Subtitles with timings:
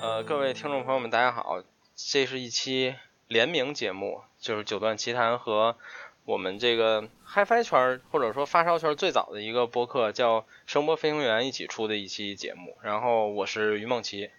[0.00, 1.62] 呃，各位听众朋友们，大家好，
[1.94, 2.94] 这是一期
[3.28, 5.76] 联名节目，就是九段奇谈和
[6.24, 12.78] 我们这个 HiFi 圈或者说发烧圈最早的一个播客叫声波飞行员一起出的一期节目。
[12.82, 14.30] 然后我是于梦琪，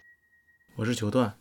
[0.77, 1.37] 我是九段，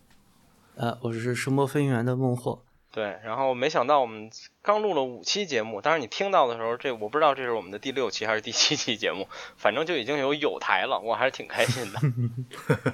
[0.75, 2.63] 呃，我是声波飞行员的孟获。
[2.93, 4.31] 对，然后没想到我们
[4.61, 12.01] 刚录了五期节目，当然你听到的时候，这我不知道这是我们的第六期还是第七期节目，反正就已经有有台了，我还是挺开心的。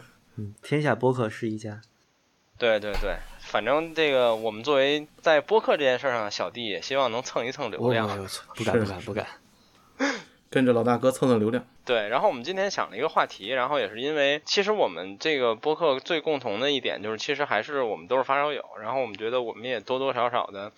[0.36, 1.80] 嗯，天下播客是一家。
[2.58, 8.08] 对对对，反正这个我们作为在播客这件事上小弟，也希望能蹭一蹭流量。
[8.54, 9.26] 不敢不敢不敢，
[10.48, 11.66] 跟着老大哥蹭蹭流量。
[11.84, 20.72] 对，然后我们今天想了一个话题，然后也是因为，其实我们这个播客最共同的一点就是，其实还是我们都是发烧友，然后我们觉得我们也多多少少的，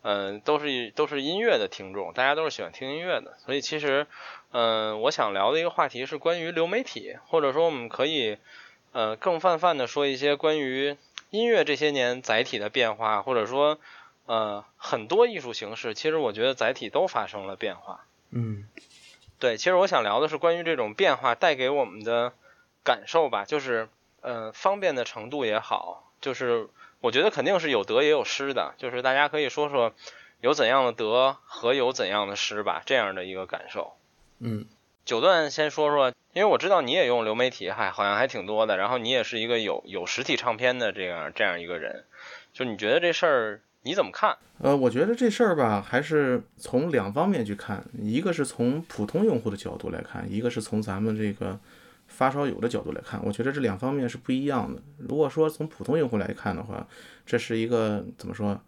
[0.00, 4.06] 嗯，都是都是音乐的听众，大家都是喜欢听音乐的，所以其实，
[4.52, 8.38] 嗯，我想聊的一个话题是关于流媒体，或者说我们可以。
[8.92, 10.96] 呃，更泛泛的说一些关于
[11.30, 13.78] 音乐这些年载体的变化，或者说，
[14.26, 18.04] 呃，很多艺术形式，其实我觉得载体都发生了变化。
[18.30, 18.68] 嗯，
[19.38, 22.32] 对，其实我想聊的是关于这种变化带给我们的
[22.82, 23.88] 感受吧，就是，
[24.22, 26.68] 呃，方便的程度也好，就是
[27.00, 29.92] 我觉得肯定是有得也有失的，就是大家可以说说
[30.40, 33.94] 有怎样的得和有怎样的失吧，这样的一个感受。
[34.40, 34.66] 嗯。
[35.04, 38.76] 九段先说说，因为我知道你也用流媒体，还好像还挺多的。
[38.76, 42.04] 然后你也是一个有有实体唱片的这样这样一个人，
[42.52, 44.36] 就你觉得这事儿你怎么看？
[44.58, 51.58] 呃，我觉得这事儿吧，还是从两方面去看，一个是从普通用户的角度来看，一个是从咱们这个
[52.06, 53.20] 发烧友的角度来看。
[53.24, 54.80] 我觉得这两方面是不一样的。
[54.98, 56.86] 如果说从普通用户来看的话，
[57.26, 58.60] 这是一个怎么说？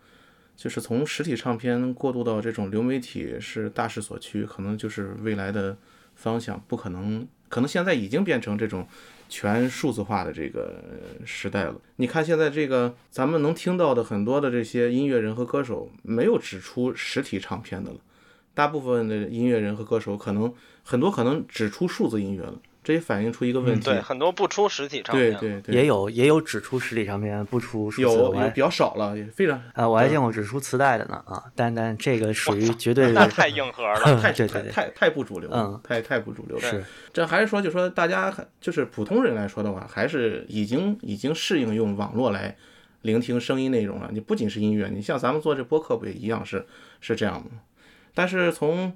[0.57, 5.77] 就是从实体唱片过渡到这种流媒体是大势所趋，可能就是未来的。
[6.15, 8.87] 方向不可能，可能现在已经变成这种
[9.29, 10.83] 全数字化的这个
[11.25, 11.75] 时代了。
[11.97, 17.99] 你看现在这个咱们能听到的很多的这些音乐人和歌手，没有只出实体唱片的了，
[18.55, 20.53] 大部分的音乐人和歌手可能
[20.83, 22.55] 很多可能只出数字音乐了。
[22.85, 36.85] 这也反映出一个问题，对很多不出实体唱片，对对对，也有也有只出实体唱片不出数字，有比较少了，也非常啊，我还见过只出磁带的呢啊，但但这个属于绝对那太硬核了，太对对太太不主流，嗯，太太不主流是。
[37.13, 42.57] 这还是说，就说大家就是普通人来说的话，还是已经已经适应用网络来
[43.03, 44.11] 聆听声音内容了。
[44.13, 46.67] 你不仅是音乐，你像咱们做这播客不也一样是
[47.01, 47.51] 是这样的？
[48.15, 48.93] 但是从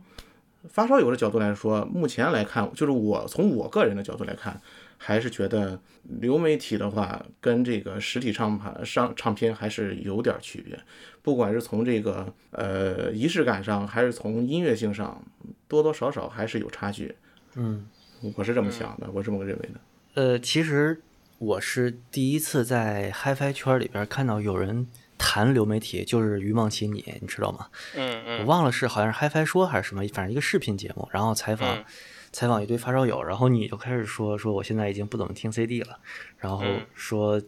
[0.69, 4.61] 发烧友的角度来说，目前来看，就是我从我个人的角度来看，
[4.97, 5.81] 还是觉得
[6.21, 10.79] 流媒体的话，跟这个实体唱盘上唱片还是有点区别。
[11.23, 15.23] 不管是从这个呃仪式感上，还是从音乐性上，
[15.67, 17.15] 多多少少还是有差距。
[17.55, 17.87] 嗯，
[18.37, 19.81] 我是这么想的，我这么认为的。
[20.15, 21.01] 呃，其实
[21.39, 24.87] 我是第一次在 HiFi 圈里边看到有人。
[25.19, 27.67] 谈流媒体就是于梦琪，你你知道吗？
[27.95, 31.85] 嗯嗯，我忘了是好像是 HiFi 说还是什么，反正一个视频节目，然后采访
[32.33, 35.99] 采访一堆发烧友，然后你就开始说说我现在已经不怎么听 CD 了，
[36.39, 37.41] 然后说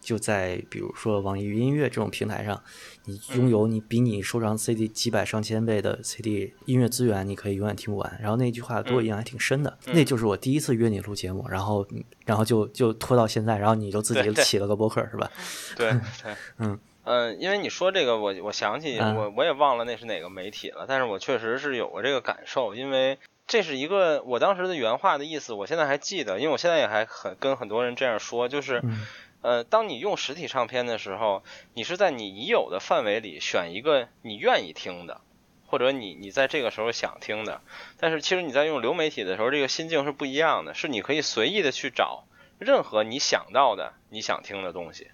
[0.00, 2.62] 就在比如说网易云音乐这种平台上，
[3.04, 8.18] 你拥有你比你收藏 CD 几百上千倍的 CD 音乐资源，你可以永远听不完。
[8.18, 11.86] 然后那句话对我印象还挺深的，那就是我第一次约你录节目，然后
[12.24, 15.30] 然后就就拖到现在，然后你就自己起了个博客是吧？
[15.76, 16.78] 对对， 嗯。
[17.10, 28.80] 嗯，因为你说这个，我我想起我我也忘了那是哪个媒体了，但是我确实是有过这个感受，因为这是一个我当时的原话的意思，我现在还记得，因为我现在也还很跟很多人这样说，就是，
[29.42, 31.42] 呃，当你用实体唱片的时候，
[31.74, 35.20] 你是在你已有的范围里选一个你愿意听的，
[35.66, 37.60] 或者你你在这个时候想听的，
[37.98, 42.22] 但是其实你在用流媒体的时候，这个心境是不一样的，是你可以随意的去找
[42.60, 45.08] 任何你想到的你想听的东西。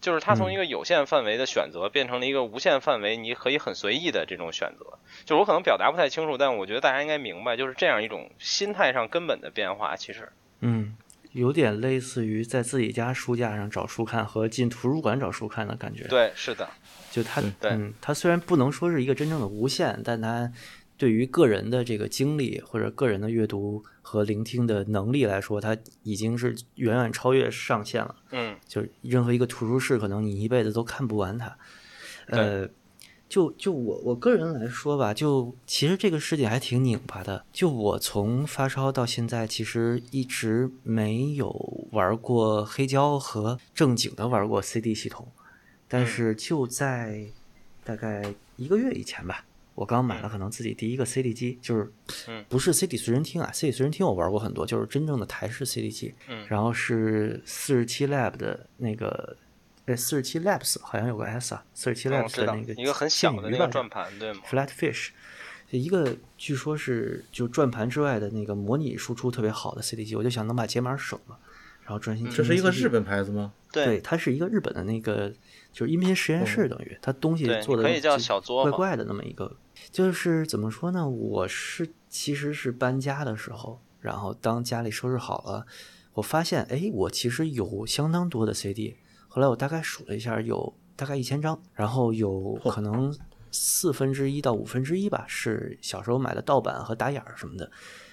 [0.00, 4.98] 就是它从一个有限范围的选择变成了一个无限范围，你可以很随意的这种选择。
[5.24, 9.94] 就我可能表达不太清楚，但我觉得大家应该明白，就是这样一种心态上根本的变化。
[9.94, 10.28] 其实，
[10.60, 10.96] 嗯，
[11.32, 16.04] 有点类似于在自己家书架上找书看和进图书馆找书看的感觉。
[16.04, 16.68] 对，是的。
[17.10, 20.50] 就它，嗯，它虽然不能说是一个真正的无限，但它。
[21.00, 28.14] 对于个人的这个经历或者个人的阅读和聆听的能力来说，它已经是远远超越上限了。
[28.32, 31.56] 嗯，就是任何一个图书室，可能你一辈子都看不完它。
[32.26, 32.68] 呃，
[33.30, 37.46] 就就我我个人来说吧，就其实这个世界还挺拧巴的。
[37.50, 45.26] 就我从发烧到现在，其实一直没有玩过黑胶和正经的玩过 CD 系统，
[45.88, 47.24] 但是就在
[47.82, 49.46] 大概一个月以前吧。
[49.80, 51.90] 我刚买了可能自己第一个 CD 机，就是
[52.28, 56.14] 嗯不是 CD 随身听啊，CD 随身听我玩过很多，就是真正的台式 CD 机。
[56.28, 59.38] 嗯然后是四十七 Lab 的那个，
[59.86, 65.08] 哎，四十七 Labs 好像有个 S 啊，四十七 Labs 的那个一个很小的那个转盘盘，对吗？Flatfish，
[65.70, 71.38] 一个据说是就转盘之外的那个模拟输出特别好的 CD 机，我就想能把解码省了，
[71.84, 72.36] 然后专心听。
[72.36, 73.54] 这是一个日本牌子吗？
[73.72, 75.32] 对，它是一个日本的那个
[75.72, 79.56] 就是音频实验室，等于它东西做的可以叫小作坊怪怪的那么一个，
[79.90, 81.08] 就是怎么说呢？
[81.08, 85.66] 我是其实是搬家的时候，然后当家里收拾好了，
[86.14, 88.96] 我发现哎，我其实有相当多的 CD，
[89.28, 93.16] 后来我大概数了一下，有大概一千张，然后有可能
[93.50, 97.70] 四分之一到五分之一吧，是小时候买的盗版和打眼儿什么的，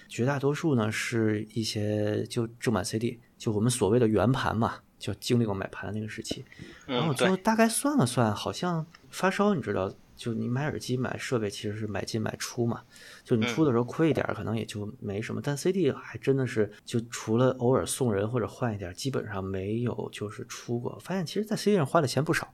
[0.08, 6.44] 绝大多数呢是一些就正版 CD，就我们所谓的圆盘嘛，就经历过买盘那个时期。
[6.86, 12.82] 然后最后，大概算了算，好像发烧，你知道，就你买耳机、买设备，其实是买进买出嘛。
[13.24, 15.40] 就你出的时候亏一点，可能也就没什么。
[15.42, 20.98] 但 CD 还真的是，就除了偶尔送人或者换一点，基本上没有就是出过。
[21.00, 22.52] 发现其实，在 CD 上花的钱不少，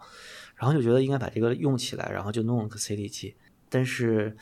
[0.54, 3.34] 然后就觉得应该把这个用起来，然后就弄了个 CD 机。
[3.70, 4.36] 但是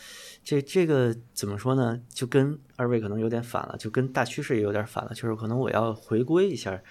[0.44, 1.98] 这这个怎么说呢？
[2.12, 6.82] 就跟二位可能有点反了，就跟大趋势也有点反了，就是可能我要回归一下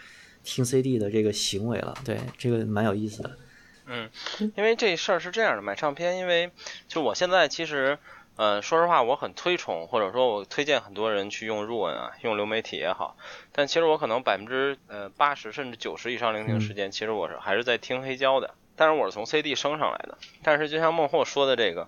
[0.41, 1.93] 听 CD 的这个行为了。
[2.03, 3.37] 对，这个蛮有意思的。
[3.85, 4.09] 嗯，
[4.55, 6.51] 因为这事儿是这样的，买唱片，因为
[6.87, 7.97] 就我现在其实，
[8.37, 13.17] 呃，说实话，我很推崇，或者说我推荐很多人去用入文啊，用流媒体也好，
[13.51, 20.17] 但其实我可能百分之呃八十甚至九十以上聆听时间，其实我是还是在听黑胶的，但是我是从 CD 升上来的。
[20.43, 21.87] 但是就像孟获说的这个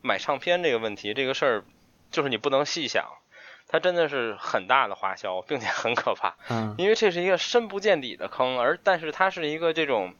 [0.00, 1.64] 买唱片这个问题，这个事儿
[2.10, 3.06] 就是你不能细想，
[3.68, 6.36] 它真的是很大的花销，并且很可怕。
[6.48, 10.14] 嗯，因为这是一个深不见底的坑，而但是它是一个这种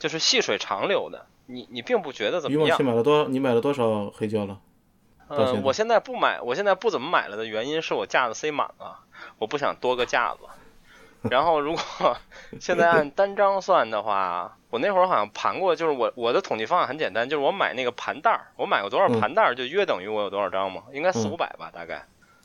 [0.00, 2.82] 就是细水长流的，你你并不觉得怎么样你往期。
[2.82, 4.58] 买了多，你买了多少黑胶了？
[5.28, 8.98] 嗯，我现在不买，我现在不怎么买了的原因是我架子塞满了，
[9.38, 10.40] 我不想多个架子。
[11.30, 12.16] 然后如果
[12.58, 21.96] 现在按单张算的话，我那会儿好像盘过，就是我我的统计方法很简单，就是我买那个盘袋儿，我买过多少嗯盘袋儿，就约等于我有多少张嘛，应该四嗯五百吧，大概。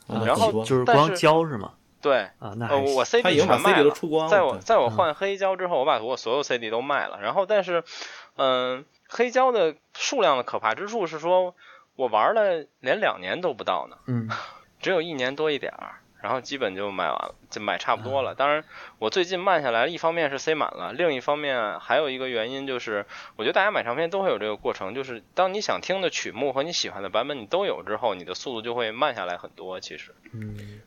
[0.08, 1.72] 啊然后就是光但是胶是吗？
[2.02, 4.28] 对，啊，那呃，我 CD 全卖了，出光。
[4.28, 7.20] 在我在我换黑胶之后，我把我所有 CD 都卖了。
[7.20, 7.82] 然后，但是，
[8.36, 11.54] 嗯、黑胶的数量的可怕之处是说，
[11.96, 14.28] 我玩了连两年都不到呢，嗯
[14.80, 18.34] 只有一年多一点儿，然后基本就买完了，就买差不多嗯了。
[18.34, 18.62] 当然，
[18.98, 23.06] 我最近慢下来，一方面是塞满了，另一方面还有一个原因就是，
[23.36, 29.80] 我觉得大家买唱片都会有这个过程，就是当你想听的曲目和你喜欢的版本你都有之后，你的速度就会慢下来很多。
[29.80, 30.82] 其实，嗯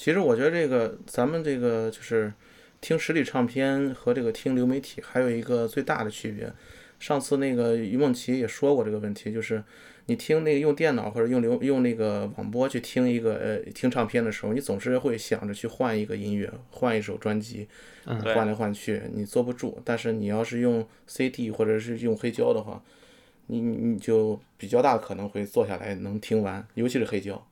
[0.00, 2.32] 其实我觉得这个咱们这个就是
[2.80, 6.50] 听实体唱片和这个听流媒体还有一个最大的区别。
[6.98, 9.62] 上次那个于梦琪也说过这个问题，就是
[10.06, 17.68] 你听那个用电脑或者用流用那个网播去听一个呃听唱片的时候，你总是会想着去换一个音乐，换一首专辑，
[18.06, 19.82] 换来换去，你坐不住。
[19.84, 22.82] 但是你要是用 CD 或者是用黑胶的话，
[23.48, 27.46] 你你你就比较大可能会坐下来能听完，尤其是黑胶。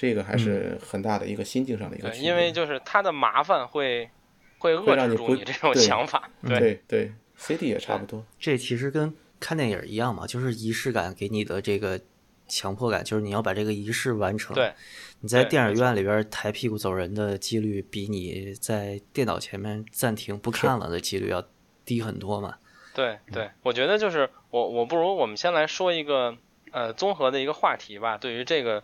[0.00, 2.30] 这个还是很大的一个心境上的一个，区别。
[2.30, 4.08] 因为就是他的麻烦会
[4.56, 6.30] 会会遏制住你这种想法。
[6.42, 8.24] 对，对对，CD 也差不多。
[8.38, 12.00] 这其实跟看电影一样嘛，就是仪式感给你的这个
[12.48, 14.54] 强迫感，就是你要把这个仪式完成。
[14.54, 14.72] 对，
[15.20, 21.44] 你在电影院里边抬屁股走人的几率，比你在电脑前面暂停不看了的几率要
[21.84, 22.54] 低很多嘛。
[22.94, 26.34] 对对，我觉得就是我我不如我们先来说一个
[26.70, 28.16] 呃综合的一个话题吧。
[28.16, 28.82] 对于这个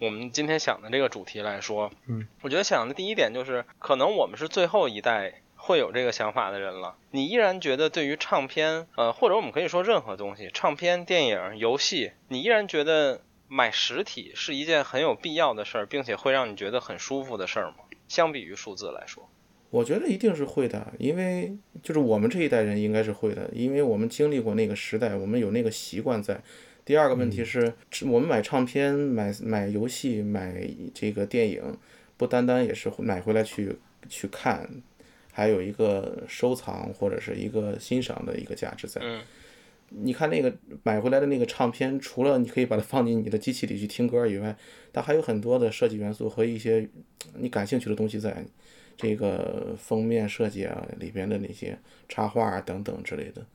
[0.00, 6.94] 我们今天想的这个主题来说，嗯，我觉得想的第一点就是，可能我们是最后一代会有这个想法的人了。
[7.10, 17.78] 你依然觉得对于唱片，呃，或者我们可以说任何东西，唱片、电影、游戏，你依然觉得买实体是一件很有必要的事儿，并且会让你觉得很舒服的事儿吗？
[18.06, 19.28] 相比于数字来说，
[19.70, 21.52] 我觉得一定是会的，因为
[21.82, 26.40] 就是我们这一代人应该是会的，因为我们经历过那个时代，我们有那个习惯在。
[26.88, 27.70] 第二个问题是，
[28.06, 31.62] 我们买唱片、买买游戏、买这个电影，
[32.16, 33.76] 不单单也是买回来去
[34.08, 34.66] 去看，
[35.30, 39.02] 还有一个收藏或者是一个欣赏的一个价值在。
[39.04, 39.20] 嗯
[39.90, 44.56] 你看那个买回来的那个唱片，除了你可以把它放进你的机器里去听歌以外，
[44.90, 46.88] 它还有很多的设计元素和一些
[47.34, 48.42] 你感兴趣的东西在。
[48.96, 51.78] 这个封面设计啊，里边的那些
[52.08, 53.46] 插画啊等等之类的，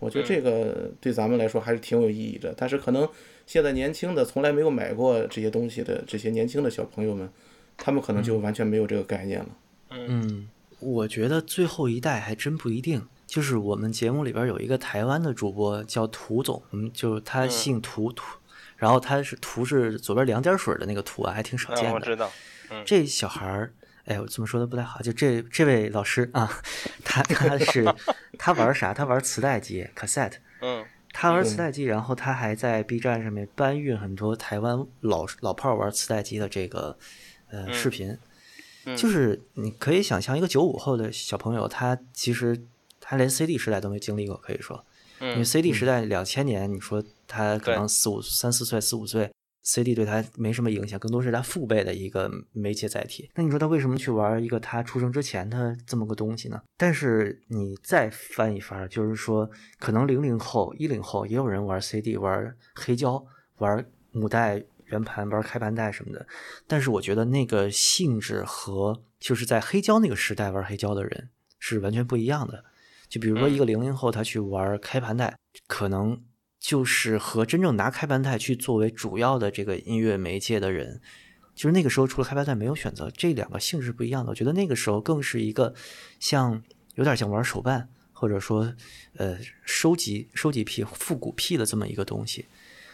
[0.00, 2.52] 我觉得这个对咱们来说还是挺有意义的。
[2.56, 3.08] 但是可能
[3.46, 7.30] 现在年轻的从来没有买过这些东西的这些年轻的小朋友们，
[7.76, 9.48] 他们可能就完全没有这个概念了。
[9.90, 10.48] 嗯，
[10.80, 13.06] 我觉得最后一代还真不一定。
[13.26, 18.24] 就是我们节目里边有一个台湾的主播叫涂总，嗯，就是他姓涂涂，
[18.76, 21.92] 然后他是涂是左边两点水的那个涂啊，还挺少见的。
[21.92, 22.28] 我知道，
[22.84, 23.72] 这小孩儿，
[24.10, 26.50] 哎，我这么说的不太好，就这这位老师啊，
[27.04, 27.84] 他他是
[28.36, 28.92] 他玩啥？
[28.92, 30.34] 他玩磁带机，cassette。
[30.60, 30.84] 嗯。
[31.12, 36.96] 他玩磁带机，然后他还在 B 站上面搬运很多台湾老老炮玩磁带机的这个
[37.50, 38.16] 呃视频。
[38.96, 42.64] 就是你可以想象，一个九五后的小朋友，他其实
[43.00, 44.84] 他连 CD 时代都没经历过，可以说，
[45.20, 49.30] 因为 CD 时代两千年，你说他可能四五三四岁四五岁
[49.62, 53.30] ，CD 对他没什么影响，更多是他父辈的一个媒介载体。
[53.34, 56.60] 那你说他为什么去玩一个他出生之前的这么个东西呢？
[56.76, 63.24] 但是你再翻一翻，就是说，可能零零后、一零后也有人玩 CD，玩黑胶，
[63.58, 64.64] 玩母带。
[64.90, 66.26] 圆盘玩开盘带什么的，
[66.66, 72.64] 但是我觉得那个性质和就是在黑胶那个时代玩黑胶的人是完全不一样的。
[73.08, 75.38] 就比如说一个零零后，他去玩开盘带，
[75.68, 76.20] 可能
[76.60, 81.00] 就是和真正拿开盘带去作为主要的这个音乐媒介的人，
[81.54, 84.30] 就是那个时候除了开盘带没有选择，这两个性质不一样的。
[84.30, 85.74] 我觉得那个时候更是一个
[86.20, 86.62] 像
[86.96, 88.74] 有点像玩手办，或者说
[89.16, 92.44] 呃收集收集癖、复古癖的这么一个东西。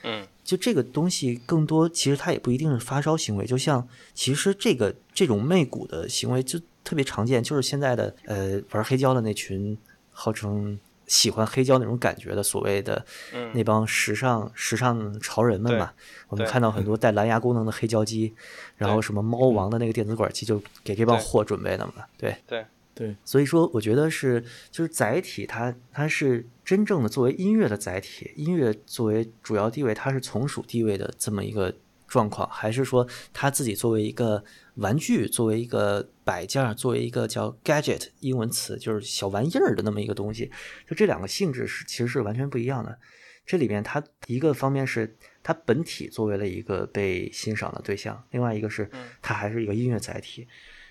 [0.05, 3.45] 嗯，就这个东西更多，其实它也不一定是发烧行为。
[3.45, 9.77] 就像其实这个这种媚骨的行为就特别常见，就是现在的呃玩黑胶的那群
[10.13, 13.05] 号称喜欢黑胶那种感觉的所谓的
[13.53, 15.93] 那帮时尚时尚潮人们嘛。
[16.29, 18.35] 我们看到很多带蓝牙功能的黑胶机，
[18.77, 22.05] 然后什么猫王的那个电子管机就给这帮货准备的嘛。
[22.19, 22.65] 对对。
[22.97, 34.43] 对，所以说我觉得是，就是载体，它它是真正的作为音乐的载体，音乐作为主要地位，它是从属地位的这么一个状况，还是说它自己作为一个
[34.75, 40.51] 玩具，作为一个摆件，作为一个叫 gadget 英文词，就是小玩意儿的那么一个东西，
[40.89, 42.99] 就这两个性质是其实是完全不一样的。
[43.45, 48.91] 这里面它一个方面是它本体作为了一个被欣赏的对象，另外一个是
[49.23, 50.47] 它还是一个音乐载体。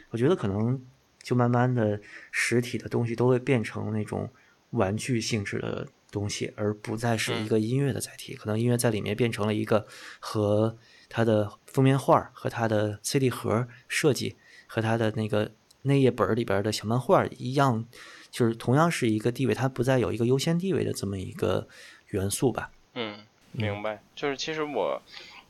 [0.10, 0.82] 我觉得可能。
[1.26, 4.30] 就慢慢的，实体的东西都会变成那种
[4.70, 8.36] 玩具性质的东西，而不再是一个音乐的载体。
[8.36, 9.88] 可能音乐在里面变成了一个
[10.20, 10.78] 和
[11.10, 14.36] 它的封面画、和它的 CD 盒设计、
[14.68, 15.52] 和它的那个
[15.84, 17.86] 内页本里边的小漫画一样，
[18.32, 21.68] 就是同样是一个地位，它不再有一个优先地位的这么一个
[22.08, 22.72] 元素吧。
[22.94, 23.20] 嗯，
[23.52, 24.02] 明白。
[24.16, 25.02] 就是其实我，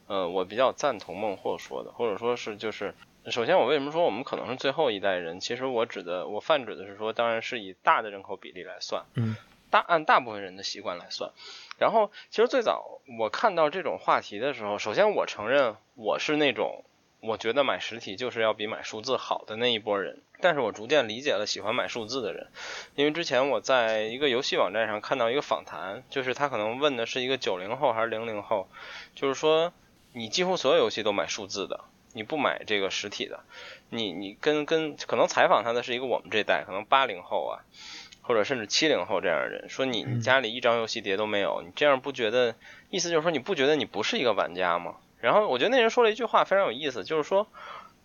[0.08, 2.94] 呃，我比较赞同孟获说的，或者说是就是。
[3.32, 5.40] 首先，我为什么说我们可能是最后一代人？
[5.40, 9.36] 其实我指的，我泛指的是说，当然是以大的人口比例来算，嗯，
[9.72, 11.32] 大按大部分人的习惯来算。
[11.78, 16.84] 然后，其实最早我看到这种话题的时候，首先我承认我是那种
[17.20, 20.22] 我觉得买实体就是要比买数字好的那一波人。
[20.42, 22.48] 但是我逐渐理解了喜欢买数字的人，
[22.96, 28.68] 因为之前我在一个游戏网站上看到一个访谈，就是他可能问的是一个九零后还是零零后，
[29.16, 29.74] 就是说
[30.14, 31.86] 你几乎所有游戏都买数字的。
[32.18, 33.42] 你不买这个实体的，
[33.90, 37.60] 你你跟跟可能采访他的是一个我们这代，可能八零后啊，
[38.26, 42.56] 或者甚至七零后这样的人，说你你家里一张游戏碟都没有，你这样不觉得？
[42.90, 44.96] 意思就是说你不觉得你不是一个玩家吗？
[45.22, 47.48] 然后我觉得那人说了一句话非常有意思，就是说。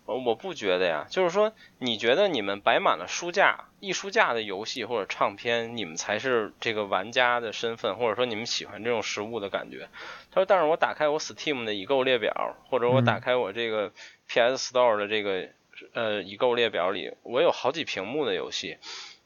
[0.03, 9.87] 我不觉得呀，就是说，你觉得你们摆满了书架、一书架的游戏或者唱片，你们才是这个玩家的身份，或者说你们喜欢这种实物的感觉。
[10.31, 13.93] 他说，但是我打开我 Steam 的已购列表，或者我打开我这个
[14.27, 15.47] PS Store 的这个
[15.93, 18.79] 呃已购列表里，我有好几屏幕的游戏，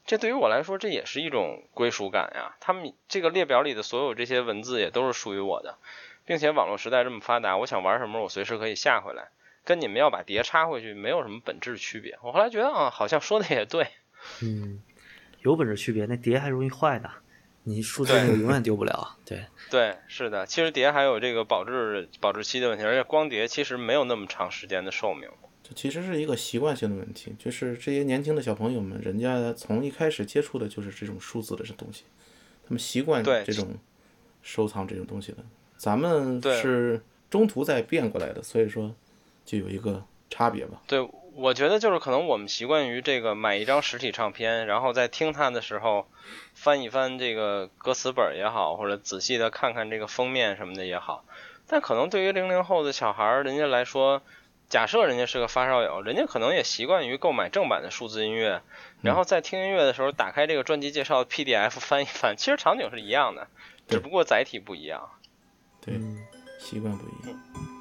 [0.05, 2.55] 这对于我来说，这也是一种归属感呀。
[2.59, 5.77] 他们这个列表里的所有这些文字也都是属于我的，
[6.25, 9.29] 并且网络时代这么发达，我想玩什么，我随时可以下回来。
[9.63, 12.19] 跟你们要把碟插回去没有什么本质区别。
[12.21, 13.88] 我后来觉得啊，好像说的也对。
[14.43, 14.79] 嗯，
[15.41, 17.09] 有本质区别，那碟还容易坏呢。
[17.63, 19.17] 你数字那个永远丢不了。
[19.25, 20.45] 对 对，是的。
[20.45, 25.27] 其实碟还有这个保质保质期的问题，而且光碟其实没有那么长时间的寿命。
[25.67, 32.03] 这其实是一个习惯性的问题，就是这些年轻的小朋友们，人家从一开始接触的就是这种数字的这东西，
[32.67, 33.69] 他们习惯这种
[34.43, 35.39] 收藏这种东西的。
[35.77, 38.93] 咱们是中途再变过来的，所以说。
[39.45, 40.81] 就有一个差别吧。
[40.88, 46.07] 对，我觉得就是可能我们习惯于这个买一张实体唱片，然后在听它的时候
[46.55, 51.24] 翻一翻这个歌词本也好，或者仔细的看看这个封面什么的也好。
[51.67, 54.24] 但可能对于零零后的小孩儿，人家来说，
[54.67, 58.62] 假设人家是个发烧友，人家可能也习惯于购买正版的数字音乐，
[59.01, 63.48] 然后在听音乐的时候打开这个专辑介绍 PDF 翻一翻，其实场景是一样的，
[63.88, 65.10] 只不过载体不一样。
[65.81, 66.00] 对，
[66.60, 67.39] 习惯不一样。
[67.53, 67.75] 挺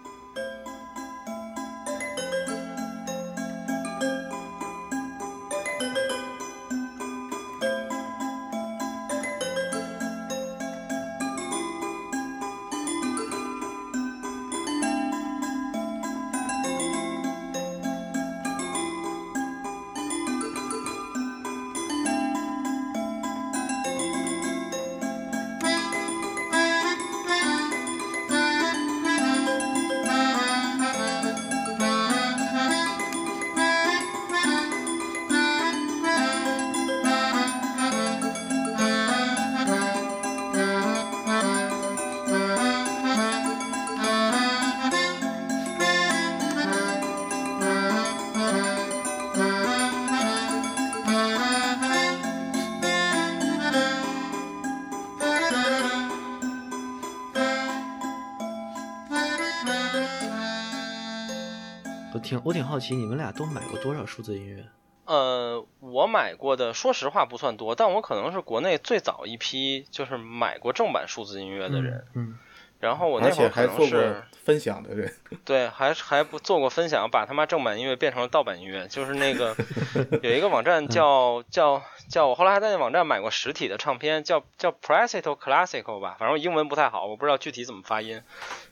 [62.74, 64.66] 好奇，你们俩都买过多少数字音乐？
[65.04, 72.04] 呃，我买过的，说实话不算多，但我可能是国内最早一批就是买过正版数字音乐的人。
[72.14, 72.36] 嗯。
[72.80, 75.10] 然后我那会儿可能是分享的人，
[75.44, 79.56] 对，还还不做过分享，把他妈正版音乐变成了盗版音乐，就是那个
[80.22, 88.20] 有一个网站叫叫叫，我后来还在那网站买过实体的唱片，叫叫 p r e s i t o Classical 吧，反正英文不太好，我不知道具体怎么发音。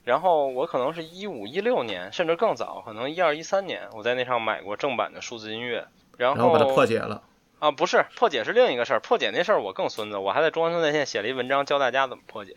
[0.04, 5.86] 然后我可能是一五一六年，甚至更早，可能一二一三年，我在那上买过正版的数字音乐，
[6.18, 7.22] 然后把它破解了。
[7.60, 12.56] 啊，不是破解是另一个事儿，破解那事儿我更孙子，我还在中关村在线写了一文章教大家怎么破解。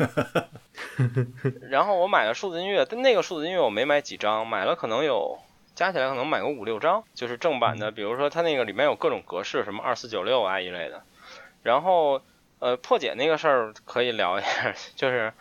[1.70, 5.38] 然后我买了数字音乐，但那个数字音乐我没买几张，买了可能有
[5.74, 11.02] 加起来可能买个五六张，就是正版的，比如说它那个里面有各种格式，什么二四九六啊一类的。
[11.62, 12.22] 然后
[12.58, 15.32] 呃破解那个事儿可以聊一下， 就是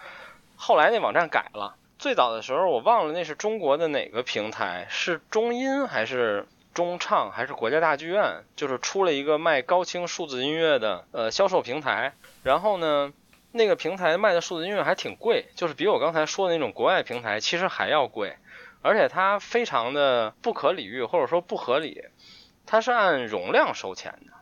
[0.56, 12.14] 后来那网站改了，最早的时候我忘了那是中国的哪个平台，是中音还是中唱还是国家大剧院，就是出了一个卖高清数字音乐的呃销售平台，
[12.44, 13.14] 然后呢。
[13.52, 18.38] 那个平台卖的数字音乐还挺贵，就是比我刚才说的那种国外平台其实还要贵，
[18.84, 22.04] 而且它非常的不可理喻或者说不合理，
[22.68, 24.34] 它是按容量收钱的，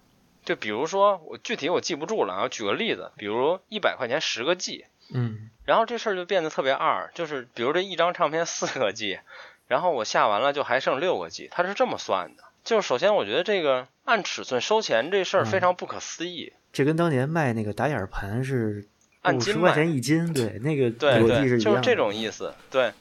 [0.43, 9.19] 就比如说我具体我记不住了，啊，举个例子，比如一百块钱十个 G，嗯，然后这事儿就变得特别二，就是比如这一张唱片四个 G，
[9.67, 18.85] 然后我下完了就还剩六个 G，它是这么算的，就是首先我觉得这个按尺寸收钱这事儿非常不可思议，这跟当年卖那个打眼盘是。
[19.27, 22.53] 按斤块钱一斤，对那个对对，就是这种意思。
[22.71, 22.93] 对，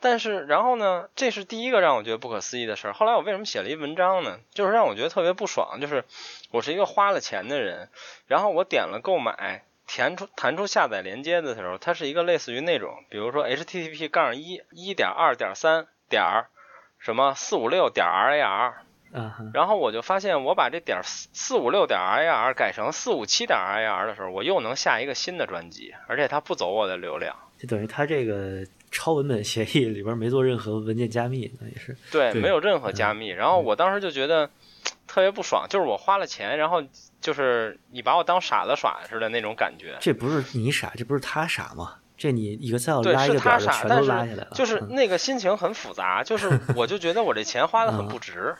[0.00, 2.92] 但是然后呢，这是第一个让我觉得不可思议的事儿。
[2.92, 4.38] 后来我为什么写了一文章呢？
[4.52, 6.04] 就是让我觉得特别不爽，就是
[6.50, 7.88] 我是一个花了钱的人，
[8.26, 16.22] 然后我点了购买，填出弹出下载连接的时候，它是一个类似于那种，比如说 HTTP 杠一一点二点三点
[16.98, 18.72] 什么四五六点 RAR。
[19.52, 33.28] 然后我就发现，我把这点四四五六点 IR 改成四五七点 IR 的时候，我又能下一个新的专辑，而且它不走我的流量，就等于它这个超文本协议里边没做任何文件加密，那也是对，没有任何加密。
[33.28, 34.48] 然后我当时就觉得
[35.06, 36.82] 特别不爽，就是我花了钱，然后
[37.20, 39.96] 就是你把我当傻子耍似的那种感觉。
[40.00, 41.96] 这不是你傻，这不是他傻吗？
[42.16, 48.54] 这你一个 cell 拉一个点全都拉下来了，就是那个心情很复杂，就是我就觉得我这钱花的很不值。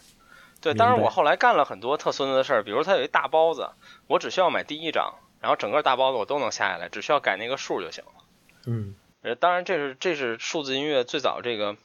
[0.62, 3.68] 对，当然我后来干了很多特孙子的事儿，比如它有一大包子，
[4.06, 8.10] 我只需要买第一张，然后整个大包子我都能下下来，只需要改那个数就行了。
[8.66, 11.76] 嗯，呃，当然这是这是数字音乐最早这个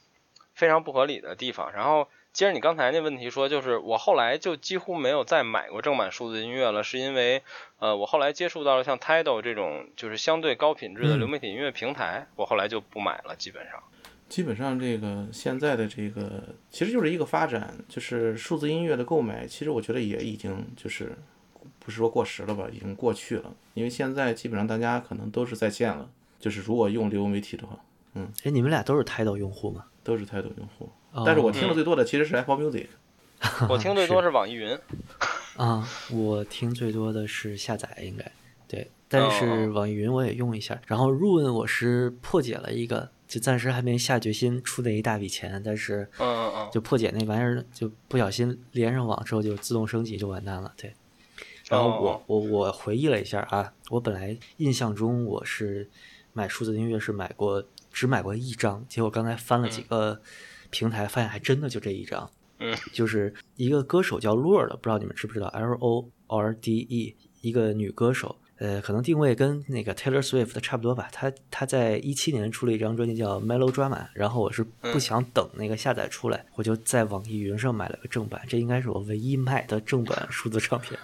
[0.54, 1.72] 非常不合理的地方。
[1.72, 7.42] 然后接着你刚才那问题说，就是我后来就几乎没有再买过正版数字音乐了，是因为
[7.80, 13.82] 呃我后来接触到了像 Tidal 这种就是相对高品质的流媒体音乐平台，我后来就不买了，基本上。
[14.28, 21.16] 基本上，这个现在的这个其实就是一个发展，就是数字音乐的购买，其实我觉得也已经就是
[21.78, 23.54] 不是说过时了吧，已经过去了。
[23.72, 27.78] 因为现在基本上大家可能都是在线了，就是如果用流媒体的话，
[28.14, 29.86] 嗯，哎，你们俩都是 Tidal 用户吗？
[30.04, 30.90] 都是 Tidal 用户，
[31.24, 32.86] 但是我听的最多的其实是 Apple Music，
[33.68, 34.78] 我听最多是网易云。
[35.56, 38.30] 啊，我听最多的是下载，应该
[38.68, 40.78] 对，但是网易云我也用一下。
[40.86, 43.10] 然后入问我是破解了一个。
[43.28, 50.94] 就暂时还没下决心出那一大笔钱，但是，嗯嗯嗯，就破解那玩意儿，就不小心连上网之后就自动升级就完蛋了，对。
[51.68, 55.86] 然后我我我回忆了一下啊，我本来印象中我是
[56.32, 57.62] 买数字音乐是买过
[57.92, 60.22] 只买过一张，结果刚才翻了几个
[60.70, 68.36] 平台，发现还真的就这一张，嗯，就是一个歌手叫 Lord，不知道你们知不知道，L O R D E，一个女歌手。
[68.58, 71.08] 呃，可能定位跟那个 Taylor Swift 差不多吧。
[71.12, 78.42] 他他在一七年出了一张专辑叫《Melodrama》，然后我是不想等那个下载出来，我就在网易云上买了个正版。
[78.48, 80.98] 这应该是我唯一买的正版数字唱片。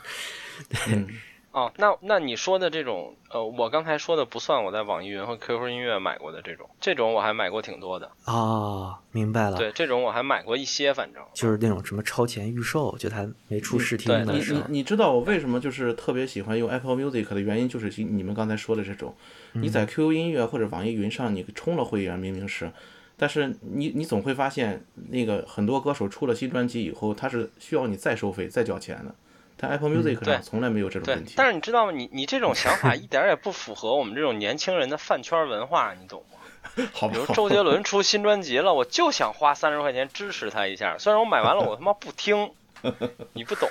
[0.68, 1.04] 对。
[1.54, 8.10] 哦，那那你说的这种，呃，我刚才说的不算我在网易云和 QQ 音乐买过的这种，这种我还买过挺多的。
[8.24, 9.56] 啊，明白了。
[9.56, 14.62] 对，这种我还买过一些，反正就是那种什么超前预售，就它没出试听的时候。
[14.62, 19.14] 你你你知道我为什么就是特别喜欢用 Apple Music 的原因，就是你们刚才说的这种，
[19.52, 22.68] 你在 QQ 音乐或者网易云上你充了会员，明明是，
[23.16, 29.14] 但是你你总会发现那个很多歌手出了新专辑以后，他是需要你再收费再交钱的。
[29.56, 31.34] 但 Apple Music 上从来没有这种问题。
[31.36, 31.92] 但是你知道吗？
[31.92, 36.38] 你你这种想法一点也不符合我们这种年轻人的饭圈文化，你懂吗？
[36.92, 40.96] 好，比如周杰伦出新专辑了，我就想花三十块钱支持他一下。
[40.98, 42.50] 虽然我买完了，我他妈不听。
[43.32, 43.66] 你不懂，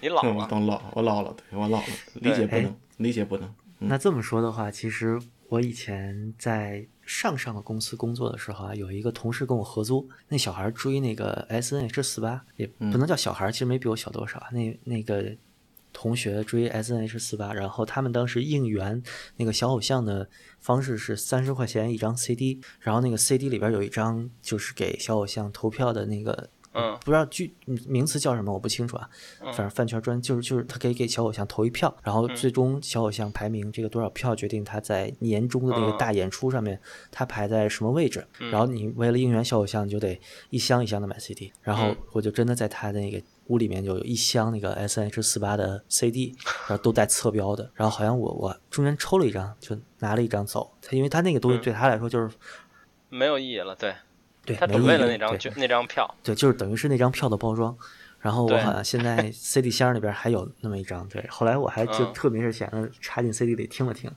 [0.00, 0.46] 你老了。
[0.50, 3.54] 懂老，我老了，对我老了，理解不能，理解不能。
[3.78, 14.40] 那这么说的话，其实我以前在上上个公司工作的时候啊，有一个同事跟我合租，那小孩追那个 S N H 四八，也不能叫小孩，其实没比我小多少。
[14.52, 15.34] 那那个
[15.90, 19.02] 同学追 S N H 四八，然后他们当时应援
[19.36, 20.28] 那个小偶像的
[20.60, 26.50] 方式是三十块钱一张 C D，然后那个 C D 里边有一张就是给小偶像投票的那个。
[26.74, 27.54] 嗯，不知道具
[27.86, 29.08] 名词叫什么，我不清楚啊。
[29.40, 38.26] 反正饭圈专就是就是他可以给小偶像投一票，然后最终小偶像排名这个多少票决定他在年终的那个大演出上面他排在什么位置。
[38.38, 41.52] 然后你为了应援小偶像，你就得一箱一箱的买 CD。
[41.62, 46.36] 然后我就真的在他的那个屋里面就有一箱那个 S H 四八的 CD，
[46.68, 47.70] 然后都带侧标的。
[47.74, 50.70] 然后好像我我中间抽了一张，就拿了一张走。
[50.82, 52.34] 他因为他那个东西对他来说就是
[53.08, 53.94] 没有意义了，对。
[54.48, 57.76] 对，他准备了那张那张票，对，就是等于是那张票的包装。
[58.20, 61.24] 然后我好像现在 CD 箱里边还有那么一张，对。
[61.28, 64.10] 后来我还就特别是想着插进 CD 里听了听，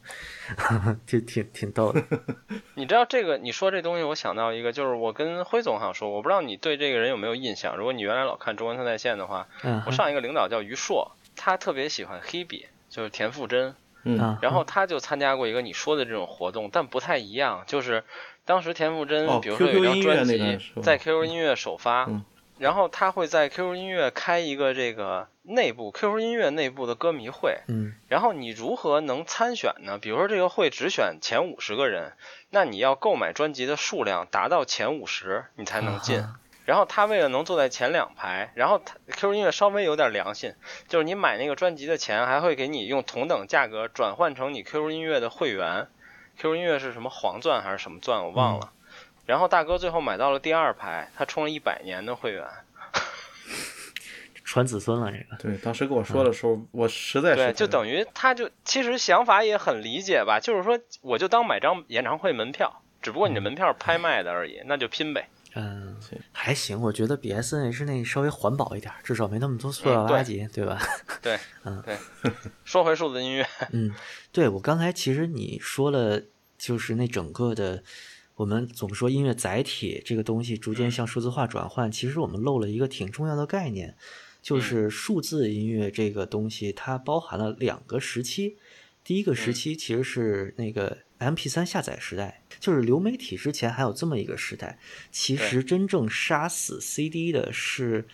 [1.06, 2.04] 就挺挺逗的。
[2.74, 3.38] 你知道这个？
[3.38, 7.78] 你说这东西，我想到一个，就是我跟辉总好像说，我不知道你对这个人有没有印象。
[7.78, 9.48] 如果你原来老看中关村在线的话，
[9.86, 13.76] 我上一个领导叫于硕，他特别喜欢 Hebe，就是田馥甄。
[14.04, 14.39] 嗯。
[14.41, 18.04] 然后他就参加过一个你说的这种活动，但不太一样，就是。
[18.45, 22.10] 当时田馥甄，比如说有一张专辑在 QQ 音乐首发，
[22.58, 27.62] 然后他会在 QQ 音乐开一个这个内部 QQ 音乐内部的歌迷会，
[28.08, 29.97] 然后你如何能参选呢？
[29.97, 32.13] 比如说这个会只选前五十个人，
[32.49, 36.23] 那你要购买专辑的数量达到前五十，你才能进。
[36.63, 40.54] 然后他为了能坐在前两排，然后他 QQ 音乐稍微有点良心，
[40.88, 45.88] 就是你买那个专辑的钱还会给你用同等价格转换成你 QQ 音乐的会员。
[46.41, 48.19] QQ 音乐是什么黄钻还是什么钻？
[48.23, 48.71] 我忘了。
[49.27, 52.43] 然后大哥最后买到了第二排，他充了一百年的会员，
[54.43, 55.38] 传子孙了这个。
[55.38, 65.30] 对，当时跟我说的时候，我实在是对，就等于他就其实想法也很理解吧，就是说我就当买张演唱会门票，只不过你的门票拍卖的而已，那就拼呗。
[65.53, 65.95] 嗯，
[66.31, 70.81] 还行，我觉得比 S N H 那稍微环保一点，至少没那么多塑料垃圾，对吧？
[71.21, 71.97] 对， 嗯，对。
[72.63, 73.93] 说回数字音乐，嗯，
[74.31, 76.23] 对我刚才其实你说了，
[76.57, 77.83] 就是那整个的，
[78.35, 83.95] 我们总说音乐载体这个东西逐渐向数字化转换，其实我们漏了一个挺重要的概念，
[84.41, 88.57] 就是数字音乐这个东西，它包含了两个时期。
[89.03, 94.79] 第一个时期其实是那个 M P 三下载时代，就是流媒体之前还有这么一个时代。
[95.12, 98.07] 其实真正杀死 C D 的是，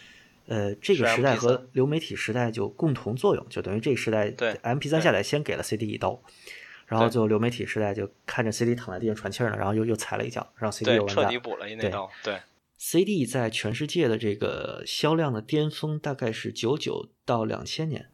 [0.48, 6.22] 呃，这个时代和流媒体时代就共同作用，就等于这个时代 M P 三下载先给了 C D 一刀，
[6.86, 12.12] 然后就流媒体时代就看着 C D 躺在地上喘气儿呢，然后又又踩了一脚，让 C D 又彻底补了一那刀。
[12.22, 12.42] 对
[12.78, 18.10] ，C D 在全世界的这个销量的巅峰大概是九九到两千年。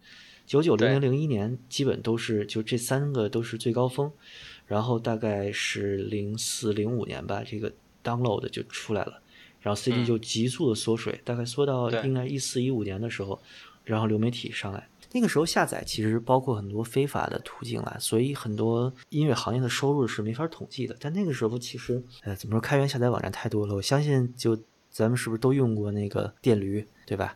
[0.46, 4.12] 九九零零零一年基本都是就这三个都是最高峰，
[4.66, 7.72] 然后大概是零四零五年吧，这个
[8.04, 9.22] download 就出来了，
[9.62, 13.40] 然后 CD 就急速的缩水，大概缩到应该一四一五年的时候，
[13.84, 20.96] 然后流媒体上来，那个时候下载其实包括很多非法的途径了，所以很多音乐行业的收入是没法统计的。
[21.00, 24.58] 但那个时候其实呃怎么说，开源下载网站太多了，我相信就
[24.90, 27.36] 咱们是不是都用过那个电驴，对吧？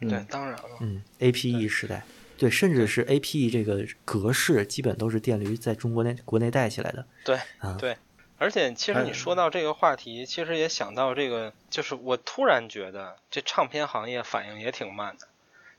[0.00, 2.04] 对，当然了，嗯，APE 时代。
[2.40, 7.04] 对，甚至是 A P E 这个格式，基本都是电驴在中国内国内带起来的。
[7.22, 7.38] 对，
[7.78, 7.98] 对，
[8.38, 15.28] 而且其实你说到这个话题，其实也想到这个，就是我突然觉得这唱片行业反应也挺慢的。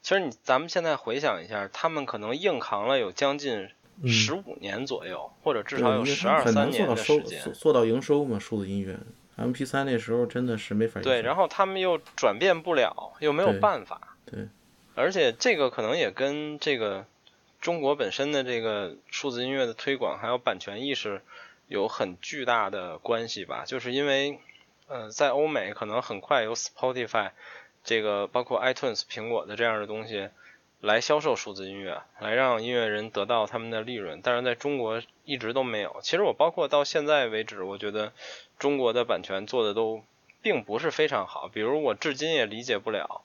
[0.03, 3.67] 其实你咱们现在回想一下，他们可能硬扛了有将近
[4.05, 8.99] 十五年左右，或者至少有十二三年的时间，做到营收嘛，数字音乐
[9.37, 11.01] M P 三那时候真的是没法。
[11.01, 14.15] 对，然后他们又转变不了，又没有办法。
[14.23, 14.47] 对。
[14.95, 17.05] 而且这个可能也跟这个
[17.59, 21.21] 中国本身的这个数字音乐的推广还有版权意识
[21.67, 23.63] 有很巨大的关系吧。
[23.65, 24.39] 就是因为，
[24.87, 27.31] 呃，在欧美可能很快有 Spotify
[27.83, 30.29] 这个包括 iTunes 苹果的这样的东西
[30.81, 34.19] 来销售数字音乐，来让音乐人得到他们的利润。
[34.23, 35.99] 但是在中国一直都没有。
[36.01, 38.11] 其实我包括到现在为止，我觉得
[38.59, 40.03] 中国的版权做的都
[40.41, 41.47] 并不是非常好。
[41.47, 43.21] 比如我至今也理解不了。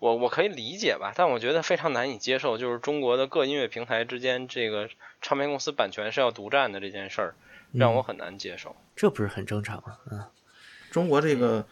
[0.00, 4.88] 我我可以理解吧，但我觉得非常难以接受，就是中国的各音乐平台之间，这个
[5.20, 7.34] 唱片公司版权是要独占的这件事儿，
[7.72, 8.74] 让我很难接受。
[8.96, 9.98] 这不是很正常吗？
[10.10, 10.24] 嗯，
[10.90, 11.66] 中国这个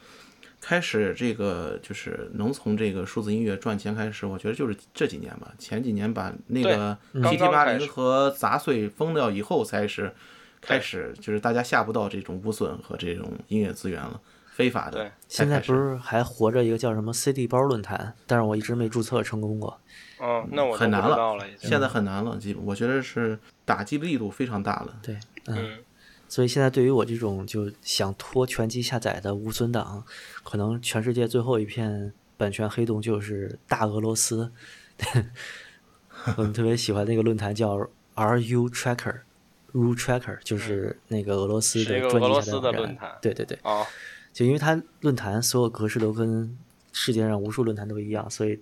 [0.60, 5.54] 开始这个就是能从这个数字音乐赚钱开始，我觉得就是这几年吧。
[5.58, 10.14] 前几年把那个 P T 八零和杂碎封掉以后，才是
[10.60, 14.20] 开始就是大家下不到这种无损和这种音乐资源了。
[14.58, 19.80] 非法的，现在不是还活着一个叫什么 CD 包论坛，但是我一直没注册成功过。
[20.18, 24.98] 哦，那我很难了，现在很难了，基本我觉得是打击力度非常大了。
[25.00, 25.16] 对，
[25.46, 25.78] 嗯，
[26.28, 30.04] 所以现在对于我这种就想拖全集下载的无损党，
[30.42, 34.50] 可能全世界最后一片版权黑洞就是大俄罗斯。
[36.36, 37.76] 我们特别喜欢那个论坛叫
[38.16, 43.16] RU Tracker，RU Tracker 就是那个俄罗斯的专辑下的论坛。
[43.22, 43.56] 对对对。
[43.62, 43.86] 哦。
[44.38, 46.56] 就因为它论坛所有格式都跟
[46.92, 48.56] 世界上无数论坛都一样，所以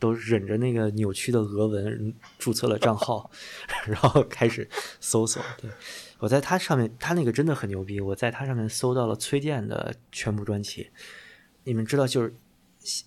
[0.00, 3.30] 都忍着那个扭曲的俄文注册了账号，
[3.86, 5.40] 然后开始搜索。
[5.60, 5.70] 对。
[6.18, 8.00] 我在它上面，它那个真的很牛逼。
[8.00, 10.90] 我在它上面搜到了崔健的全部专辑。
[11.62, 12.34] 你们知道，就是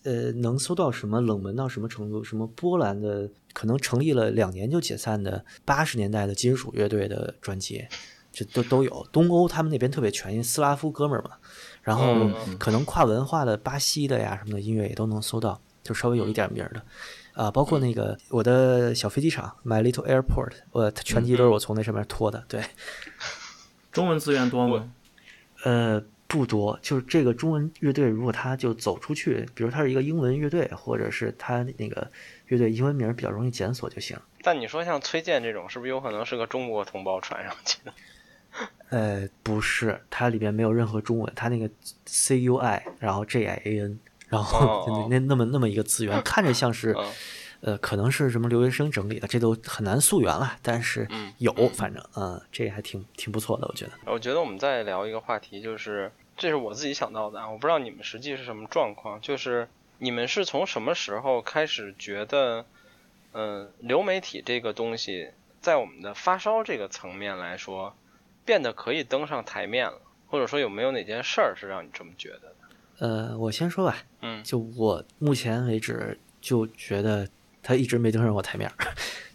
[0.04, 2.24] 呃，能搜到什么冷门到什么程度？
[2.24, 7.86] 什么波兰的可能成立了两年就解散的八十年代的金属乐队的专辑，
[8.32, 9.06] 这都都有。
[9.12, 11.32] 东欧他们那边特别全，因为斯拉夫哥们儿嘛。
[11.86, 16.82] 然后可能跨文化的巴西的呀什么的音乐也都能搜到，就稍微有一点名儿的。
[17.34, 22.44] 啊，包括那个我的小飞机场，My Little Airport，我全集都是我从那上面拖的。
[22.48, 22.64] 对，
[23.92, 24.92] 中文资源多吗？
[25.64, 26.80] 呃，不多。
[26.82, 32.10] 就是这个中文乐队，如果他就走出去，比如他是一个英文乐队，或者是他那个
[32.48, 34.18] 乐队英文名比较容易检索就行。
[34.42, 37.94] 但你说像崔健这种，是不是有可能是个中国同胞传上去的？
[38.90, 41.70] 呃，不是，它里边没有任何中文，它那个
[42.06, 44.00] C U I，然后 J I A N。
[44.28, 46.96] 然后那那么那么一个资源，看着像是，
[47.62, 50.58] 呃，可能是什么留学生整理的，这都很难溯源了。
[50.64, 53.92] 但是有，反正嗯，这还挺挺不错的，我觉得。
[54.06, 59.22] 我觉得我们再聊一个话题，就是这是我自己想到的，我不知道你们实际是什么状况。
[59.22, 59.70] 就是
[60.00, 62.66] 你们是从什么时候开始觉得，
[63.34, 65.30] 嗯，流媒体这个东西
[65.62, 67.96] 在我们的发烧这个层面来说，
[68.46, 70.00] 变得可以登上台面了？
[70.28, 72.56] 或者说有没有哪件事儿是让你这么觉得的？
[73.00, 73.98] 呃，我先说吧。
[74.22, 77.28] 嗯，就我目前为止就觉得
[77.62, 78.76] 他一直没登上过台面儿。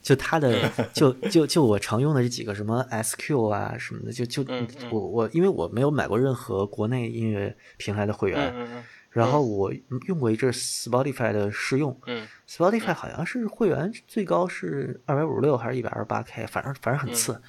[0.03, 4.43] 就他的，就就就我常用的这几个什么 SQ 啊什么的，就就
[4.91, 9.71] 我我因为我没有买过任何国内音乐平台的会员，然后我
[10.09, 11.99] 用过一阵 Spotify 的试用。
[12.07, 17.41] 嗯，Spotify 好像是会员最高是二百五十六还是一百二十八 K，反正反正很次，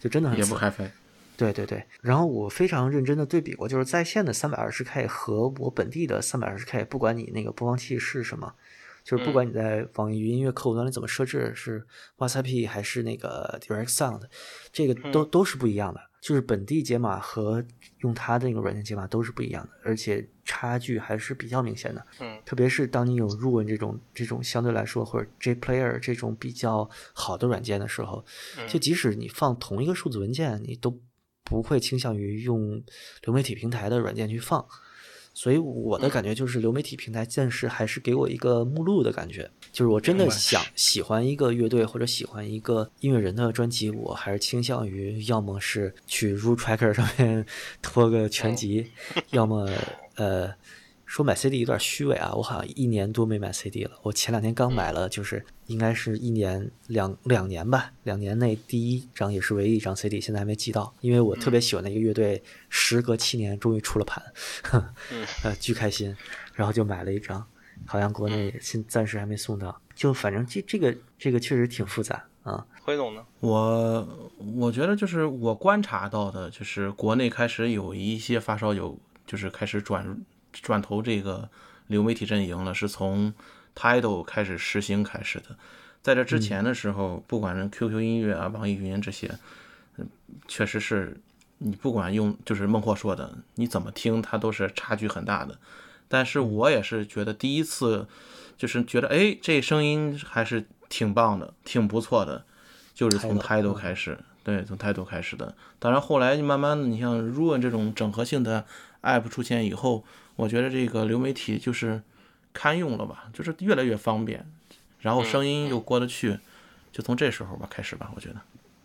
[0.00, 0.44] 就真的很次。
[0.44, 0.90] 也不开飞。
[1.38, 8.52] 对对对，然后我非常认真的对比过，就是在线的三百二十 K 和我本地的三百二十 K，不管你那个播放器是什么，
[9.04, 14.22] 就是不管你在网易云音乐客户端里怎么设置，是 WhatsApp 还是那个 Direct Sound，
[14.72, 17.64] 这个都都是不一样的，就是本地解码和
[18.00, 22.04] 用它的那个软件解码都是不一样的，而且差距还是比较明显的。
[22.18, 28.24] 嗯，特别是当你有入文这种这种相对来说或者 J Player 这种比较好的软件的时候，
[28.68, 30.98] 就即使你放同一个数字文件，你都
[31.48, 32.82] 不会倾向于用
[33.24, 34.62] 流媒体平台的软件去放，
[35.32, 47.46] 所以我的感觉就是流媒体平台暂时还是给我一个目录的感觉，就是我真的想喜欢一个乐队或者喜欢一个音乐人的专辑，我还是倾向于要么是去 Root Tracker 上面
[47.80, 48.88] 拖个全集，
[49.30, 49.66] 要么
[50.16, 50.54] 呃。
[51.08, 53.98] 说买 CD 有点虚伪啊，我好像一年多没买 CD 了。
[54.02, 60.92] 我前两天刚买了，就是应该是一年两两年吧，两年内第一张也是唯一一张 CD，现在还没寄到。
[61.00, 64.22] 因为我特别喜欢的一个乐队，时隔七年终于出了盘，
[65.42, 66.14] 呃，巨开心，
[66.52, 67.42] 然后就买了一张，
[67.86, 69.80] 好像国内现暂时还没送到。
[69.94, 72.66] 就反正这这个这个确实挺复杂啊。
[72.82, 73.24] 辉总呢？
[73.40, 80.14] 我我觉得就是我观察到的，就是国内开始有一些发烧友，就是开始转。
[80.52, 81.48] 转投这个
[81.86, 83.32] 流媒体阵营了，是从
[83.74, 85.56] Tidal 开始实行开始的。
[86.02, 89.30] 在这之前的时候，不管是 QQ 音乐啊、网易云这些，
[89.96, 90.08] 嗯，
[90.46, 91.20] 确实是
[91.58, 95.58] 你不管用，就是孟获说的，你怎么听它都是差距很大的。
[96.06, 98.06] 但是我也是觉得第一次，
[98.56, 102.44] 就是觉得哎，这声音还是挺棒的，挺不错的，
[102.94, 105.54] 就是从 Tidal 开始，对，从 Tidal 开始的。
[105.78, 108.64] 当然后来慢慢的，你像 Ruin 这种整合性的
[109.02, 110.04] App 出现以后。
[110.38, 112.00] 我觉得这个流媒体就是
[112.52, 114.46] 堪用了吧，就是越来越方便，
[115.00, 116.38] 然后声音又过得去，
[116.92, 118.36] 就从这时候吧开始吧，我觉得。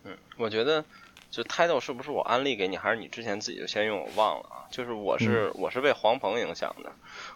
[0.02, 0.84] 嗯，我觉得
[1.30, 4.00] 就 Tidal 是不是我安利给你，还是你之前自己就先用？
[4.00, 4.66] 我忘了啊。
[4.68, 6.90] 就是我是我是被黄鹏影响的，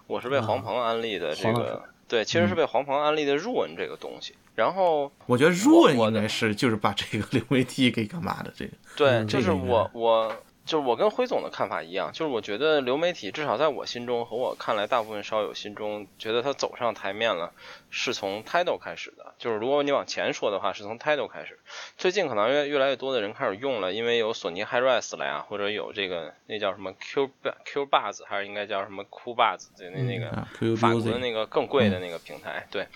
[0.09, 4.35] 我是被黄鹏安利的这个，对，其实是被黄鹏安利的入文这个东西。
[4.57, 8.73] 然后我觉得入文应该是就是把这个流媒体给干嘛的这个。
[8.97, 10.35] 对，就是我我。
[10.69, 17.55] 就是我跟辉总的看法一样，就是我觉得流媒体至少在我心中和我看来，大部分烧友心中觉得它走上台面了，
[17.89, 19.33] 是从 Tidal 开始的。
[19.39, 21.59] 就是如果你往前说的话，是从 Tidal 开始。
[21.97, 27.31] 最近可能越越来越多的人开始用了，因为有索尼 HiRes 了呀，或者有这个那叫什么 Q
[27.65, 32.67] Q Buzz，还是应该叫什么 Cool Buzz，就那那个法国的那个更贵的那个平台。
[32.71, 32.89] 对，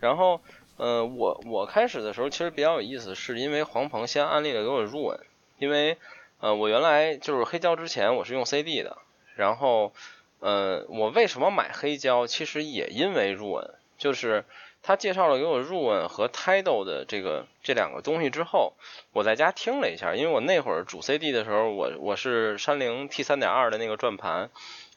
[0.00, 0.40] 然后
[0.78, 5.20] 呃，我我开始的时候其实比较有意思，是因为黄鹏先安利了给我入文，
[5.58, 5.98] 因为。
[6.40, 8.98] 呃，我原来就是黑胶之前我是用 CD 的，
[9.34, 9.92] 然后，
[10.40, 12.26] 呃，我为什么买黑胶？
[12.26, 14.44] 其实也因为入文，就是
[14.82, 18.74] 他介绍了给我入文和 Tidal 的这个这两个东西之后，
[19.12, 24.50] 我在家听了一下，因为我那会儿主 CD 的时候，我我是山灵 T 三点二的那个转盘，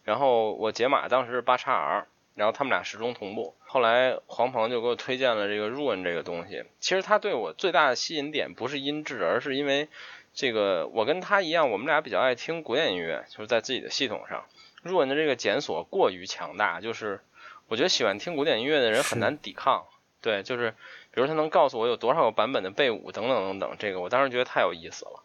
[0.04, 2.08] 然后我解码当时是八叉 R。
[2.34, 3.56] 然后他们俩始终同步。
[3.66, 6.64] 后来黄鹏就给我推荐了这个 Ruin 这个东西。
[6.80, 9.90] 其实他对我最大的吸引点不是音质，而是因为
[10.34, 14.46] 这个我跟他一样，我们俩比较爱听古典音乐，就是在自己的系统上。
[14.84, 17.22] Ruin 的这个检索过于强大，就是
[17.68, 19.86] 我觉得喜欢听古典音乐的人很难抵抗。
[20.22, 20.72] 对，就是
[21.12, 25.24] 比如他能告诉我有多少个版本的贝五等等等等，这个我当时觉得太有意思了。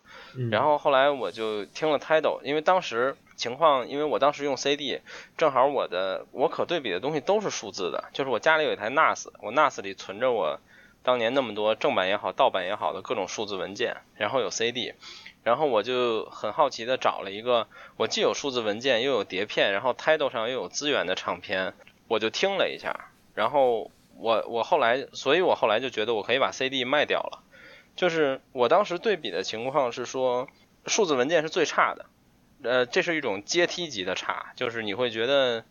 [0.51, 3.17] 然后后来我就听了 Tidal，因为当时。
[3.37, 5.03] 情况，因为我当时用 CD，
[5.37, 10.59] 正好我的我可对比的东西都是数字的，就是我家里有一台 NAS，我 NAS 里存着我
[11.07, 14.95] 当年那么多正版也好、盗版也好的各种数字文件，然后有 CD，
[15.45, 21.75] 然后我就很好奇的找了一个我既有数字文件又有碟片，然后 Title 上又有资源的唱片，
[22.09, 27.45] 我就听了一下，然后我我后来，所以我后来就觉得我可以把 CD 卖掉了，
[27.95, 30.49] 就是我当时对比的情况是说
[30.87, 32.07] 数字文件是最差的。
[32.65, 35.65] 呃，这是一种阶梯级的差，就是你会觉得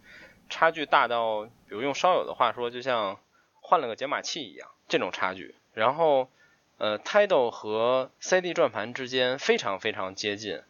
[0.50, 3.20] 差距大到，比如用烧友的话说，就像
[3.60, 5.56] 换了个解码器一样，这种差距。
[5.74, 6.30] 然后，
[6.78, 10.62] 呃，Tidal 和 CD 转盘之间非常非常接近，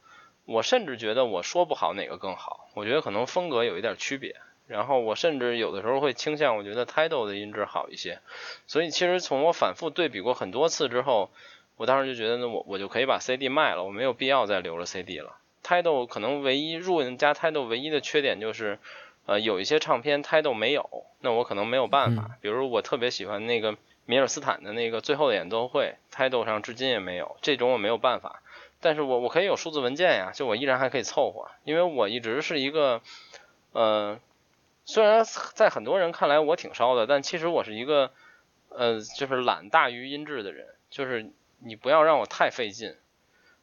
[0.45, 4.35] 我甚至觉得我说不好哪个更好，我觉得可能风格有一点区别。
[4.67, 8.19] 然后我甚至有的时候会倾向，我觉得 Tidal 的音质好一些。
[8.65, 11.29] 所以其实从我反复对比过很多次之后，
[11.77, 15.35] 我当时就觉得呢，我我就可以把 CD 卖了，我没有必要再留着 CD 了。
[15.63, 18.79] Tidal 可能唯一入文加 Tidal 唯一的缺点就是，
[19.27, 22.31] 呃，有一些唱片 Tidal 没有，那我可能没有办法。
[22.41, 23.75] 比如我特别喜欢那个
[24.05, 28.41] 米尔斯坦的那个最后的演奏会，title 上至今也没有，这种我没有办法。
[28.81, 33.01] 但是我我可以有数字文件呀，就我依然还可以凑合，因为我一直是一个，
[33.71, 34.19] 呃，
[34.85, 38.11] 虽然在很多人看来我挺烧的，但其实我是一个，
[38.69, 42.95] 呃，就是懒大于音质的人，就是你不要让我太费劲。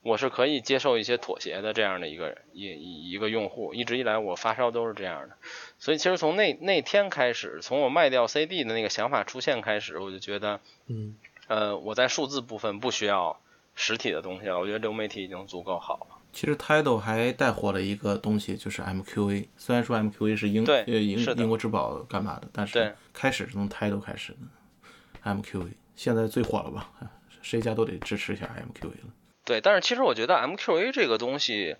[0.02, 5.36] 我是可以接受一些妥协的这样的一个一一一个用户，一直以来我发烧都是这样的，
[5.78, 13.40] 所以其实从那那天开始，从我卖掉 CD 的那个想法出现开始，我就觉得，嗯，呃，我在数字部分不需要
[13.74, 16.18] 实体的东西了，我觉得流媒体已经足够好了。
[16.32, 26.90] 其实 Tidal 还带火了一个东西，就是 MQA，虽然说 MQA 是英呃英英国之宝干嘛的，但是开始是从 Tidal 开始的，MQA 现在最火了吧？
[27.42, 29.12] 谁家都得支持一下 MQA 了。
[29.44, 31.76] 对，但是其实我觉得 MQA 这个东西，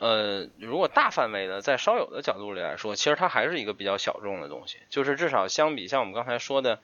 [0.00, 4.78] 呃，如果大范围的在稍有的角度里来说，其实它还是一个比较小众的东西。
[4.90, 6.80] 就是至少相比像我们刚才说的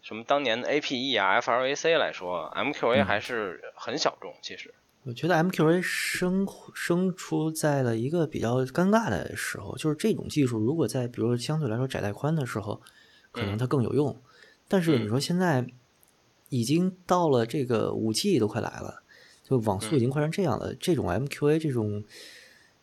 [0.00, 4.34] 什么当年的 APE 啊、FLAC 来说，MQA 还是很小众。
[4.40, 4.72] 其实，
[5.04, 12.80] 我觉得 MQA 生生出在了一个比较尴尬的时候，就是这种技术如果在比如相对来说窄带宽的时候，
[13.32, 14.18] 可能它更有用。
[14.66, 15.66] 但是你说现在
[16.48, 19.02] 已经到了这个五 G 都快来了。
[19.46, 22.02] 就网速已经快成这样了，这种 MQA 这种，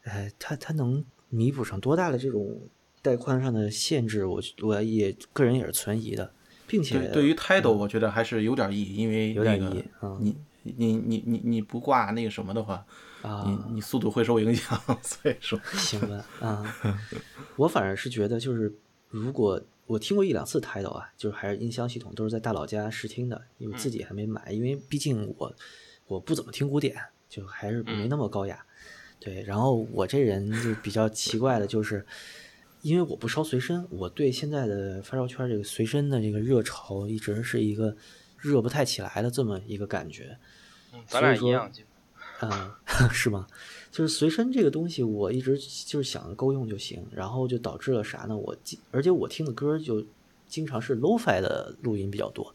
[0.03, 2.61] 呃，它它能弥补上多大的这种
[3.01, 4.25] 带宽上的限制？
[4.27, 6.31] 我我也个人也是存疑的，
[6.67, 9.83] 并且对于 Tidal 我觉得还是有点意义，因为有点意义。
[10.19, 12.85] 你你你你你不挂那个什么的话，
[13.23, 16.77] 啊，你你速度会受影响， 所以说 行吧啊，
[17.55, 18.71] 我反而是觉得就是
[19.09, 25.51] 如果我听过一两次 Tidal 啊，就是还是音箱系统都是在大佬家试听的，因为自己还没买，因为毕竟我。
[26.11, 26.93] 我不怎么听古典，
[27.29, 28.65] 就还是没那么高雅。
[29.17, 32.05] 对，然后我这人就比较奇怪的，就是
[32.81, 37.95] 因为我不烧随身，我对现在的发烧圈这个随身的这个热潮一直是一个
[38.37, 40.37] 热不太起来的这么一个感觉。
[41.07, 41.71] 咱俩一样，
[42.41, 42.71] 嗯，
[43.09, 43.47] 是吗？
[43.89, 48.35] 就是随身这个东西，我一直就是想够用就行，然后就导致了啥呢？
[48.35, 48.53] 我
[48.91, 50.05] 而且我听的歌就
[50.45, 52.53] 经常是 lofi 的录音比较多。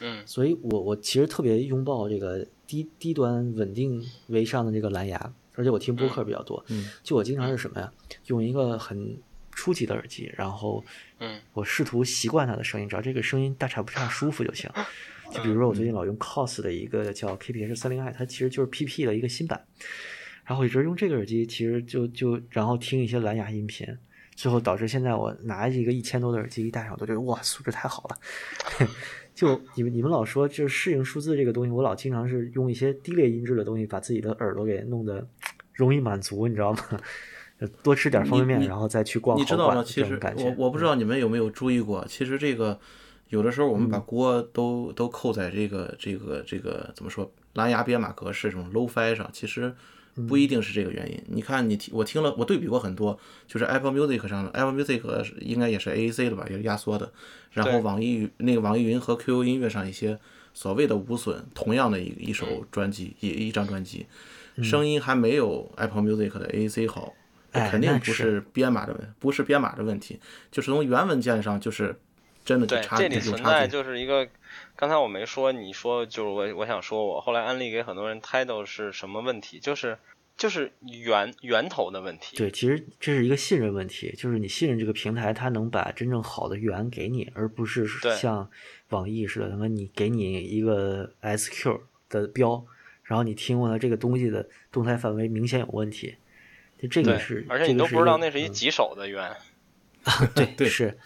[0.00, 2.46] 嗯，所以我我其实特别拥抱这个。
[2.66, 7.92] 低低端稳定为上的这个蓝牙，而且我听播客比较多，嗯就我经常是什么呀？
[8.26, 9.16] 用一个很
[9.52, 10.84] 初级的耳机，然后，
[11.20, 14.70] 嗯，我试图习惯它的声音，只要这个声音大差不差、舒服就行。
[15.32, 19.64] 就比如说我最近老用 COS 的一个叫 KPH 三零 i，它其实就是 PP 的一个新版，
[20.44, 23.86] 然后一直用这个耳机，其实就就然后听一些蓝牙音频，
[24.36, 28.88] 最后导致现在我拿一个一千多的耳机一戴上，我都觉得哇，素质太好了。
[29.34, 35.26] 就你们你们老说就是适应数字这个东西，我老经常是用一些低劣音质的东西把自己的耳朵给弄得
[35.72, 36.78] 容易满足，你知道吗？
[37.82, 39.82] 多吃点方便面，然后再去逛你知道吗？
[39.82, 42.78] 其实我我不知道你们有没有注意过，其实这个
[43.28, 49.74] 有的时候我们把锅都都扣在这个这个这个怎么说蓝牙编码格式这种 low fi 上，其实
[50.28, 51.22] 不一定是这个原因。
[51.26, 57.12] 你看，你听我听了，我对比过很多，就是 Apple Music 上的 Apple Music 应该也是 AAC 的吧，也是压缩的。
[57.52, 60.18] 然后网易那个网易云和 QQ 音乐上一些
[60.52, 64.06] 所谓的无损，同样的一一首专辑，一一张专辑，
[64.62, 67.12] 声音还没有 Apple Music 的 AAC 好，
[67.52, 70.18] 肯定不是编码的问，不是编码的问题，
[70.50, 71.96] 就是从原文件上就是
[72.44, 74.28] 真的就差这里存在就是一个。
[74.76, 79.60] 刚才我没说，你说就是我，我想说，我后来安利给很多人 title 是什么问题？
[79.60, 79.96] 就是
[80.36, 82.36] 就是源源头的问题。
[82.36, 87.86] 对，其实这是一个信任问题，就是你信任这个平台，它能把真正好的源给你，而不是
[88.18, 88.50] 像
[88.88, 92.64] 网易似的，他妈你给你一个 SQ 的标，
[93.04, 96.16] 然后你听过了这个东西的动态范围明显有问题，
[96.82, 99.32] 就这个是，而且你都不知道那是一几手的源。
[100.34, 100.98] 对对是。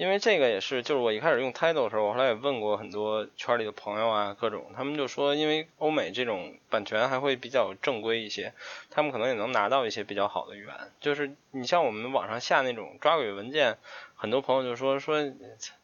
[0.00, 8.54] 因为这个也是，就是我一开始用 Tidal 的时候，我后来也问过很多圈里的朋友啊，各种，他们就说，因为欧美这种版权还会比较正规一些，
[8.88, 10.74] 他们可能也能拿到一些比较好的源。
[11.00, 13.76] 就是你像我们网上下那种抓鬼文件，
[14.16, 15.22] 很多朋友就说说，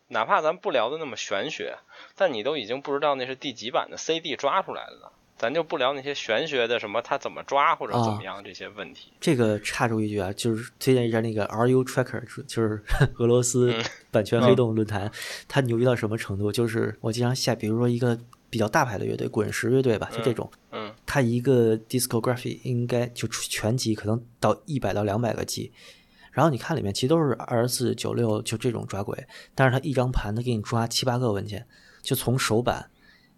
[0.09, 1.77] 哪怕咱不聊的那么玄学，
[2.17, 5.13] 但你都已经不知道那是第几版的 CD 抓出来的了。
[5.39, 9.13] 咱就不聊那些玄学的什么他怎么抓或者怎么样这些问题。
[9.21, 12.83] 这个插出一句啊，就是推荐一下那个 RU Tracker， 就是
[13.19, 13.75] 俄罗斯
[14.11, 15.11] 版权黑洞论坛，
[15.47, 16.51] 它牛逼到什么程度？
[16.51, 18.19] 就是我经常下，比如说一个
[18.49, 25.71] 比较大牌的乐队，滚石乐队吧，就这种，嗯，它一个 discography 应该就全集可能到一百到两百个 G，
[26.33, 31.67] 然后你看里面其实都是二四九六就这种抓鬼，但是它一张盘它给你抓七八个文件，
[32.01, 32.89] 就从首版。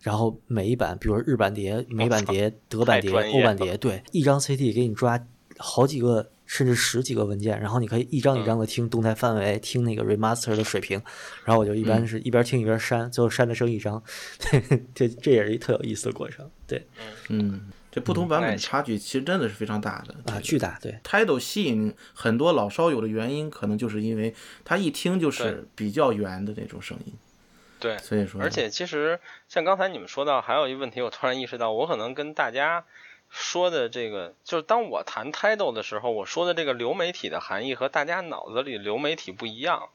[0.03, 5.19] 然后每一版，比如日版碟、美版碟、德版碟、欧版碟，对，一张 CD 给你抓
[5.57, 11.03] 好几个甚至十几个文件，然后你可以一张一张的听动态范围，听那个 remaster 的水平。
[11.45, 14.03] 然后我就一般是一边听一边删，最后删的剩一张。
[14.95, 16.49] 这这也是一特有意思的过程。
[16.67, 16.87] 对，
[17.29, 20.79] 嗯，这不同版本差距其实真的是非常大的啊，巨大。
[20.81, 24.33] 对，Tidal 吸引很多老烧友的原因，可能就是因为
[24.65, 27.13] 它一听就是比较圆的那种声音。
[27.81, 32.85] 对，所以说，而且其实像刚才你们说到，还有一个问题，我突然意识到，我可能跟大家
[33.31, 39.89] 说的这个，就是当我谈 title 的时候，我说的这个流媒体的含义和大家脑子里流媒体不一样。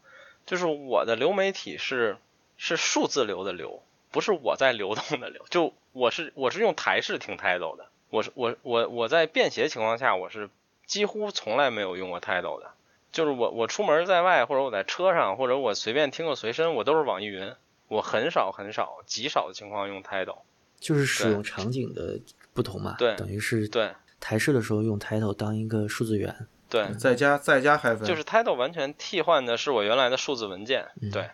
[0.45, 2.17] 就是我的流媒体是
[2.57, 3.81] 是数字流的流，
[4.11, 5.45] 不是我在流动的流。
[5.49, 10.49] 就我是我是用台式听 title 的，我是我我我在便携情况下，我是
[10.85, 12.71] 几乎从来没有用过 title 的。
[13.11, 17.53] 就是我我出门在外，或者我在车上，或者我随便听个随身，我都是网易云。
[17.93, 20.39] 我很少很少极少的情况用 title，
[20.79, 22.19] 就是使用场景的
[22.53, 31.29] 不同嘛，对，等于是对台式的时候用 title 当一个数字源，对，在家在家还分，就是 title 完全替换的是我原来的数字文件，对，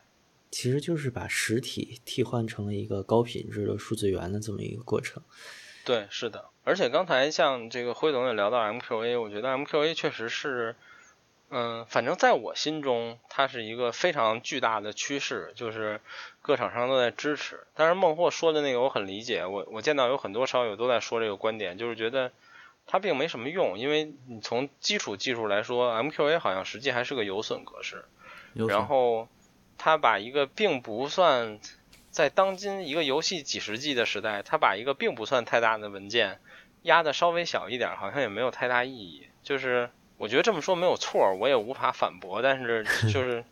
[0.52, 5.24] 其实就是把实体替换成了一个高品质的数字源的这么一个过程，
[5.86, 10.76] 对，是的，而且刚才像这个辉总也聊到 MQA，我觉得 MQA 确实是。
[11.52, 16.00] 嗯，反正在我心中，它是一个非常巨大的趋势，就是
[16.44, 17.66] 各厂商都在支持。
[17.74, 22.32] 但是孟获说的那个我很理解，我我见到有很多烧友都在说这个观点，就是觉得
[22.86, 28.06] 它并没什么用，因为你从基础技术来说，MQA 好像实际还是个有损格式。
[28.54, 29.28] 然后
[29.80, 31.60] 它把一个并不算
[32.12, 36.40] 在当今一个游戏几十 G 的时代，它把一个并不算太大的文件
[36.84, 39.90] 压的稍微小一点，好像也没有太大意义，就是。
[40.20, 42.42] 我觉得这么说没有错，我也无法反驳。
[42.42, 43.44] 但是 就是，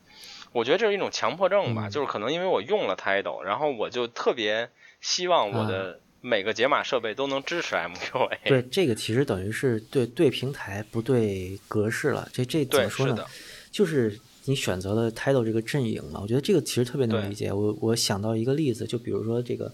[0.52, 8.38] 我觉得这是一种强迫症吧，就是可能因为我用了 Tidal，然后我就特别希望我的每个解码设备都能支持 MQA。
[8.44, 12.28] 对，这个其实等于是对对平台不对格式了。
[12.34, 13.26] 这这怎么说呢？
[13.72, 16.20] 就是你选择了 Tidal 这个阵营嘛。
[16.22, 17.54] 我觉得这个其实特别能理解。
[17.54, 19.74] 我我想到一个例子，就比如说这个，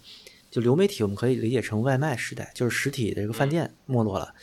[0.52, 4.34] 就流媒体，我们可以理解成外卖时代，就是实体的这个饭店没落了。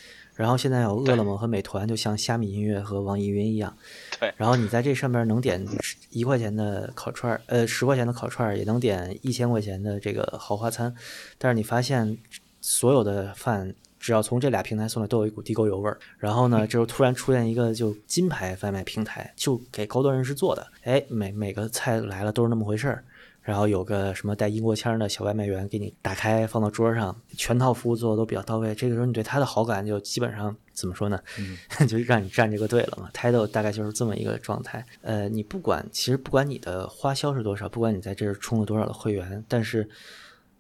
[0.41, 3.77] 然后现在有饿了么和美团，就像虾米音乐和网易云一样。
[4.19, 4.33] 对。
[4.39, 5.63] 然后你在这上面能点
[6.09, 10.95] 一块钱的烤串儿，呃，十块钱的烤串儿，也能点一千块钱的这个豪华餐。
[11.37, 12.17] 但是你发现，
[12.63, 15.99] 所有的饭只要从这俩平台送来，都有一股地沟油味儿。
[16.17, 20.67] 然后呢，这就突然出现一个就金牌外卖平台，就给高端人士做的。
[20.85, 23.05] 哎，每每个菜来了都是那么回事儿。
[23.51, 28.73] 然后有个什么带英国腔的小外卖员给你打开放到桌上，全套服务做的都比较到位。
[28.77, 31.21] 这个时候你对他的好感就基本上怎么说呢？
[31.89, 33.11] 就让你站这个队了嘛。
[33.13, 34.87] title 大概就是这么一个状态。
[35.03, 39.89] 呃，你不管其实不管你的花销是多少，不管你在这儿充了多少的会员，但是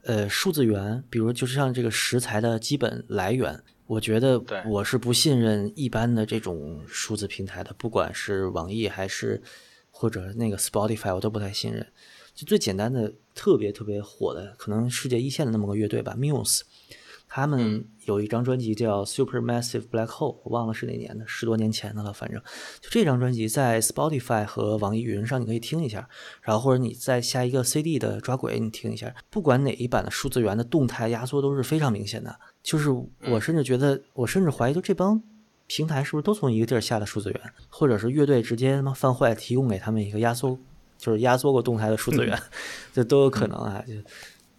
[0.02, 9.40] 呃数字源，比如就是像这个食材的基本来源，我觉得我是不信任一般的这种数字平台的，不管是网易还是
[9.92, 11.86] 或者那个 Spotify，我都不太信任。
[12.40, 16.62] 就最简单的、特别特别火的，可能世界一线的那么个乐队吧，Muse。
[17.28, 22.12] 他们有一张专辑叫《Supermassive Black Hole》，我忘了是哪年的，十多年前的了。
[22.12, 22.40] 反正
[22.80, 26.08] 就这张专辑在 Spotify 和网易云上你可以听一下，
[26.40, 29.14] 然后或者你再下一个 CD 的抓轨你听一下。
[29.28, 32.40] 不管哪一版的数字源的动态压缩都是非常明显的。
[32.62, 35.22] 就是我甚至觉得，我甚至怀疑，就这帮
[35.68, 40.58] 平台是不是都从一个地儿下的数字源，或者是乐队直接他妈犯坏提供给他们一个压缩，
[41.00, 42.38] 就是压缩过动态的数字源，
[42.92, 43.82] 这都有可能啊。
[43.88, 43.94] 就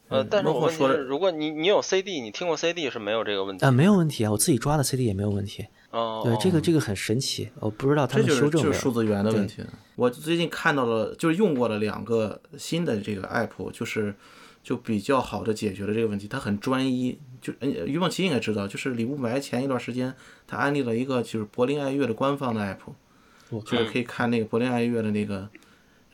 [0.10, 5.66] 呃，但是我问题是，如果你你有 CD，你听过 CD 是没有这个问题啊，没有问题啊，我自己抓的 CD 也没有问题。
[5.92, 8.74] 哦，对，这个这个很神奇，我不知道他们修正没有。
[8.74, 9.64] 就是数字源的问题。
[9.96, 14.14] 我最近看到了，就是用过了两个新的这个 app，就是
[14.62, 16.28] 就比较好的解决了这个问题。
[16.28, 20.14] 它很专一，就于梦琪应该知道，就是李雾霾前一段时间
[20.46, 25.48] 他安利了一个就是柏林爱乐的官方的 app，就是可以看那个柏林爱乐的那个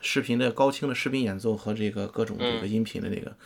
[0.00, 3.36] 视频的高清的视频演奏和这个各种这个音频的那个。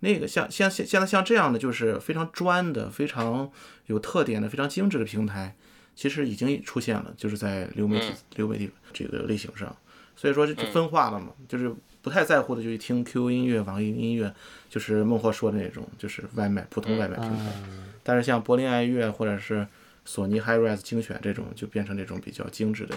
[0.00, 3.50] 那个像像现现在像这样的就是非常专的、非常
[3.86, 5.56] 有特点的、非常精致的平台，
[5.96, 9.76] 其实已经出现了，就是在流媒体流媒体这个类型上。
[10.14, 14.32] 所以说就分化了嘛，就是不太在乎的就去听 QQ 音乐、网易音乐，
[14.70, 17.52] 就是孟获说的那种，就是外卖普通外卖平台。
[18.04, 19.66] 但是像柏林爱乐或者是
[20.04, 22.96] 索尼 HiRes 精选这种，就变成这种比较精致的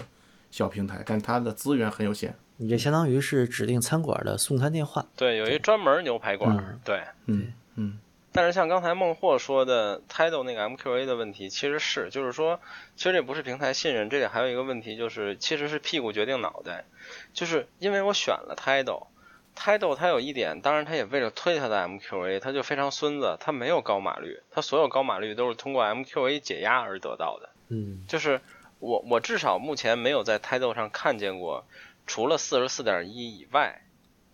[0.52, 2.36] 小平台，但它的资源很有限。
[2.56, 7.98] 你这相当于是指定餐馆的送餐电话，对，有一专门牛排馆，对，嗯嗯。
[8.34, 12.60] 但是像刚才孟获说的 Tidal 那个 MQA 的问题，其实是，就是说，
[12.96, 16.86] 其实这不是平台信任，这里还有一个问题，就是其实是屁股决定脑袋，
[17.34, 28.40] 就是因为我选了 Tidal，Tidal 它有一点，当然它也为了推它的 MQA，它就非常孙子，它没有高码率，它所有高码率都是通过 MQA 解压而得到的，嗯，就是
[28.78, 31.66] 我我至少目前没有在 Tidal 上看见过。
[32.06, 33.82] 除了四十四点一以外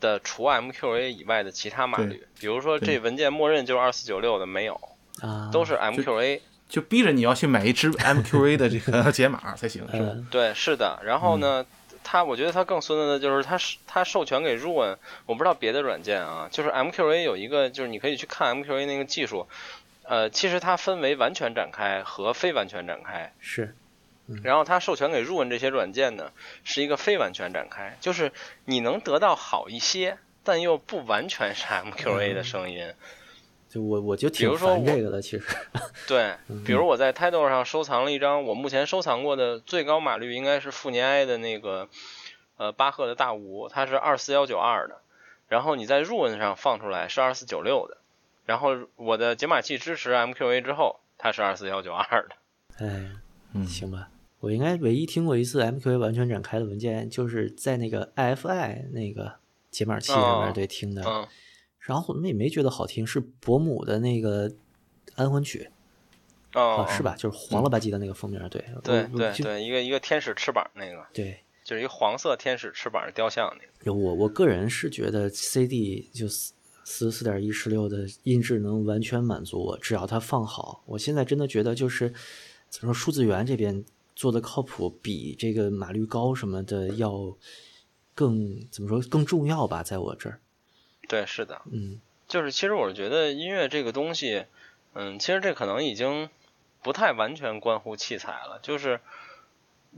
[0.01, 4.81] 的，除 MQA 以外的其他码率，比如说这文件默认就是二四九六的，没有，
[5.53, 10.17] 都是 MQA，就逼着你要去买一支 MQA 的这个解码才行， 是吧？
[10.31, 11.01] 对，是的。
[11.05, 11.67] 然后呢，
[12.05, 14.97] 它我觉得它更孙子的就是它是它授权给 Ruin，
[15.27, 19.49] 我不知道别的软件啊，就是 MQA 有一个就是你可以去看 MQA 那个技术，
[20.05, 23.75] 呃，其实它分为完全展开和非完全展开，是。
[24.43, 26.33] 然后它授权给 Run 这些软件呢，
[26.65, 28.33] 是一个非完全展开，就是
[28.65, 32.93] 你能得到好一些，但又不完全是 MQA 的声音。
[33.69, 35.45] 就我我就挺烦这个的，其实。
[36.09, 41.89] 对，比如我在 Tidal 上收藏了一张我目前收藏过的最高码率应该是富尼埃的那个
[42.57, 45.03] 呃巴赫的大五，它是二四幺九二的，
[45.49, 47.99] 然后你在 Run 上放出来是二四九六的，
[48.47, 52.37] 然后我的解码器支持 MQA 之后，它是二四幺九二的。
[52.79, 53.11] 哎，
[53.53, 54.09] 嗯，行吧。
[54.41, 59.35] 我应该唯一听过一次 MQA 完全展开的文件，就是在那个 IFI 那个
[59.69, 61.03] 解码器上面对听的，
[61.81, 64.53] 然后我们也没觉得好听，是伯母的那个
[65.17, 65.69] 安魂曲，
[66.55, 67.17] 哦，是吧？
[67.17, 73.93] 就是黄了吧唧的那个封面，对，对对对，一个一个天使翅膀那个，对，就是一个黄色天使翅膀的雕像那个。
[73.93, 76.53] 我我个人是觉得 CD 就四
[76.85, 80.85] 四四点一十六的音质能完全满足我，只要它放好。
[80.87, 82.15] 我现在真的觉得就是
[82.69, 83.85] 怎么说，数字源这边。
[84.19, 87.37] 做的靠谱，比这个码率高什么的要
[88.17, 89.85] 更怎么说更重要吧？
[89.85, 90.41] 在我这儿，
[91.09, 94.47] 对，是的，嗯，就是其实我是觉得音乐这个东西，
[94.95, 96.29] 嗯，其实这可能已经
[96.83, 98.99] 不太完全关乎器材了，就是。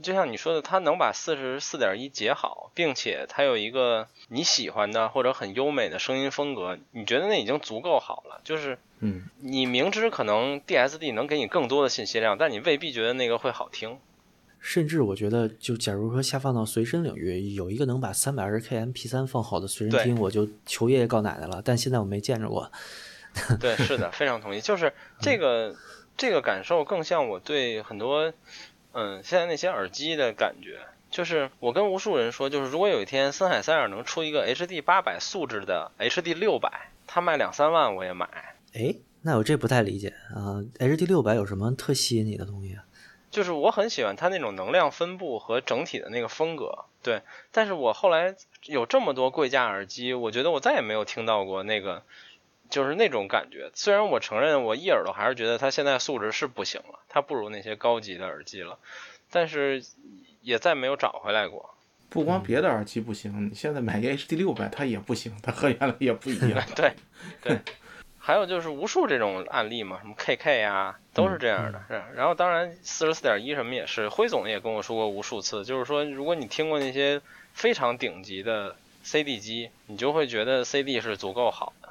[0.01, 8.39] 就像你说的，它能把四十四点一解好，并且它有一个你喜欢的或者很优美的声音风格，你觉得那已经足够好了。
[8.45, 13.99] 就是，嗯，你明知可能 DSD 能给你更多的信息量，但你未必觉得那个会好听。
[14.61, 21.61] 甚至我觉得，就假如说下放到随身领域，有一个能把三百二十 K MP 三放好的随身听，我就求爷爷告奶奶了。
[21.65, 22.71] 但现在我没见着过。
[23.59, 24.61] 对，是的，非常同意。
[24.61, 25.75] 就是这个
[26.15, 28.31] 这个感受更像我对很多。
[28.93, 30.77] 嗯，现在那些耳机的感觉，
[31.09, 38.27] 就是我跟无数人说，就是如果有一天森海塞尔能出一个 HD 八百素质的 HD 六百，它卖两三万我也买。
[38.73, 42.83] 哎，那我这不太理解啊，HD 六百有什么特吸引你的东西啊？
[43.31, 47.23] 就是我很喜欢它那种能量分布和整体的那个风格，对。
[47.51, 52.03] 但是我后来有这么多贵价耳机，我觉得我再也没有听到过那个。
[52.69, 58.79] 就是那种感觉，虽然我承认我一耳朵还是觉得它现在素质是不行了，它不如那些高级的耳机了，
[59.29, 59.83] 但是
[60.41, 61.75] 也再没有找回来过。
[62.07, 66.63] 不光别的耳机不行，你现在买个 HD 六百它也不行，它和原来也不一样。
[66.73, 66.93] 对
[67.41, 67.59] 对，
[68.23, 71.83] 还有就是无数这种案例嘛，什么 KK 啊，都是这样的。
[71.87, 77.19] 是，然后当然四十四点一什么也是，辉总也跟我说过无数次，就是说如果你听过那些
[77.53, 81.89] 非常顶级的 CD 机，你就会觉得 CD 是足够好的。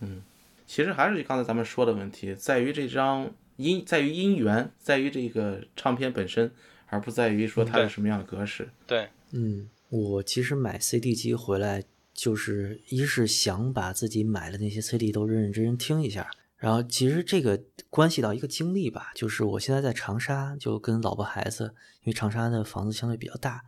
[0.00, 0.22] 嗯，
[0.66, 6.52] 其实还是刚才咱们说的问题，在于这张音，在于音源，在于这个唱片本身，
[6.88, 8.68] 而不在于说它是什么样的格式。
[8.86, 11.82] 对，嗯，我其实买 CD 机回来，
[12.12, 23.62] 就是一是想把自己买的那些 CD 都认认真真听一下，然后其实这个关系到一个经历吧，就是我现在在长沙，就跟老婆孩子，因为长沙的房子相对比较大。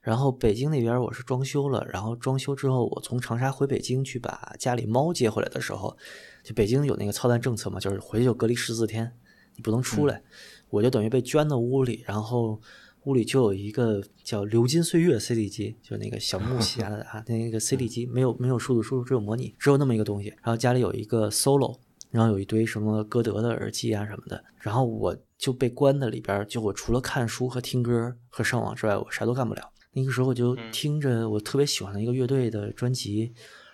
[0.00, 5.94] 然后北京那边我是装修了，然后装修之后，我从长沙回北京去把家里猫接回来的时候，
[6.42, 9.12] 就北京有那个操蛋政策嘛，就是回去就隔离十四天，
[9.56, 10.22] 你不能出来，
[10.70, 12.58] 我就等于被圈到屋里，然后
[13.04, 20.28] 屋里就有一个叫《流金岁月》CD 机，就那个小木匣的 啊，那个 CD 机没有没有数字输入，只有模拟，只有那么一个东西。
[20.28, 21.78] 然后家里有一个 Solo，
[22.10, 29.72] 然后有一堆什么歌德的耳机啊什么的，然后我就被关在里边，就我除了看书和听歌和上网之外，我啥都干不了。
[29.92, 33.32] 那个时候我就听着我特别喜欢的一个乐队的专辑，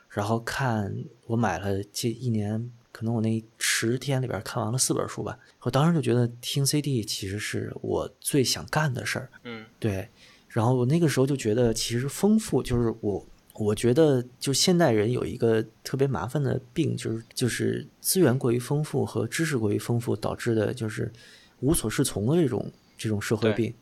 [0.09, 0.95] 然后看
[1.27, 5.39] 我买了这一年，可能我那十天里边看完了四本书吧。
[5.61, 9.29] 我当时就觉得听 CD 其实是我最想干的事儿。
[9.45, 10.09] 嗯，对。
[10.49, 21.13] 然后我那个时候就觉得其实丰富，就是我我觉得就现代人有一个特别麻烦的病，就是就是资源过于丰富和知识过于丰富导致的就是
[21.61, 23.75] 无所适从的这种这种社会病，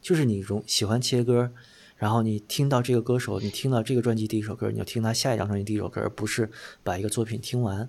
[0.00, 1.52] 就是你容喜欢切歌。
[1.98, 6.50] 然后你听到这个歌手，你听到这个专辑第一首歌，你就听他下一张专辑第一首歌，而不是
[6.82, 7.88] 把一个作品听完。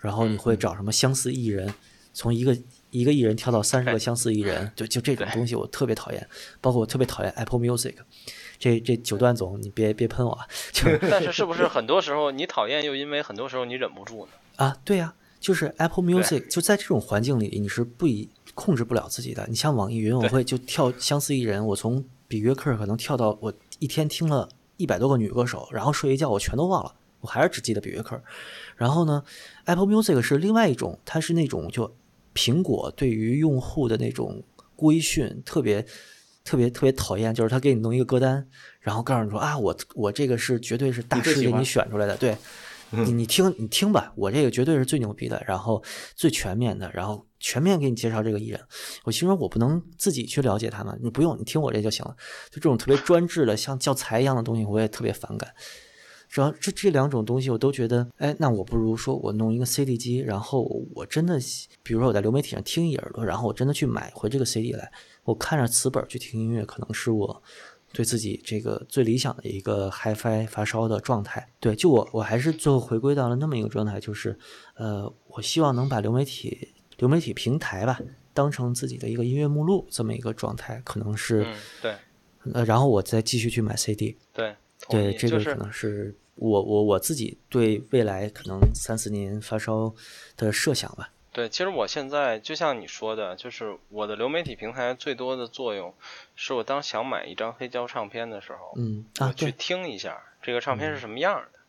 [0.00, 1.72] 然后你会找什么相似艺人，
[2.12, 2.56] 从一个
[2.90, 6.28] 一个艺人跳到三十个相似艺人， 就就这种东西我特别讨厌。
[6.60, 7.94] 包括我特别讨厌 Apple Music，
[8.58, 10.38] 这这九段总你别别喷我。
[11.10, 14.32] 但是是不是很多时候你讨厌，又因为很多时候你忍不住呢？
[14.56, 19.46] 啊，对呀，就是 Apple Music 就在这种环境里，你是不以控制不了自己的。
[19.48, 22.04] 你像网易云，我会就跳相似艺人，我从。
[22.30, 28.20] 比约克可能跳到我一天听了一百多个女歌手，然后睡一觉我全都忘了，我还是只记得比约克。
[28.76, 29.22] 然后呢
[29.64, 31.96] ，Apple Music 是另外一种，它是那种就
[32.34, 34.42] 苹果对于用户的那种
[34.76, 35.84] 规训，特别
[36.44, 38.46] 特别特别讨厌，就是他给你弄一个歌单，
[38.80, 42.36] 然后告诉你说啊，我我这个是绝对是大师给你选出来的，对。
[42.92, 45.80] 你你听你听吧，我这个绝对是最牛逼的，然后
[46.16, 48.60] 最全面的，然后全面给你介绍这个艺人。
[49.04, 52.16] 我心说，我不能自己去了解他们，你不用，你听我这就行了。
[52.50, 55.54] 就这种特别专制的，像教材一样的东西，我也特别反感。
[56.30, 60.62] 主要这这两种东西，我都觉得，哎，那我不如说我弄一个 CD 机，然后
[60.94, 61.38] 我真的，
[61.82, 64.90] 比如说我在流媒体上听一耳朵，然后我真的去买回这个 CD 来，
[65.24, 67.42] 我看着词本去听音乐，可能是我。
[67.92, 74.38] 对自己这个最理想的一个 HiFi 发烧的状态，对，就我我还是最后回归到了那么一个状态，就是，
[74.76, 76.68] 呃，我希望能把流媒体
[76.98, 77.98] 流媒体平台吧
[78.32, 81.44] 当成自己的一个音乐目录这么一个状态，可能是
[81.82, 81.96] 对，
[82.52, 84.54] 呃，然后我再继续去买 CD，对，
[84.88, 89.94] 对，这个可能是我我我自己对未来可能三四年发烧
[90.36, 91.10] 的设想吧。
[91.32, 95.94] 对，其实我现在就像你说的，就是我的流媒体平台最多的作用，
[96.34, 101.60] 是我当想买一张黑胶唱片的时候，嗯，我去听一下这个唱片是什么样的。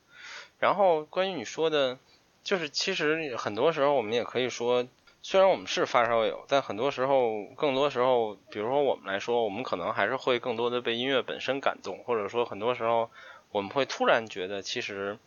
[0.58, 2.00] 然后关于你说的，
[2.44, 4.88] 就是其实很多时候我们也可以说，
[5.22, 13.12] 虽然我们是发烧友，但很多时候，更多时候，比如说我们来说，我们可能还是会更多的被音乐本身感动，或者说很多时候
[13.52, 15.18] 我们会突然觉得，其实，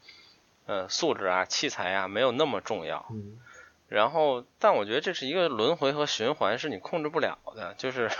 [0.66, 3.06] 呃，素质啊、器材啊没有那么重要。
[3.10, 3.38] 嗯。
[3.86, 7.74] 然后，但我觉得这是一个轮回和循环，是你控制不了的。
[7.76, 8.10] 就是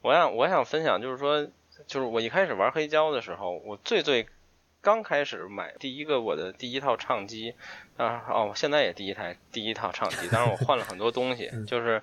[0.00, 1.44] 我想，我想分享，就是说，
[1.86, 4.28] 就是我一开始玩黑胶的时候，我最最
[4.80, 7.54] 刚开始买第一个我的第一套唱机，
[7.96, 12.00] 啊哦，现在也第一台第一套唱机，当然我换了很多东西，就是，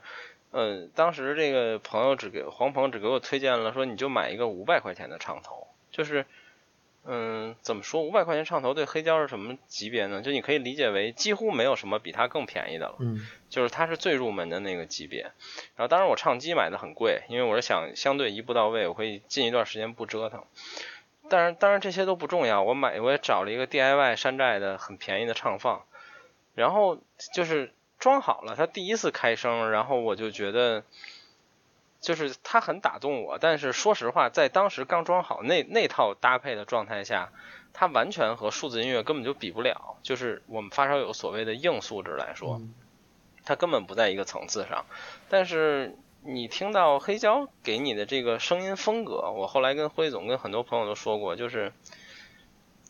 [0.52, 6.26] 呃，当时这个朋友只给黄鹏只给我推荐了，说你就买一个五百块钱的唱头，就是。
[7.08, 8.02] 嗯，怎么说？
[8.02, 10.22] 五百块钱唱头对黑胶是什么级别呢？
[10.24, 12.96] 就你可以理解为几乎没有什么比它更便宜的了。
[13.00, 15.22] 嗯，就是它是最入门的那个级别。
[15.76, 20.44] 然后当然我唱机买的很贵，因为我是想相对一步到位，我可以近一段时间不折腾。
[21.30, 25.86] 但是当然这些都不重要，我买我也找了一个 DIY 山寨的很便宜的唱放，
[26.56, 27.00] 然后
[27.34, 30.84] 就是装好了，它第一次开声，然后我就觉得。
[32.06, 37.32] 就是它很打动我，但是说实话，在当时刚装好那那套搭配的状态下，
[37.74, 39.98] 它完全和数字音乐根本就比不了。
[40.04, 42.62] 就是我们发烧友所谓的硬素质来说，
[43.44, 44.86] 它根本不在一个层次上。
[45.30, 51.74] 但是你听到黑胶给你的这个声音风格，我后来跟辉总跟很多朋友都说过，就是，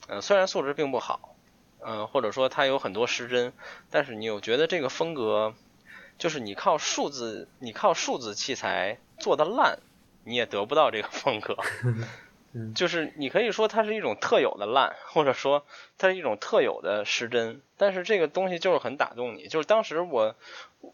[0.09, 1.37] 嗯，虽然素质并不好，
[1.79, 3.53] 嗯，或者说它有很多失真，
[3.89, 5.53] 但是你又觉得这个风格。
[6.17, 9.79] 就是你靠数字，你靠数字器材做的烂，
[10.23, 11.57] 你也得不到这个风格。
[12.73, 15.65] 就是你可以说它是一种特有的烂，或者说
[15.97, 19.49] 它是一种特有的失真，但是这个东西就是很打动你。
[19.49, 20.35] 就是当时我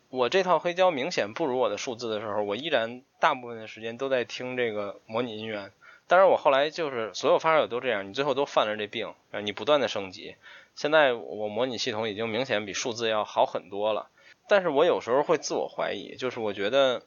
[0.10, 5.72] 我这套黑胶明显不如我的数字的时候，我依然大部分的时间都在听这个模拟音源。
[6.08, 9.14] 当然我后来就是所有发烧友都这样，你最后都犯了这病，
[9.44, 10.36] 你不断的升级。
[10.76, 14.10] 现在我模拟系统已经明显比数字要好很多了，
[14.50, 17.04] 但是我有时候会自我怀疑，就是我觉得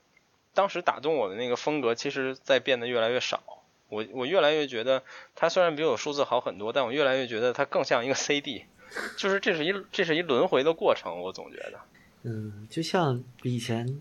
[0.55, 3.43] 当时打动我的那个风格，其实在变得越来越少。
[3.91, 5.03] 我我越来越觉得
[5.37, 8.65] 它虽然比我数字好很多，但我越来越觉得它更像一个 CD，
[9.19, 11.79] 就是这是一这是一轮回的过程，我总觉得。
[12.23, 14.01] 嗯，就像以前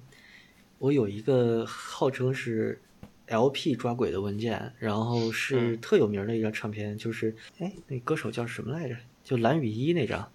[0.78, 2.82] 我有一个号称是
[3.28, 8.96] LP 抓鬼的文件，然后是特有名的一张唱片，就是哎，那歌手叫什么来着？
[9.24, 10.32] 就蓝雨衣那张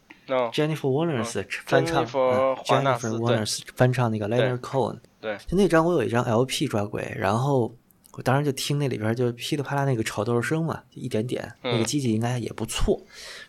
[0.52, 7.74] ，Jennifer Warnes 翻唱，Jennifer Warnes 翻唱那个 Leonard Cohen，对，就那张我有一张 LP 抓鬼，然后
[8.12, 13.00] 我当时就听那里边就噼里啪啦那个炒豆声嘛，一点点，那个机器应该也不错，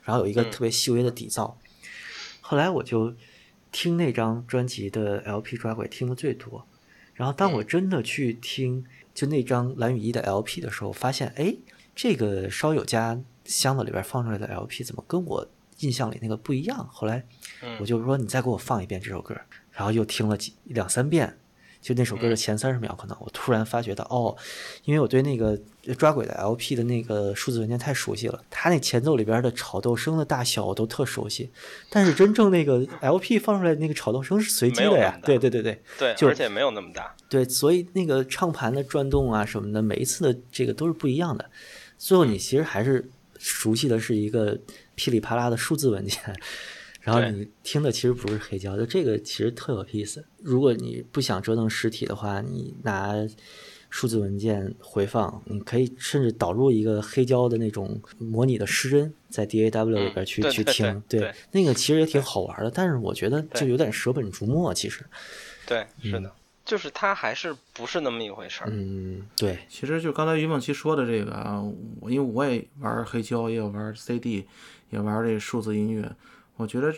[0.04, 1.54] 然后有一个特别细微的底噪，
[2.42, 3.14] 后来我就
[3.72, 6.66] 听那张专辑的 LP 抓鬼听的最多，
[7.14, 11.56] 然后当我真的去听就那张蓝雨衣的 LP 的时候，发现哎，
[11.96, 13.22] 这个烧友家。
[13.46, 15.48] 箱子里边放出来的 LP 怎么跟我
[15.80, 16.88] 印象里那个不一样？
[16.92, 17.24] 后来
[17.80, 19.36] 我就说你再给我放一遍这首歌，
[19.72, 21.38] 然后又听了几两三遍，
[21.82, 24.36] 就那首歌的前三十秒，可能我突然发觉到哦，
[24.84, 25.58] 因为我对那个
[25.98, 31.50] 抓鬼的 LP 的那个数字文件太熟悉了，它那前奏里边的吵豆声的大小我都特熟悉，
[31.90, 41.50] 但是真正那个 LP 放出来那个吵豆声是随机的呀，对对对对，对，而且没有那么大，对，所以那个唱盘的转动啊什么的，每一次的这个都是不一样的，
[41.98, 43.10] 最后你其实还是。
[43.42, 44.60] 熟悉的是一个
[45.00, 46.22] 噼里啪啦的数字文件，
[47.00, 50.26] 然后你听的其实不是黑胶，就这个其实特有意思。
[50.44, 53.14] 如果你不想折腾实体的话，你拿
[53.90, 62.70] 数字文件回放，你可以甚至导入一个黑胶的那种模拟的失真，在 DAW 里边去去听，对，那个其实也挺好玩的。
[62.70, 65.06] 但是我觉得就有点舍本逐末，其实。
[65.66, 66.30] 对，是的。
[66.66, 68.70] 就是它还是不是那么一回事儿。
[68.72, 69.58] 嗯，对。
[69.68, 71.60] 其实就刚才于梦琪说的这个啊，
[72.00, 74.46] 我因为我也玩黑胶，也有玩 CD，
[74.90, 76.16] 也玩这数字音乐。
[76.56, 76.94] 我觉得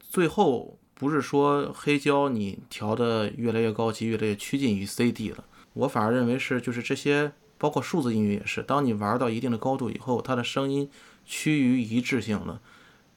[0.00, 5.44] 最后不是说黑胶你调的越来越高级，越来越趋近于 CD 了。
[5.74, 10.90] 我反而认为是，就是这些包括数字音乐也是，当你玩到一定的高度以后，它的声音
[11.24, 12.60] 趋于一致性了，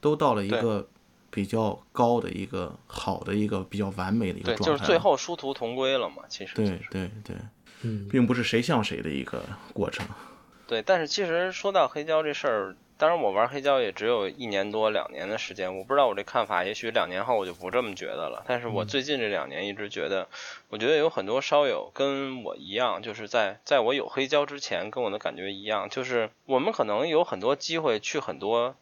[0.00, 0.88] 都到了一个。
[1.32, 6.24] 比较高的一个好的一个比较完美的一个状态，就是最后殊途同归了嘛。
[6.28, 7.36] 其实对对对，
[7.82, 9.40] 嗯，并不是谁像谁的一个
[9.72, 10.04] 过程。
[10.66, 18.44] 对，但是其实说到黑胶这事儿，当然我玩黑胶也只有一年多两年的时间，我不知道我这看法，也许两年后我就不这么觉得了。
[18.46, 20.28] 但是我最近这两年一直觉得，
[20.68, 28.76] 我觉得有很多烧友跟我一样，就是在在我有黑胶之前，跟我的感觉一样，就是我们可能有很多机会去很多。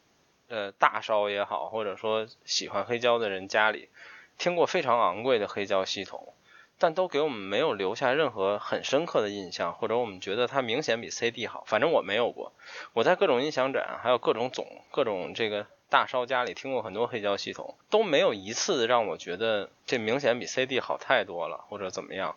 [0.50, 3.90] 呃，大烧也好，或者说喜欢黑胶的人家里
[4.38, 6.32] 听过非常昂贵的黑胶系统，
[6.78, 11.64] 但都给我们没有留下任何很深刻的印象，或者我们觉得它明显比 CD 好。
[11.66, 12.52] 反正我没有过。
[12.92, 22.36] 我在各种音响展，还有各种总各种这个大烧家里听过很多黑胶系统，都没有一次让我觉得这明显比 CD 好太多了，或者怎么样。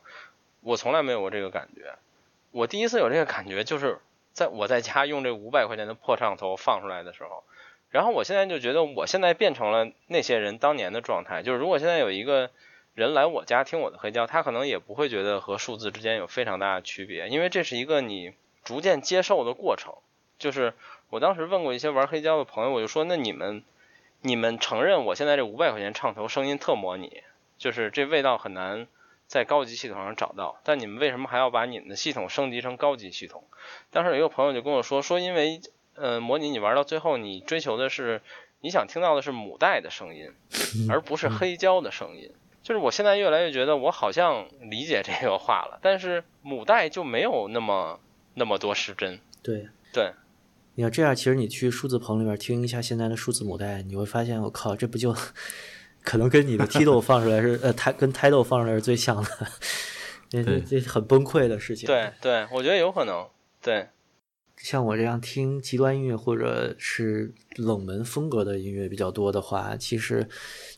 [0.61, 1.93] 我从来没有过这个感觉。
[2.51, 3.99] 我第一次有这个感觉，就是
[4.33, 7.43] 在我在家用这五百块钱的破唱头放出来的时候。
[7.89, 11.43] 然后我现在就觉得，我现在变成了那些人当年的状态。
[11.43, 12.49] 就是如果现在有一个
[12.93, 18.33] 人来我家听我的黑胶，他可能也不会觉得和数字之间有非常大的区别，因为这是一个你
[18.63, 19.93] 逐渐接受的过程。
[20.37, 20.73] 就是
[21.09, 23.63] 我当时问过一些玩黑胶的朋友，我就说：那你们
[24.21, 27.23] 你们承认我现在这五百块钱唱头声音特模拟，
[27.57, 28.87] 就是这味道很难
[29.27, 30.59] 在高级系统上找到。
[30.63, 33.43] 但你们为什么还要把你们的系统升级成高级系统？
[33.91, 35.61] 当时有一个朋友就跟我说：说因为。
[35.93, 38.21] 呃，模拟你玩到最后，你追求的是
[38.61, 40.33] 你想听到的是母带的声音，
[40.89, 42.31] 而不是黑胶的声音。
[42.63, 47.99] 就是我现在越来越觉得，我好像理解这个话了，但是母带就没有那么
[48.35, 49.19] 那么多失真。
[49.41, 50.13] 对对，
[50.75, 55.15] 你要这样，其实你去数字棚里面听一下现在的数字母带，你会发现，我靠，这不就
[56.03, 59.29] 可能跟你的 Tidal 放出来是呃，台跟 TIDLE 放出来是最像的，
[60.29, 61.87] 这这很崩溃的事情。
[61.87, 63.27] 对对，我觉得有可能，
[63.61, 63.87] 对。
[64.63, 70.27] 像我这样听极端音乐或者是冷门风格的音乐比较多的话，其实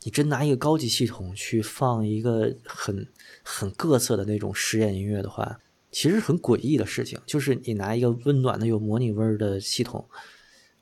[0.03, 3.05] 你真拿一个高级系统去放一个很
[3.43, 5.59] 很各色的那种实验音乐的话，
[5.91, 7.19] 其实很诡异的事情。
[7.25, 10.07] 就是你拿一个温暖的有模拟味儿的系统，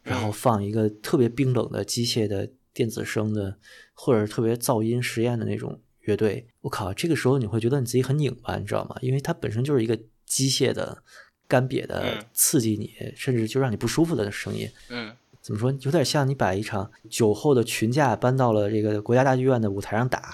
[0.04, 3.58] 然后放一个特别冰冷的机械的电子声的，
[3.94, 8.96] 或者特别噪音实验的那种乐队，我靠，这个时候你会觉得你自己很拧巴，你知道吗？
[9.02, 11.04] 因为它本身就是一个机械的。
[11.52, 14.70] 干瘪的、刺激你，甚至就让你不舒服的声音。
[14.88, 15.70] 嗯，怎么说？
[15.82, 20.34] 有点像你把一场酒后的群架搬到了这个国家大剧院的舞台上打，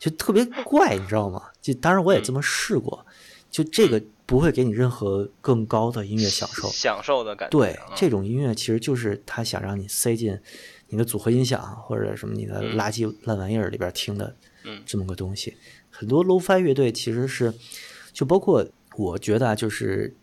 [0.00, 1.40] 就特别怪，你知道吗？
[1.62, 3.06] 就当然我也这么试过，
[3.48, 7.56] 就这个不会给你任何更高的音乐享受，享受的感觉。
[7.56, 10.36] 对，这种音乐其实就是他想让你塞进
[10.88, 14.34] 你的组合音响或者什么你的垃圾烂玩意儿里边听的，
[14.84, 15.56] 这么个东西。
[15.90, 17.54] 很多 low-fi 乐队其实是，
[18.12, 20.14] 就包括我觉得啊，就是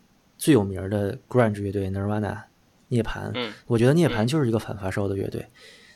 [0.44, 2.38] 最有名的 grunge 乐队 Nirvana
[2.90, 5.48] 涅槃，嗯，我觉得涅槃就是一个反发烧的乐队。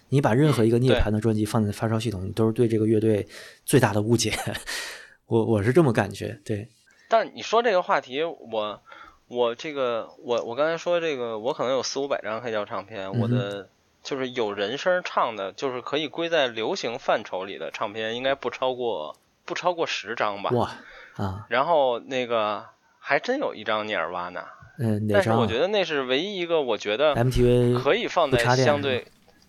[0.07, 3.27] 你把任何一个涅槃的专辑放在发烧系统，你都是对这个乐队
[3.65, 4.31] 最大的误解。
[5.27, 6.69] 我我是这么感觉，对。
[7.09, 8.81] 但你说这个话题，我
[9.27, 13.67] 我这个我我刚才说这个，我可能有四五百张黑胶唱片，我的
[14.01, 19.17] 就是有人声唱的，就是可以归在流行范畴里的唱片，应该不超过。
[19.43, 20.49] 不超过十张吧。
[20.51, 20.71] 哇
[21.15, 21.45] 啊！
[21.47, 22.65] 然后那个
[23.08, 24.45] 还真有一张涅尔瓦纳，
[24.80, 29.05] 嗯，但是我觉得那是唯一一个我觉得 MTV 可以放在相对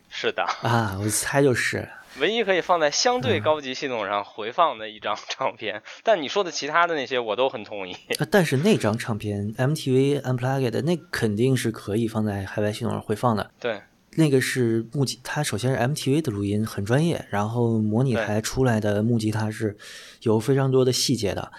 [0.09, 1.89] 是的啊，我猜就是
[2.21, 5.83] 唯一可以放在相对高级系统上回放的一张 唱片。
[6.05, 7.97] 但你说的其他的那些我都很同意。
[8.31, 13.51] 但是那张唱片 MTV Unplugged 那肯定是可以放在海外系统上回放的。
[13.59, 13.81] 对。
[14.15, 17.27] 那个是木吉，它首先是 MTV 的录音，很专业。
[17.29, 19.77] 然后模拟台出来的木吉他是
[20.23, 21.53] 有非常多的细节的。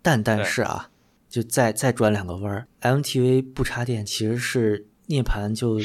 [0.00, 0.88] 但但是啊，
[1.28, 5.78] 就再再转两个弯儿，MTV 不插电其实是涅槃，就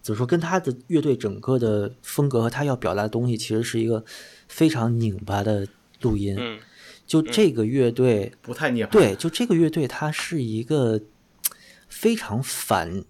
[0.00, 4.04] 怎么说，跟他的乐队整个的风格和他要表达的东西，其实是一个
[4.48, 5.66] 非常拧巴的
[6.02, 6.36] 录音。
[6.38, 6.58] 嗯，
[7.06, 8.90] 就这个乐队不太涅槃。
[8.90, 11.00] 对，就这个乐队，它是一个
[11.88, 13.04] 非常反。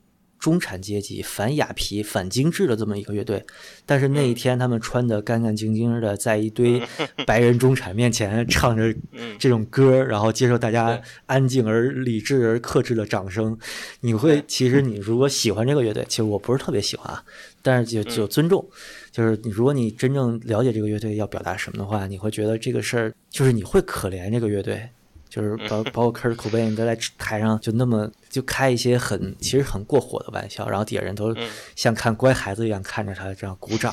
[0.44, 3.42] 中产阶级反雅痞反精致的这么一个乐队，
[3.86, 6.82] 但是那一天他们穿的干干净净的，在一堆
[7.24, 8.94] 白人中产面前唱着
[9.38, 13.58] 这种歌，然后接受大家安静而理智而克制的掌声。
[14.00, 17.24] 你会，其实你如果喜欢这个乐队，其实我不是特别喜欢啊，
[17.62, 18.68] 但是就就尊重，
[19.10, 24.90] 就是你如果你真正了解这个乐队要表达什么的话，你会觉得这个事儿就是你会可怜这个乐队。
[25.34, 31.34] 就是包包括 Kurt Cobain 都在台上就那么就开一些很其实很过火的玩笑，然后底下人都
[31.74, 33.92] 像看乖孩子一样看着他这样鼓掌，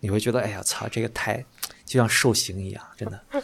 [0.00, 1.42] 你会觉得哎呀操，这个太
[1.86, 3.18] 就像受刑一样，真的。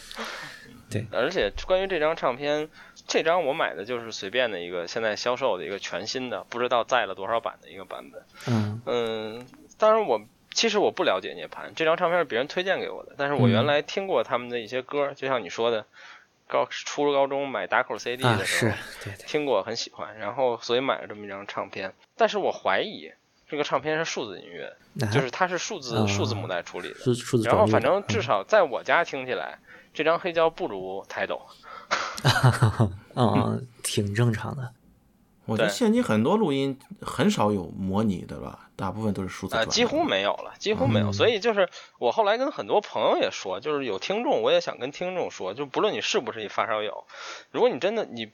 [0.91, 2.68] 对，而且关于这张唱片，
[3.07, 8.22] 这张我买的就是随便的一个现在销售的一个全新的，不知道载了多少版的一个版本。
[8.49, 9.47] 嗯嗯，
[9.78, 10.20] 当然我
[10.53, 15.86] 其实我不了解涅槃，这张唱片是别人推荐给我的，但是我原来听过他们的一些歌，就像你说的。
[16.51, 18.76] 高初高中买打口 CD 的时候，
[19.26, 21.94] 听过很喜欢，然后所以买了这么一张唱片。
[22.16, 23.11] 但是我怀疑
[23.48, 24.76] 这个唱片是数字音乐，
[25.11, 26.94] 就是它是数字数字母带处理的。
[26.96, 29.59] 数数字然后反正至少在我家听起来，
[29.94, 31.40] 这张黑胶不如台斗。
[33.14, 34.72] 嗯，挺正常的。
[35.51, 41.12] 我觉得现今很多录音很少有模拟的吧，大部分都是数字啊，几乎没有了，几乎没有。
[41.12, 47.05] 所以就是我后来跟很多朋友也说，就是有听众，我也想跟听众说，就不论你是不是一发烧友，
[47.51, 48.30] 如果你真的你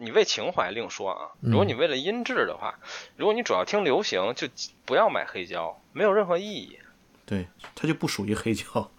[0.00, 2.80] 你为情怀另说啊，如果你为了音质的话，
[3.16, 4.48] 如果你主要听流行，就
[4.84, 6.78] 不要买黑胶，没有任何意义。
[7.24, 7.46] 对，
[7.76, 8.90] 它就不属于黑胶。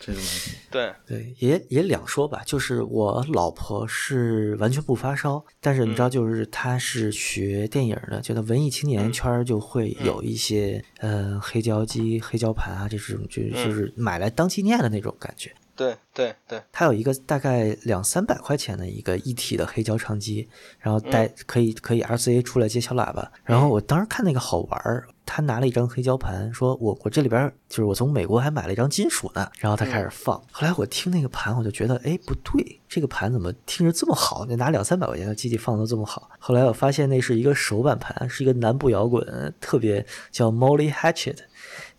[0.00, 0.18] 这个
[0.72, 2.42] 对对，也也两说吧。
[2.46, 15.52] 就是我老婆是完全不发烧，但是你知道，就是她是学电影的，觉得文艺青年圈就会有一些呃黑胶机、黑胶盘啊，这种就就是买来当纪念的那种感觉。
[15.80, 20.46] 对对对，它有一个大概两三百块钱的一个一体的黑胶唱机，
[20.78, 23.32] 然后带可以可以 RCA 出来接小喇叭。
[23.44, 29.50] 然后我当时看那个好玩儿，他拿了一张黑胶盘，说我我这里边就是我从美国还买了一张金属呢。
[29.58, 34.44] 然后他开始放，后来我听那个盘，我就觉得哎不对，这个盘怎么听着这么好？
[34.46, 36.28] 那拿两三百块钱的机器放的这么好。
[36.38, 41.38] 后来我发现那是一个手板盘，是一个南部摇滚，特别叫 Molly Hatchet。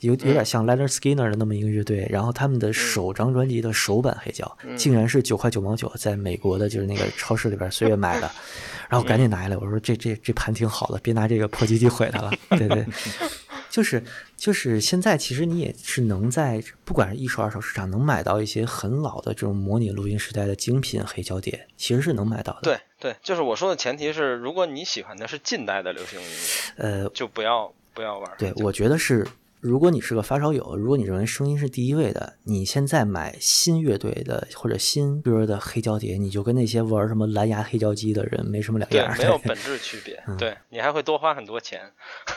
[0.02, 8.30] 有有点像 Leonard Skinner 的那么一个乐队，然后他们的首张专辑的首版黑胶，竟然是九块九毛九，在美国的就是那个超市里边随便买的，
[8.90, 12.32] 然后赶紧拿下来，我说这这这盘挺好的，别拿这个破机器毁它了。
[12.50, 12.86] 对对，
[13.70, 14.04] 就是
[14.36, 22.62] 就是现在其实你也是能在不管是一手二手市场能买到一些很老的这种模拟录音时代的精品黑胶碟，其实是能买到的。
[22.64, 28.32] 对对，就是我说的前提是，如果你喜欢的是近代的流行音乐，呃，就不要不要玩。
[28.40, 29.28] 对，我觉得是。
[29.62, 39.16] 如果你是个发烧友，如果你认为声音是第一位的，你现在买新乐队的或者新歌的黑胶碟，你就跟那些玩什么蓝牙黑胶机的人没什么两样。
[39.16, 40.20] 对，没有 本质区别。
[40.40, 41.80] 对你还会多花很多钱。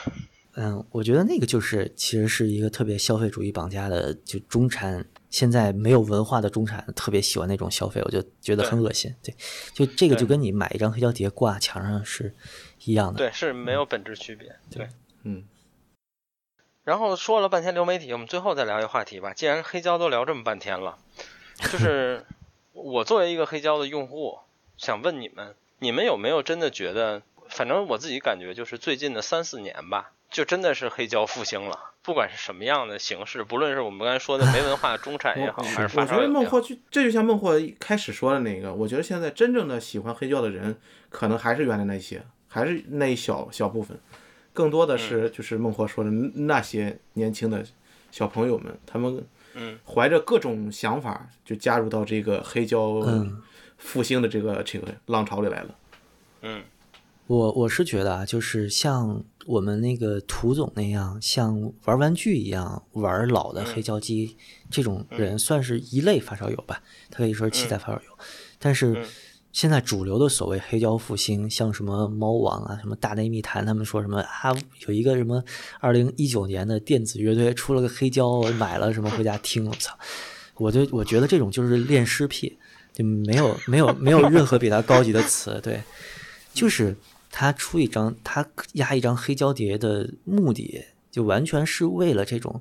[0.56, 9.12] 嗯，我觉得那个就是其实是一个特别消费主义绑架的，就中产现在没有文化的中产特别喜欢那种消费，我就觉得很恶心。
[9.22, 9.34] 对，
[9.72, 12.34] 就这个就跟你买一张黑胶碟挂墙上是
[12.84, 13.16] 一样的。
[13.16, 14.54] 对，是没有本质区别。
[14.70, 14.86] 对，
[15.22, 15.42] 嗯。
[16.84, 19.32] 然后说了半天流媒体，我们最后再聊一个话题吧。
[19.32, 20.98] 既然黑胶都聊这么半天了，
[21.72, 22.24] 就 是
[22.72, 24.38] 我作为一个黑胶的用户，
[24.76, 31.92] 想问你们，你们有没有真的觉得，反正我自己感觉就是最近的三四年吧，就真的是黑胶复兴了。
[32.02, 40.78] 不管是什么样的形式，不论是我们刚才说的没文化中产也好，还是我觉得孟获就这就像孟获开始说的那个，我觉得现在真正的喜欢黑胶的人，
[41.08, 43.98] 可能还是原来那些，还是那一小小部分。
[44.54, 47.66] 更多的是就是孟获说的那些年轻的
[48.12, 49.22] 小朋友们，他们
[49.84, 53.02] 怀着各种想法就加入到这个黑胶
[53.76, 55.74] 复兴的这个这个浪潮里来了。
[56.42, 56.62] 嗯，
[57.26, 64.36] 我我是觉得啊，就是像我们那个涂总那样，像玩玩具一样玩老的黑胶机
[64.70, 66.80] 这种人，算是一类发烧友吧。
[67.10, 68.18] 他可以说是七彩发烧友，
[68.60, 69.04] 但是。
[69.54, 74.52] 现在主流的所谓黑胶复兴，像什么猫王啊，什么大内密谈，他们说什么啊，
[74.88, 75.40] 有一个什么
[75.78, 79.96] 二零一九年的电子乐队出了个黑胶，买了什么回家听，我操！
[80.56, 82.58] 我就我觉得这种就是恋尸癖，
[82.92, 85.80] 就没有 没有没有任何比它高级的词，对，
[86.52, 86.96] 就是
[87.30, 92.60] 他出一张他压一张黑胶碟的目的，就完全是为了这种。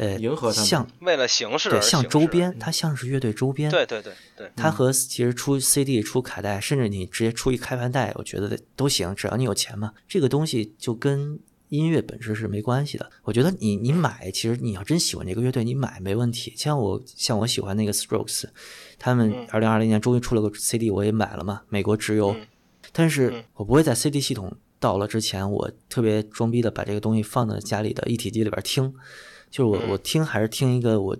[0.00, 3.70] 呃，迎合像为了形式，对，像周边，它像是乐队周边。
[3.70, 9.92] 对对对对，它和其实出 CD、出卡带，甚至你直接出一开盘带，我觉得都行，只要你有钱嘛。
[10.08, 11.38] 这个东西就跟
[11.68, 13.10] 音乐本质是没关系的。
[13.24, 16.54] 我觉得你你买，其实你要真喜欢这个乐队，你买没问题。
[16.56, 18.44] 像我像我喜欢那个 Strokes，
[18.98, 22.34] 他们二零二零年终于出了个 CD，我也买了嘛，美国直邮。
[22.90, 28.94] 但是我不会在 CD 系统到了之前，我特别装逼的把这个东西放在家里的一体机里边听。
[29.50, 31.16] 就是我我听还是听一个我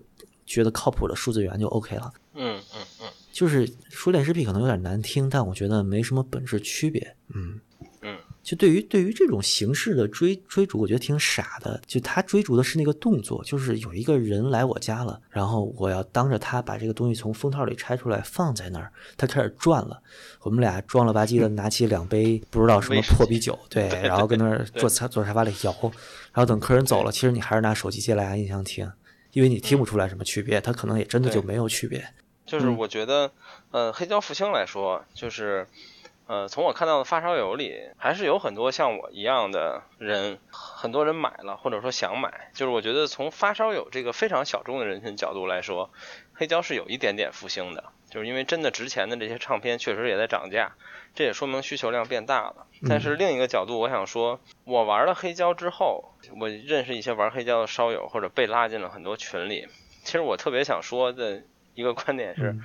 [0.47, 2.13] 觉得靠谱的数字源就 OK 了。
[2.35, 3.09] 嗯嗯嗯。
[3.33, 7.17] 就是说恋尸癖可能有点难听，但我觉得没什么本质区别。
[7.35, 7.61] 嗯嗯。
[8.43, 11.81] 就对于对于这种形式的追追逐，我觉得挺傻的。
[11.87, 20.03] 就他追逐的是那个动作，就是有一个人来我家了，然后我要当着他把这个东西从封套里拆出来放在那儿，他开始转了。
[20.43, 25.73] 我们俩装了吧唧的拿起两杯不知道什么破啤酒，对，然后跟那儿坐坐坐沙发里摇。
[26.33, 28.91] 然后等客人走了，其实你还是拿手机接蓝牙音箱听，
[29.33, 32.03] 因为你听不出来什么区别，他可能也真的就没有区别。
[32.47, 33.31] 就是我觉得，
[33.71, 35.65] 呃，黑胶复兴来说，就是，
[36.31, 42.53] 呃，从我看到的发烧友里，还是有很多像我一样的人，很多人买了或者说想买。
[42.55, 45.91] 就是我觉得从发烧友这个非常小众的人群角度来说，
[46.33, 50.71] 黑胶是有一点点复兴的，就是因为真的值钱的这些唱片确实也在涨价。
[51.17, 59.67] 这也说明需求量变大了，但是另一个角度，我想说，我玩了黑胶之后，我认识一些玩黑胶的烧友，或者被拉进了很多群里。
[60.05, 61.43] 其实我特别想说的
[61.75, 62.57] 一个观点是，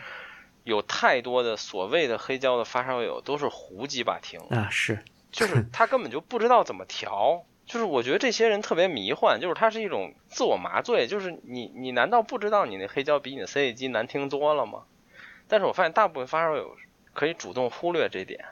[0.65, 4.99] 有太多的所谓的黑胶的发烧友都是胡鸡巴听啊，是，
[5.31, 14.83] 就是他根本就不知道怎么调，就是我觉得这些人特别迷幻，就是他是一种自我麻醉，就是你你难道不知道你那黑胶比你的 CD 机难听多了吗？
[15.47, 16.75] 但是我发现大部分发烧友。
[17.17, 18.43] 可以主动忽略这点，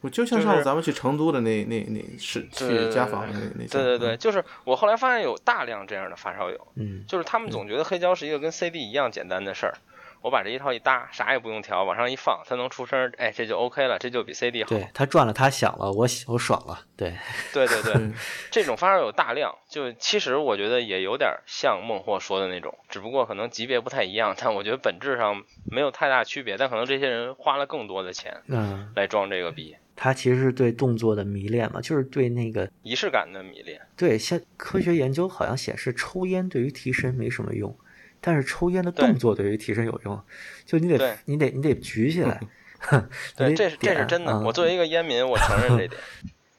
[0.00, 9.78] 我就像上次咱们去成都的那那那是去家访那那对对对，就是我后来发现有大量这样的发烧友，嗯，就是他们总觉得黑胶是一个跟 CD 一样简单的事儿。
[10.22, 14.68] 我把这一套一搭，啥也不用调，往上一放，它能出声，哎，这就 OK 了，这就比 CD 好。
[14.68, 16.78] 对，它转了，它响了，我我爽了。
[16.96, 17.14] 对，
[17.52, 18.10] 对对对，
[18.50, 26.56] 这种发烧友大量，就其实我觉得也有点像孟获说的那种，只不过可能级别不太一样，但我觉得本质上没有太大区别。
[26.56, 29.76] 但可能这些人花了更多的钱，嗯，来装这个笔。
[29.96, 33.80] 他其实是对动作的迷恋嘛，就是对那个仪式感的迷恋。
[33.96, 37.74] 对，像科学研究好像显示，抽烟对于提神没什么用。
[38.20, 40.20] 但是抽烟的动作对于提神有用，
[40.64, 42.40] 就你得你得你得举起来。
[43.36, 44.40] 对，这是这是真的。
[44.40, 46.00] 我作为一个烟民，我承认这点。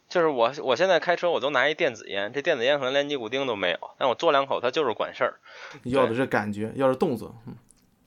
[0.07, 5.36] 就是我我现在开车，我都拿一电子烟，这电子烟可能连尼古丁都没有，但我嘬两口，它就是管事儿。
[5.84, 7.34] 要的是感觉，要是动作。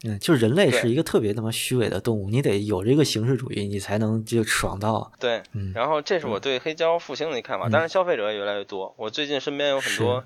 [0.03, 5.11] 嗯，就是人类是一个特别他妈虚伪的动物，你得有这个形式主义，你才能就爽到。
[5.19, 5.43] 对，
[5.75, 7.71] 然后这是我对黑胶复兴的看法。
[7.71, 8.95] 当然，消费者也越来越多。
[8.99, 10.23] 我最近身边有很多。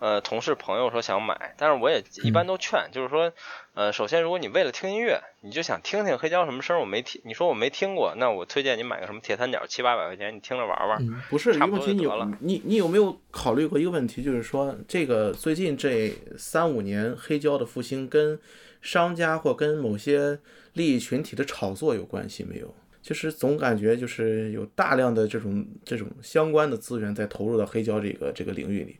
[0.00, 3.32] 呃，同事朋友说想买，但是我也一般都劝，就是说，
[3.74, 11.22] 呃，首先如果你为了听音乐，你就想听听黑胶什么声，我没听，你说我没听过，那我推荐你买个什么铁三角，七八百块钱，你听着玩玩。
[11.28, 18.38] 不是，差不多你有你你有没有考虑过一个问题，就是说这个最近这三五年黑胶的复兴跟
[18.80, 20.38] 商家或跟某些
[20.74, 22.72] 利益群体的炒作有关系没有？
[23.00, 28.98] 就是总感觉就是有大量的这种这种相关的资源在投入到黑胶这个这个领域里，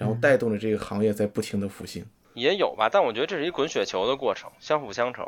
[0.00, 2.02] 然后带动着这个行业在不停的复兴。
[2.32, 5.26] 也有吧，但我觉得这是一滚雪球的过程，相辅相成，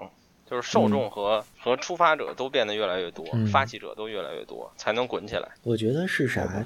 [0.48, 5.46] 就是受众和和出发者都变得越来越多，发起者都越来越多，才能滚起来。
[5.62, 6.64] 我觉得是啥？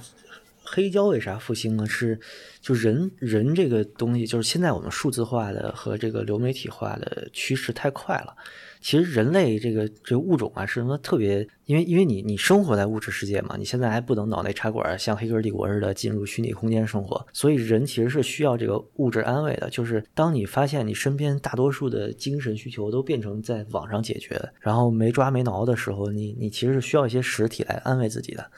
[0.67, 1.87] 黑胶为啥复兴呢？
[1.87, 2.19] 是
[2.61, 8.35] 就人人这个东西，就是现在我们数字化的和这个流媒体化的趋势太快了。
[8.81, 11.47] 其实人类这个这物种啊，是什么特别？
[11.65, 19.69] 因为因为你你生活在物质世界嘛，你现在还不能脑内插管儿，像黑客帝国似的进入虚拟空间生活，所以人其实是需要这个物质安慰的。
[19.71, 28.51] 就是当你发现你身边大多数的精神需求都变成在网上解决，然后没抓没挠的时候，你你其实是需要一些实体来安慰自己的。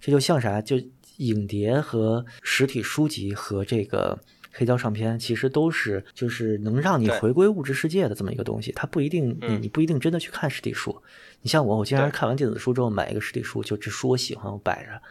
[0.00, 0.62] 这就像啥？
[0.62, 0.76] 就
[1.18, 4.18] 影碟和实体书籍和这个。
[4.58, 10.98] 黑胶唱片其实都是就是能让你回归物质世界的这么一个东西，它不一定你你不一定真的去看实体书。
[11.42, 15.02] 你像我，我经常看完电子书之后买一个实体书，就这书我喜欢，我摆着。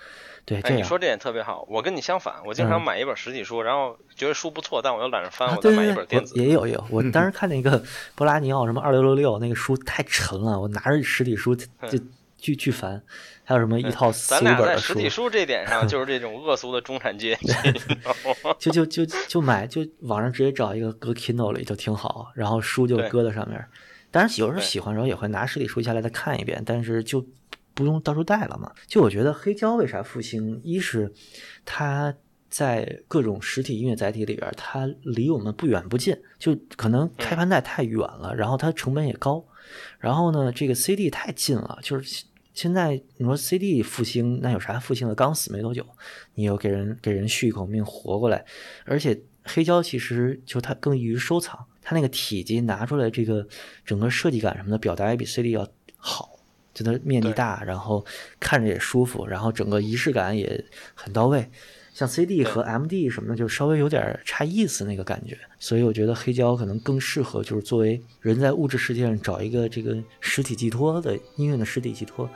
[0.45, 1.63] 对，你说这点特别好。
[1.69, 6.33] 我跟你相反，我经常买一本实体书，然后觉得书不错，但我又懒得翻，我再买一本电子。
[6.41, 7.83] 也有有，我当时看那个
[8.15, 11.67] 波拉尼奥什么二六六六那个书太沉了，我拿着实体书就
[12.45, 13.01] 巨巨烦。
[13.43, 14.93] 还有什么一套四五本的书？
[14.93, 17.47] 实体书这点上 就是这种恶俗的中产阶级，
[18.59, 23.65] 就就就就买，就网上直接找一个搁 Kindle 里就挺好，然后书就搁在上面。
[24.11, 27.25] 当然有时候喜欢的时候也会拿实体书下来再看一遍，但是就
[27.73, 28.71] 不用到处带了嘛。
[28.85, 30.61] 就我觉得黑胶为啥复兴？
[30.63, 31.11] 一是
[31.65, 32.13] 它
[32.49, 39.45] 在各种实体音乐载体里边，它离我们不远不近，就可能开盘带太远了，然后它成本也高。
[39.99, 42.25] 然后呢，这个 CD 太近了，就是。
[42.55, 45.13] 现在你说 CD 复兴，那有啥复兴的？
[45.13, 45.85] 刚死没多久，
[46.35, 48.45] 你又给人给人续一口命活过来，
[48.85, 53.45] 而且黑胶其实就它更易于收藏，它那个体积拿出来，这个
[53.85, 56.39] 整个设计感什么的表达也比 CD 要好，
[56.73, 58.05] 就它面积大，然后
[58.39, 61.49] 看着也舒服，然后整个仪式感也很到位。
[61.95, 72.29] 像 CD 和 MD 什么的，就稍微有点差意思那个感觉，所以我觉得黑胶可能更适合，就是作为人在物质世界上找一个这个实体寄托的音乐的实体寄托，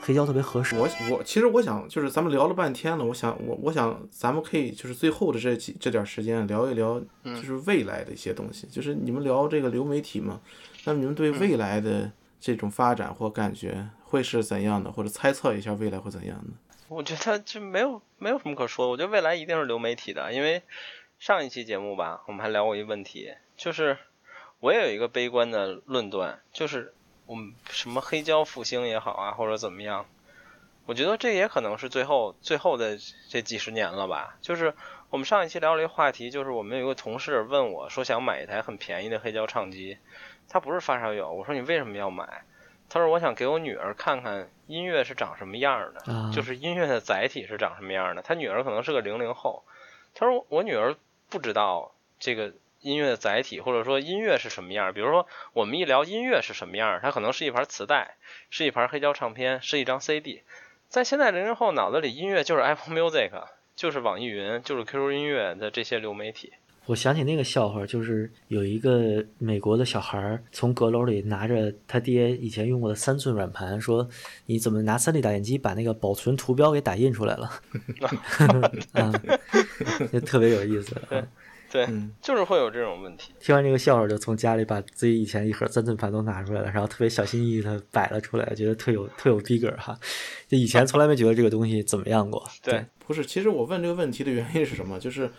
[0.00, 0.74] 黑胶特别合适。
[0.76, 8.66] 我我其实我想，就是咱们聊了半天了，我想我我想咱们可以就是最后的这几这点时间聊一聊，就是未来的一些东西。
[8.70, 10.40] 就是你们聊这个流媒体嘛，
[10.84, 12.10] 那么你们对未来的
[12.40, 16.52] 这种发展或感觉会是怎样的，或者猜测一下未来会怎样的？
[16.92, 20.62] 我觉得就没有没有什么可说，我觉得未来一定是流媒体的，因为
[21.18, 23.96] 上一期节目吧，我们还聊过一个问题，就是
[24.60, 26.92] 我也有一个悲观的论断，就是
[27.24, 30.04] 我们什么黑胶复兴也好啊，或者怎么样，
[30.84, 34.36] 我觉得这也可能是最后最后的这几十年了吧。
[34.42, 34.74] 就是
[35.08, 39.96] 我们上一期聊了一个话题，就是我们有一个同事问我说想买一台很便宜的黑胶唱机，
[40.48, 42.44] 他不是发烧友，我说你为什么要买？
[42.92, 48.20] 他说：“我想给我女儿看看音乐是长什么样的，就是音乐的载体是长什么样的。
[48.20, 49.64] 他女儿可能是个零零后，
[50.14, 50.94] 他说我女儿
[51.30, 54.92] 不知道这个音乐的载体，或者说音乐是什么样。
[54.92, 58.16] 比如说我们一聊音乐是什么样，它可能是一盘磁带，
[58.50, 60.42] 是一盘黑胶唱片，是一张 CD。
[60.88, 63.30] 在现在零零后脑子里，音乐就是 Apple Music，
[63.74, 66.52] 就是网易云，就是 QQ 音乐的这些流媒体。”
[66.86, 74.08] 我想起那个笑话，就是有一个美国的小孩从阁楼里拿着他爹以前用过的三寸软盘，说
[74.46, 77.48] ：“你怎么拿 3D 打印机把那个保存图标给打印出来了？
[78.92, 79.12] ”啊，
[80.12, 81.00] 就特别有意思。
[81.08, 81.24] 对，
[81.70, 81.88] 对，
[82.20, 83.32] 就是会有这种问题。
[83.38, 89.96] 听完这个笑话，就从家里把自己以前一盒三寸盘都拿出来了，然后特别小心翼翼的摆了出来，觉得特有特有逼格哈。
[90.48, 92.44] 就以前从来没觉得这个东西怎么样过。
[92.60, 94.98] 对，不是，其实我问这个问题的原因是什么？
[94.98, 95.30] 就是。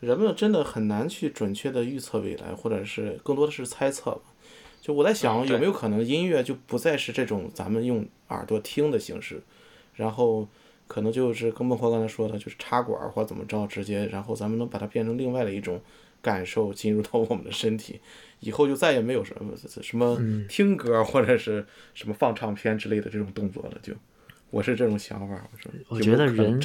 [0.00, 4.22] 人们真的很难去准确的预测未来，或者是更多的是猜测吧。
[4.80, 9.42] 就我在想，有没有可能音乐就不再是这种咱们用耳朵听的形式，
[9.94, 10.46] 然后
[10.86, 15.80] 可能就是跟孟获刚才说的，就是插管或怎么着，直接然后咱们能把它变成另外的一种
[16.22, 18.00] 感受进入到我们的身体，
[18.38, 19.52] 以后就再也没有什么
[19.82, 20.16] 什么
[20.48, 23.78] 听歌或者是什么放唱片之类的这种动作了。
[23.82, 23.92] 就
[24.50, 26.60] 我是这种想法，我说，我觉得人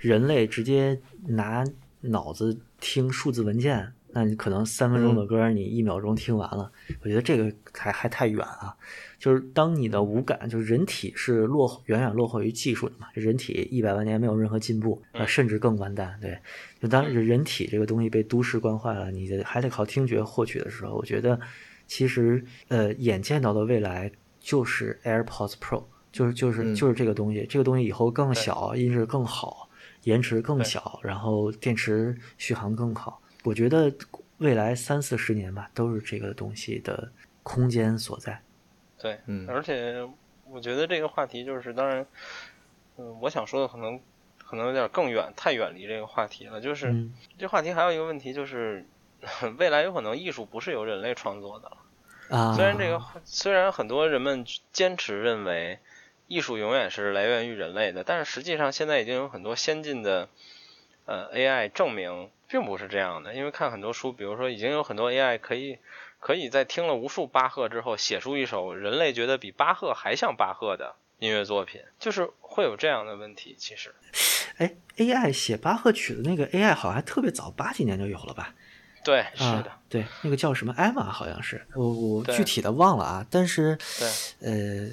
[0.00, 1.62] 人类直接拿。
[2.00, 6.70] 脑子听数字文件，那你可能三分钟的歌，你一秒钟听完了。
[7.02, 8.76] 我觉得这个还还太远啊。
[9.18, 13.08] 就是当你的五感，就是人体是落远远落后于技术的嘛。
[13.14, 16.18] 人体一百万年没有任何进步，啊，甚至更完蛋。
[16.20, 16.38] 对，
[16.80, 21.40] 就当人体这个东西被都市惯坏了，你还得靠听觉获取的时候，我觉得
[21.86, 27.46] 其实呃，眼见到的未来就是 AirPods Pro，就是就是就是这个东西。
[27.48, 29.65] 这个东西以后更小，音质更好。
[30.06, 33.20] 延迟更小，然后电池续航更好。
[33.42, 33.92] 我觉得
[34.38, 37.10] 未来三四十年吧，都是这个东西的
[37.42, 38.40] 空间所在。
[38.96, 40.08] 对，嗯，而且
[40.48, 42.06] 我觉得这个话题就是，当然，
[42.98, 44.00] 嗯，我想说的可能
[44.38, 46.60] 可能有点更远，太远离这个话题了。
[46.60, 48.86] 就是这话题还有一个问题，就是
[49.58, 51.76] 未来有可能艺术不是由人类创作的了。
[52.30, 55.80] 啊，虽然这个虽然很多人们坚持认为
[56.26, 60.28] 艺术永远是来源于人类的，但是实际上现在已经有很多先进的
[61.04, 63.34] 呃 AI 证明并不是这样的。
[63.34, 65.78] 因为看很多书，比如说已经有很多 AI 可以
[66.18, 73.54] 可以在听了无数巴赫之后写出一首人类觉得比巴赫还像巴赫的音乐作品，就是会有这样的问题。
[73.58, 73.94] 其实，
[74.58, 78.54] 哎，AI 写巴赫曲的那个 AI 好像特别早，八几年就有了吧？
[79.04, 83.26] 对，是的，对，那个叫什么艾玛，好像是我我具体的忘了啊。
[83.30, 84.08] 但是，对
[84.40, 84.90] 呃，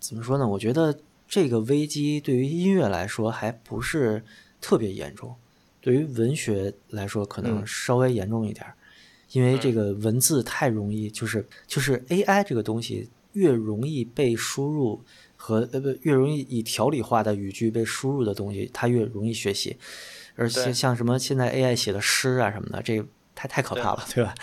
[0.00, 0.48] 怎么说呢？
[0.48, 0.98] 我觉得
[1.28, 4.24] 这个危机对于音乐来说还不是
[4.60, 5.36] 特别严重，
[5.80, 8.66] 对于文学来说可能稍微严重一点，
[9.32, 15.04] 因为这个文字太容易，就是就是 AI 这个东西越容易被输入
[15.36, 19.76] 和呃不越容易以条理化的语句被输入的东西，它越容易学习。
[20.34, 23.04] 而且像什么现在 AI 写的诗啊什么的，这。
[23.32, 24.34] 太太可怕了，对吧？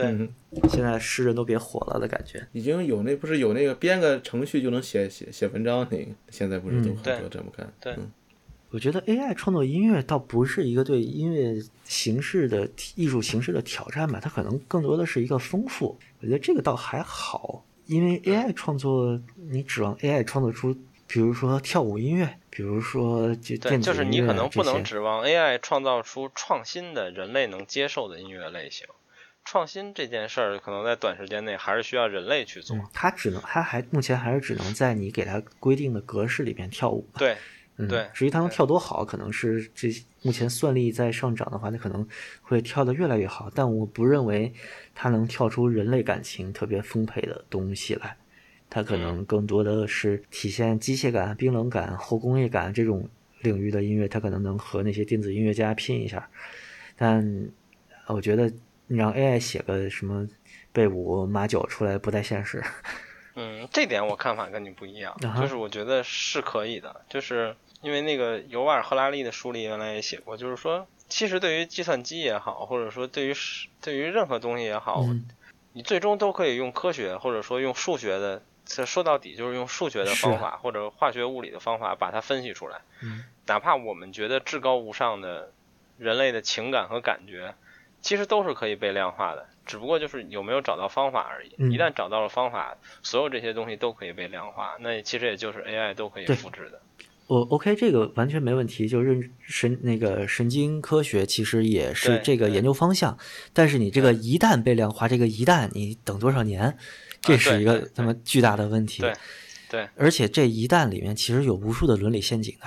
[0.00, 2.46] 对，现在诗人都别火了的感觉。
[2.52, 7.72] 已经有那不是有那个编个程序就能写写写文章那个，现在不是都很多这么干？
[7.80, 7.96] 对，
[8.70, 15.98] 我觉得 AI 创作音乐倒不是一个对音乐形式的艺术形式的挑战吧，它可能更多的是一个丰富。
[16.20, 20.74] 我觉得这个倒还好，因为 AI 创作，你指望 AI 创作出，
[21.06, 22.36] 比如说跳舞音乐。
[22.52, 28.88] 比如说，就对，就是你可能不能指望 AI 创造出创新的人类能接受的音乐类型。
[29.44, 32.76] 创新这件事儿，可能在短时间内还是需要人类去做。
[32.92, 37.08] 它只能，它还目前还是只能在你给它规定的格式里面跳舞。
[37.18, 37.36] 对，
[37.76, 38.08] 嗯，对。
[38.14, 39.88] 至于它能跳多好，可能是这
[40.22, 42.06] 目前算力在上涨的话，它可能
[42.42, 43.50] 会跳得越来越好。
[43.54, 44.52] 但我不认为
[44.94, 48.16] 它能跳出人类感情特别丰沛的东西来。
[48.68, 53.08] 它可能更多的是体现机械感、冰冷感、后工业感这种
[53.40, 56.30] 领域的音乐，它可能能和那些电子音乐家拼一下。
[56.94, 57.50] 但
[58.06, 58.52] 我觉得
[58.90, 60.26] 你让 AI 写个什么
[60.72, 62.60] 贝五马九出来不太现实。
[63.36, 73.34] 嗯，这点我看法跟你不一样，就是我觉得是可以的，就是因为那个尤瓦尔·赫拉利的书里原来也写过，就是说，其实对于计算机也好，或者说对于
[73.80, 75.06] 对于任何东西也好，
[75.72, 78.42] 你最终都可以用科学或者说用数学的。
[78.66, 82.82] 这说到底就是用数学的方法或者化学物理的方法把它分析出来。
[83.02, 85.50] 嗯，哪怕我们觉得至高无上的
[85.98, 87.54] 人类的情感和感觉，
[88.02, 91.50] 其实都是可以被量化的，只不过就是有没有找到方法而已。
[91.72, 94.76] 一旦找到了方法，所有这些东西都可以被量化。
[94.80, 96.80] 那其实也就是 AI 都可以复制的。
[97.26, 98.88] 我 OK，这个完全没问题。
[98.88, 103.16] 就是神那个神经科学其实也是这个研究方向，
[103.52, 106.76] 但是你这个一旦被量化，这个一旦你等多少年？
[107.22, 109.12] 这是一个这么巨大的问题，对，
[109.68, 112.66] 对，而且这一旦里面其实有无数的伦理陷阱的。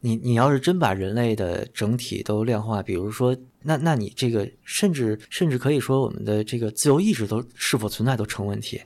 [0.00, 8.80] 你你要是真把人类的整体都量化，比如说，那那你这个甚至甚至可以说我们的这个自由意志都是否存在都成问题。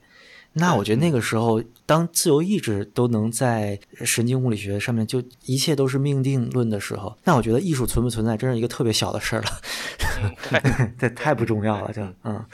[0.53, 10.93] 那我觉得那个时候，当自由意志都能在神经物理学上面就一切都是命定论的时候，那我觉得艺术存不存在真是一个特别小的事儿了。
[10.99, 12.45] 这太不重要了，就嗯，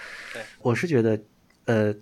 [0.62, 1.20] 我是觉得，
[1.66, 1.95] 呃。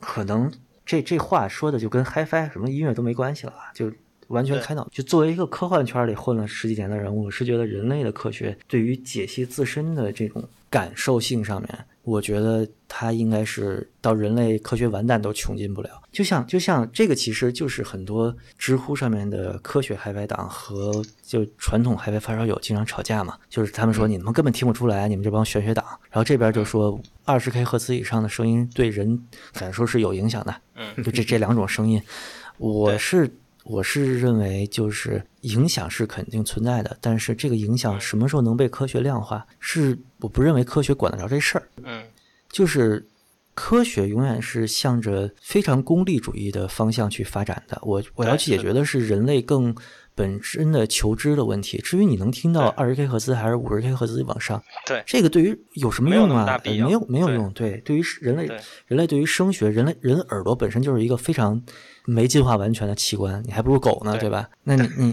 [0.00, 0.52] 可能
[0.84, 3.90] 这这话说的就跟 HiFi 什么音乐都没关系了啊，就
[4.34, 4.86] 完全开脑。
[4.92, 11.86] 就作为一个科幻圈里混了十几年的人，我是觉得人类的科学对于解析自身的这种感受性上面。
[12.02, 15.88] 我觉得它应该是到人类科学完蛋都穷尽不了。
[16.12, 23.38] 就像就像这个，其实就是很多知乎上面的科学嗨白党和就传统嗨白发烧友经常吵架嘛。
[23.48, 25.82] 就是他们说你们根本听不出来，你们这帮玄学党。
[26.10, 29.18] 然后这边就说二十 K 赫兹以上的声音对人
[29.54, 30.54] 感受是有影响的。
[30.74, 32.02] 嗯，就这这两种声音，
[32.58, 33.34] 我是。
[33.64, 41.66] 我是认为，就是影响是肯定存在的，但是这个影响什么时候能被科学量化，是我不认为科学管得着这事儿。
[41.82, 42.04] 嗯，
[42.50, 43.08] 就是
[43.54, 47.78] 科学永远是向着非常功利主义的方向去发展的。
[47.82, 49.74] 我我要解决的是人类更
[50.14, 51.78] 本身的求知的问题。
[51.78, 56.60] 至于你能听到二十 K 赫兹还是五十 K 赫兹往上，对这个对于有什么用啊？
[56.64, 57.50] 没有没有用。
[57.54, 58.46] 对，对于人类
[58.86, 61.62] 人类对于声学，人类人耳朵本身就是一个非常。
[62.04, 64.48] 没进化完全的器官，你还不如狗呢，对吧？
[64.62, 65.12] 那你 你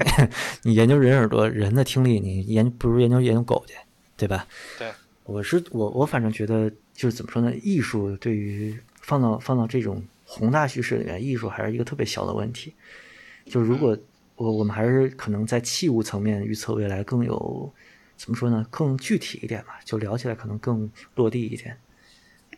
[0.63, 3.73] 你研究人耳朵、人的听力，你研不如研究研究狗去，
[4.17, 4.45] 对吧？
[4.77, 4.91] 对，
[5.23, 7.53] 我是我我反正觉得就是怎么说呢？
[7.63, 12.73] 艺术对于放到放到这种宏大叙事里面，艺术还是一个特别小的问题。
[13.45, 13.97] 就如果
[14.35, 17.71] 我我们还是可能在器物层面预测未来更有
[18.17, 18.65] 怎么说呢？
[18.69, 21.77] 更具体一点吧，就聊起来可能更落地一点。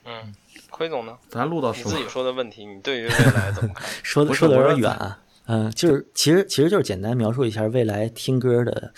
[0.06, 0.34] 嗯，
[0.74, 1.16] 奎总呢？
[1.30, 3.88] 咱录到你自己说的问题，你对于未来怎么看？
[4.02, 5.20] 说的说的有点远啊。
[5.46, 8.92] 嗯，就是其实其实就是简单描述一下未来听歌的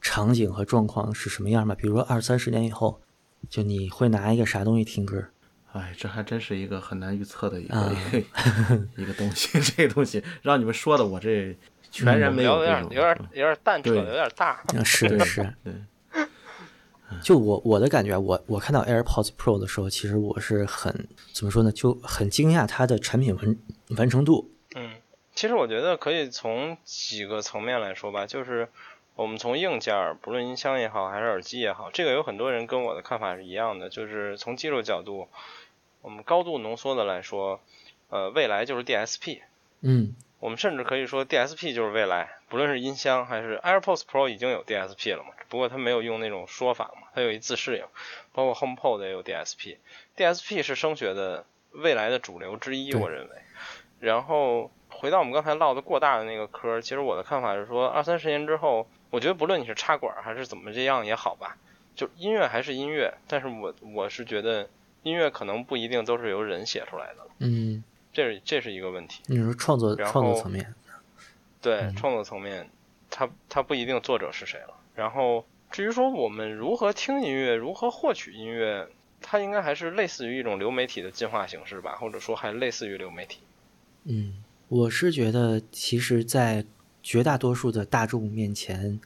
[0.00, 1.74] 场景和状况是什么样吧。
[1.74, 3.00] 比如说二三十年以后，
[3.50, 5.24] 就你会拿一个啥东西听歌？
[5.72, 7.96] 哎，这还真是一个很难预测的一个
[8.96, 9.58] 一个东西。
[9.76, 11.54] 这个东西让你们说的，我这
[11.90, 12.58] 全然没有。
[12.58, 14.62] 有点有点有点淡扯，有点大。
[14.84, 15.72] 是是，对。
[17.22, 23.56] 就我我的感觉，我我看到 AirPods Pro 的时候，其实我是很怎么说呢，就很惊讶它的产品完
[23.96, 24.50] 完成度。
[24.74, 24.96] 嗯，
[25.34, 28.68] 其实我觉得可以从几个层面来说吧，就是
[29.14, 35.28] 我们从硬件，不论音箱也好，还是耳机也好，这个有很多人跟我的看法是一样的，就是从技术角度，
[36.02, 37.60] 我们高度浓缩的来说，
[38.10, 39.40] 呃，未来就是 DSP。
[39.80, 40.14] 嗯。
[40.38, 45.30] 我们甚至可以说 DSP 就是未来，不论是音箱还是 AirPods Pro 已经有 DSP 了嘛？
[45.48, 47.84] 不过它没有用那种说法嘛，它有一自适应，
[48.32, 49.76] 包括 HomePod 也有 DSP。
[50.16, 53.36] DSP 是声学的未来的主流之一，我认为。
[53.98, 61.56] 然后回到我们刚才唠的过大的那个嗑，其实我的看法是说，二三十年之后，我觉得不论你是插管还是怎么这样也好吧，
[61.94, 64.68] 就音乐还是音乐，但是我我是觉得
[65.02, 67.26] 音乐可能不一定都是由人写出来的。
[67.38, 67.82] 嗯。
[68.16, 69.20] 这是这是一个问题。
[69.26, 70.74] 你说创作创作层面，
[71.60, 72.66] 对创作层面，
[73.10, 74.74] 它它不一定作者是谁了。
[74.94, 78.88] 然后至于说我们如何听音乐，如何获取音乐，
[79.20, 83.40] 它应该还是类似于一种流媒体的进化形式吧，或者说还类似于流媒体。
[84.04, 86.64] 嗯，我是觉得，其实，在
[87.02, 88.98] 绝大多数的大众面前。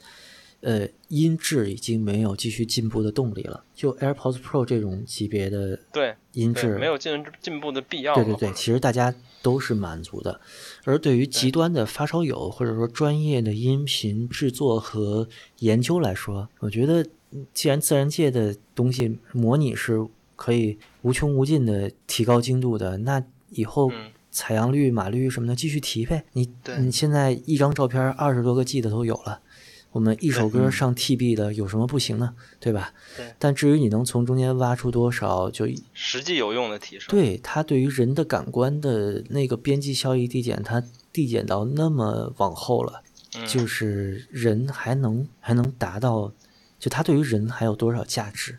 [0.60, 3.64] 呃，音质已经没有继续进步的动力了。
[3.74, 8.14] 就 AirPods Pro 这种级别的对音质没有进进步的必要。
[8.14, 10.38] 对对对，其实大家都是满足的。
[10.84, 15.26] 而对于极端的发烧友或者说专业的音频制作和
[15.60, 17.06] 研究来说，我觉得
[17.54, 20.06] 既然自然界的东西模拟是
[20.36, 23.90] 可以无穷无尽的提高精度的，那以后
[24.30, 26.24] 采样率、码率什么的继续提呗。
[26.34, 26.46] 你
[26.78, 29.40] 你现在一张照片二十多个 G 的都有了。
[29.92, 32.34] 我们一首歌上 TB 的有什么不行呢？
[32.60, 32.92] 对吧？
[33.16, 33.34] 对。
[33.38, 37.08] 但至于你能从中间挖出多少，就实际有用的提升。
[37.10, 43.02] 对它对于人的感官的那个边际效益递减，它递减到那么往后了，
[43.48, 46.32] 就是人还能还能达到，
[46.78, 48.58] 就它对于人还有多少价值？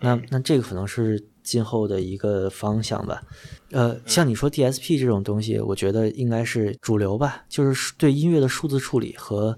[0.00, 3.22] 那那这个可能是今后的一个方向吧。
[3.70, 9.56] 呃，像你说 DSP 这种东西，我觉得应该是主流吧，就是对音乐的数字处理和。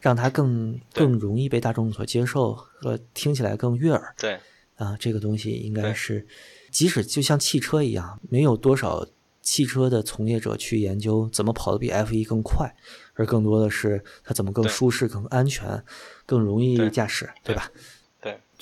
[0.00, 4.14] 让它更更容易被大众所接受和听起来更悦耳。
[4.16, 4.40] 对，
[4.76, 6.26] 啊，这个东西应该是，
[6.70, 9.06] 即使就像汽车一样，没有多少
[9.42, 12.74] 汽车的从业者去研究怎么跑得比 F 一更快，
[13.12, 15.84] 而更多的是它怎么更舒适、更安全、
[16.24, 17.70] 更容易驾驶，对吧？
[17.74, 17.82] 对，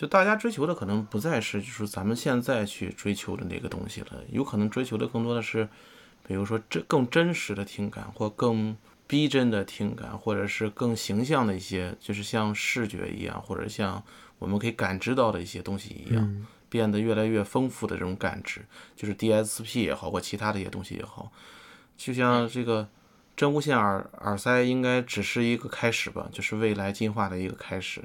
[0.01, 5.69] 就大家追求的可能不再是就是咱们现在去追求的那个东西了，有可能追求的更多的是，
[6.27, 8.75] 比如说真更真实的听感或更。
[9.07, 14.01] 逼真的听感，或者是更形象的一些，就是像视觉一样，或者像
[14.39, 18.65] 我们可以感知到的一些东西一样，变得越来越丰富的这种感知，
[18.95, 21.33] 就是 DSP 也好，或其他的一些东西也好，
[21.97, 22.89] 就像这个
[23.37, 28.05] 真无线耳耳塞，应该只是一个开始吧，就是未来进化的一个开始，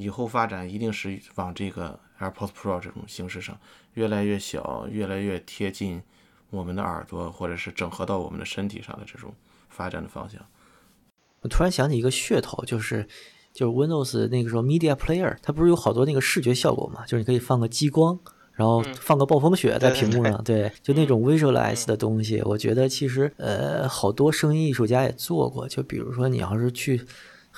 [0.00, 3.58] 以后发展一定是往这个 AirPods Pro 这种形式上，
[3.94, 6.02] 越来越小，越来越贴近
[6.50, 9.32] 我们的耳朵，或者是整合到我们的身体上的这种。
[9.72, 10.44] 发展的方向，
[11.42, 13.06] 我突然想起一个噱头，就是
[13.54, 17.06] 就是 Windows 那个时候 Media Player，它不是有好多那个视觉效果嘛？
[17.06, 18.18] 就是你可以放个激光，
[18.52, 22.42] 然后放个暴风雪在屏幕上，对，就那种 Visualize 的东西。
[22.42, 25.68] 我觉得其实呃，好多声音艺术家也做过。
[25.68, 27.00] 就比如说你要是去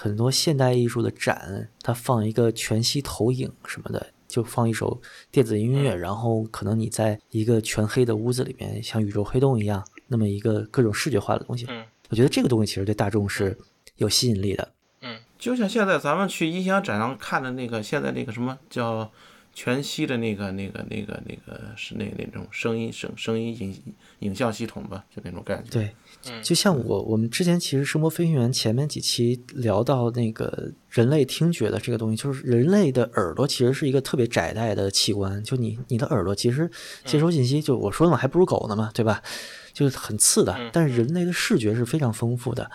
[0.03, 5.01] 很多现代艺术的展，它放一个全息投影什么的，就放一首
[5.31, 11.69] 电子音乐，然后可能你在一个全黑的屋子里面，像宇宙黑洞一样，那么一个各种视觉化的东西。
[12.09, 13.57] 我觉得这个东西其实对大众是
[13.95, 14.73] 有吸引力的。
[15.03, 19.09] 嗯，就像现在咱们去音响展上看的那个，现在那个什么叫
[19.55, 25.71] 全息的那个、那个、那个、那个是那那种声音声声音影影像系统吧，就那种感觉。
[25.71, 25.95] 对，
[26.43, 36.71] 就像我我们之前其实《声波飞行员》前面几期聊到那个人类听觉的这个东西，就是人类的耳朵其实是一个特别窄带的器官，就你你的耳朵其实
[37.05, 39.23] 接收信息，就我说的嘛，还不如狗呢嘛，对吧？
[39.75, 42.71] 就是很次的，但是人类的视觉是非常丰富的。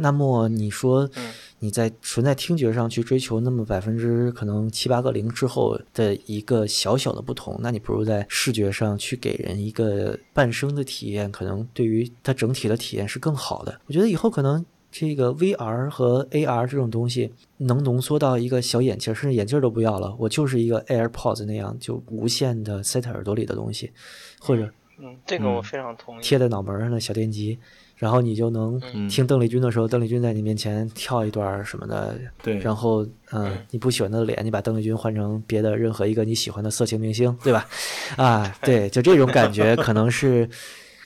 [0.00, 1.10] 那么你说，
[1.58, 13.80] 你在纯在听觉上去追求那么百分之可能七八个零之后的一个小小的不同，那你不如在视觉上去给人一个半生的体验，可能对于它整体的体验是更好的。
[13.86, 23.90] 我觉得以后可能这个 VR 和 AR 这种东西能浓缩到一个小眼镜，甚至眼镜都不要了，我就是一个 AirPods 那样就无线的塞在耳朵里的东西，
[24.38, 24.70] 或者
[25.00, 27.58] 嗯，这个我非常同意，贴在脑门上的小电机。
[27.98, 32.16] 然后你就能听邓丽君的时候，邓丽君在你面前跳一段什么的。
[32.40, 32.56] 对。
[32.58, 37.66] 然后，嗯，你不喜欢的脸，你把邓丽君换成别的任何一个你喜欢的色情明星，对吧？
[38.16, 40.48] 啊，对，就这种感觉， 可能是，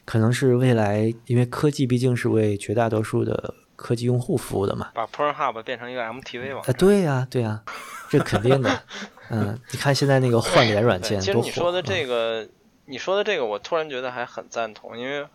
[0.05, 4.90] 可能是未来，因为科技毕竟是为绝大多数的科技用户服务的嘛。
[4.93, 6.62] 把 Pornhub 变成一个 MTV 网。
[6.62, 7.62] 啊，对呀，对呀，
[8.10, 8.82] 这肯定的。
[9.31, 12.47] 嗯，你看现在那个换脸软件其实你说的这个，
[12.85, 15.27] 你说的这个，我突然觉得还很赞同，因为。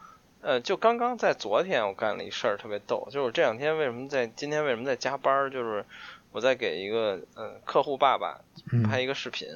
[0.41, 5.49] 呃，就刚刚在昨天，我干了一事儿特别逗，就是这两天为什么在今天为什么在加班儿？
[5.49, 5.83] 就是
[6.31, 8.39] 我在给一个呃客户爸爸
[8.85, 9.47] 拍一个视频，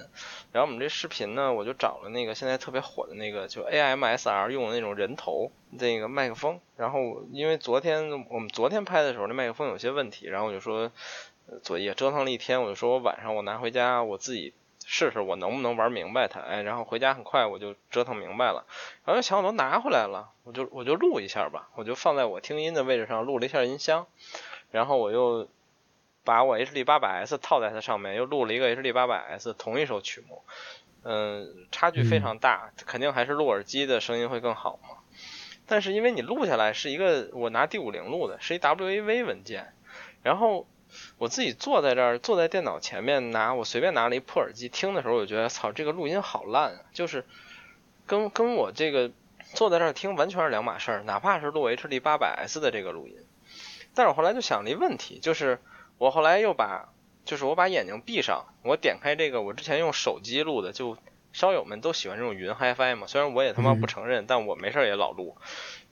[0.52, 10.92] 然后我们这视频呢，我就找了那个现在特别火的那个就 AMSR 用的那种人头那个麦克风，然后因为昨天我们昨天拍的时候那麦克风有些问题，然后我就说，
[11.62, 14.54] 昨夜折腾了一天，我就说我晚上我拿回家我自己。
[14.86, 18.66] 试试我能不能玩明白它，哎，然后回家很快我就折腾明白了，
[19.06, 24.08] 然后想我都拿回来了，我就我就录一下吧，我就放在我听音的位置上录了一下音箱，
[24.72, 25.48] 然后我又
[26.24, 30.42] 把我 HD 八百 S 套在它上面，又录了一个 HD 八百 S 同一首曲目，
[31.04, 34.98] 嗯，差距非常大，肯定还是录耳机的声音会更好嘛，
[35.68, 39.74] 但是因为你录下来是一个我拿 D 五零录的，是一 WAV 文件，
[40.24, 40.68] 然后。
[41.22, 46.82] 我自己坐在这儿，坐在电脑前面拿我随便拿了一破耳机听的时候，我觉得操，这个录音好烂啊！
[46.94, 47.28] 就是
[48.08, 49.12] 跟跟我这个
[49.54, 53.16] 坐在这儿听完全是两码事儿，哪怕是录 HD 八百 S 的这个录音。
[53.94, 55.60] 但是我后来就想了一问题，就是
[56.00, 56.90] 我后来又把，
[57.24, 60.98] 就是我把眼睛闭上，我点开这个我之前用手机录的，就
[61.34, 65.38] 烧友们都喜欢这种云 HiFi 嘛，虽然我也他妈不承认，但我没事儿也老录。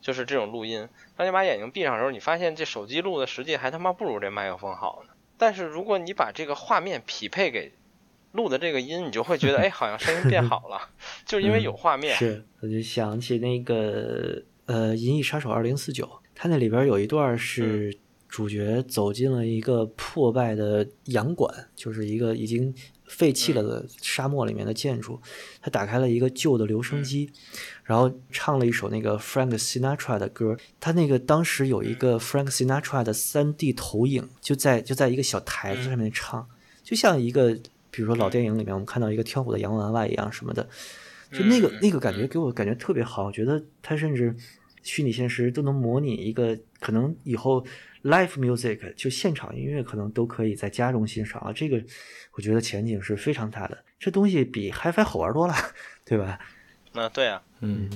[0.01, 5.08] 就是这种录音，当你把眼睛闭上的时候，你发现这手机录的实际还他妈不如这麦克风好呢。
[5.39, 7.71] 但是如果你把这个画面匹配给
[8.33, 10.79] 录的这个音，你就会觉得， 哎，好像声音变好了，
[11.25, 12.15] 就是因为有画面。
[12.15, 16.05] 是，我就想起那个呃《银翼杀手二零四九》，
[16.35, 17.97] 它那里边有一段是
[18.27, 22.75] 主角走进了一个破败的洋馆，就是一个已经。
[23.09, 25.19] 废弃了的沙漠里面的建筑，
[25.59, 27.29] 他打开了一个旧的留声机，
[27.83, 30.55] 然后唱了一首那个 Frank Sinatra 的歌。
[30.79, 36.47] 他那个当时有一个 Frank Sinatra 的 3D 投影，就在就在一个小台子上面唱，
[36.83, 37.57] 就像一个
[37.89, 40.69] 比如说老电影里面我们看到一个跳舞的洋娃娃一样什么的，
[41.31, 43.25] 就那个那个感觉给我感觉特别好。
[43.25, 44.35] 我觉得他甚至
[44.83, 47.65] 虚拟现实都能模拟一个可能以后。
[48.03, 51.83] Live music 就现场音乐可能都可以在家中欣赏啊，这个
[52.33, 53.77] 我觉得前景是非常大的。
[53.99, 55.53] 这东西比 HiFi 好玩多了，
[56.05, 56.39] 对吧？
[56.93, 57.89] 那对啊，嗯，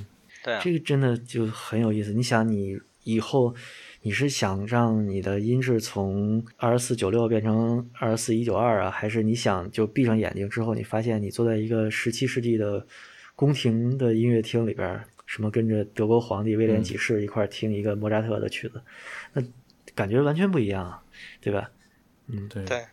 [0.43, 2.11] 对啊，这个真的就很有意思。
[2.11, 3.55] 你想，你以后
[4.01, 12.85] 你是想让你的音质从二四九六变成二四一九二啊，还是你想就闭上眼睛之后，你发现你坐在一个十七世纪的
[13.37, 18.81] 宫廷的音乐厅里边，什么跟着德国皇帝威廉几世一块听一个莫扎特的曲子，
[19.31, 19.41] 那。
[19.95, 21.01] 感觉完全不一样，
[21.41, 21.69] 对吧？
[22.27, 22.85] 嗯，对，对，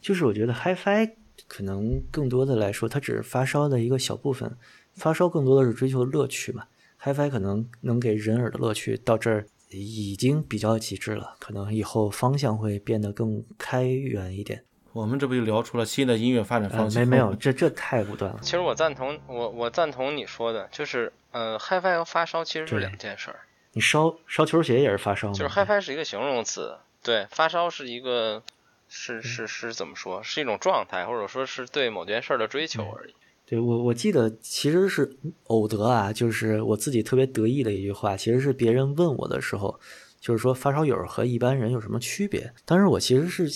[0.00, 1.12] 就是我觉得 HiFi
[1.48, 4.56] 可能更多的来说，它只是发烧的一个小部分，
[4.94, 6.64] 发烧更多的是追求乐趣嘛。
[7.02, 14.64] HiFi 可能能给人耳的乐趣到这儿已经比较极致了，可能以后方向会变得更开源一点。
[14.92, 17.02] 我们这不就聊出了新的音乐发展方向？
[17.02, 18.38] 没没有，这这太武断了。
[18.40, 23.40] 其实我赞同我我赞同你说的，就是呃，HiFi 和发烧其实是两件事儿。
[23.76, 25.34] 你烧烧球鞋也是发烧吗？
[25.34, 28.42] 就是 HiFi 是一个形容词，对，发烧是一个
[28.88, 30.22] 是是是怎么说？
[30.22, 33.14] 是一种状态，或者说是对某件事的追求而已。
[33.44, 35.14] 对我我记得其实是
[35.48, 39.78] 偶得啊，就是我自己特别得意的一句话，其实是别人问我的时候，
[40.18, 42.50] 就是说发烧友和一般人有什么区别？
[42.64, 43.46] 当时我其实是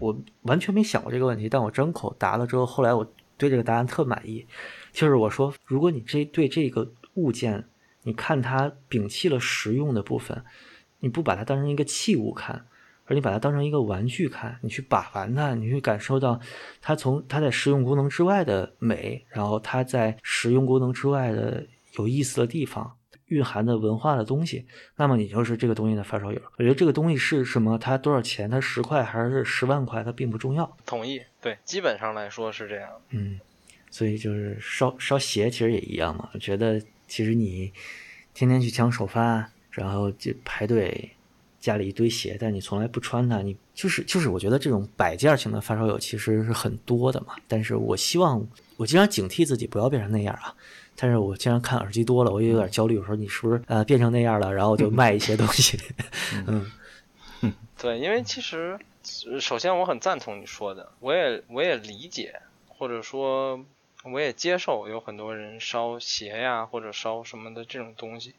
[0.00, 4.44] 我完全没想过这个问题，但我张口答了之后，后来我对这个答案特满意，
[4.90, 7.64] 就是我说，如果你这对这个物件。
[8.08, 10.42] 你看它摒弃了实用的部分，
[11.00, 12.64] 你不把它当成一个器物看，
[13.04, 16.40] 而你把它当成一个玩具看，你去把玩它，你去感受到
[16.80, 21.66] 它从它在实用功能之外的美，然后它在实用功能之外的
[21.98, 24.64] 有意思的地方，蕴含的文化的东西，
[24.96, 26.40] 那么你就是这个东西的发烧友。
[26.56, 30.74] 我觉得这个东西是什么，它多少钱，它十块还是十万块，它并不重要。
[30.86, 32.88] 同意，对，基本上来说是这样。
[33.10, 33.38] 嗯，
[33.90, 36.82] 所以就是烧烧鞋其实也一样嘛，我觉得。
[37.08, 37.72] 其实你
[38.34, 41.10] 天天去抢首发，然后就排队，
[41.58, 47.34] 家里一堆鞋，但你从来不穿它，你就是就是，我觉得这种摆件型的发烧友其实是很多的嘛。
[47.48, 50.54] 但是我希望我经常警惕自己不要变成那样啊。
[51.00, 52.98] 但是我经常看耳机多了，我也有点焦虑。
[52.98, 55.78] 我说你是不是呃变成那样了，然后就卖一些东西？
[56.46, 56.70] 嗯。
[57.80, 58.76] 对，因为其实
[59.40, 62.34] 首先我很赞同你说的，我也我也理解，
[62.66, 63.64] 或者说
[64.12, 68.34] 我也接受有很多人烧鞋呀或者烧什么的这种东西。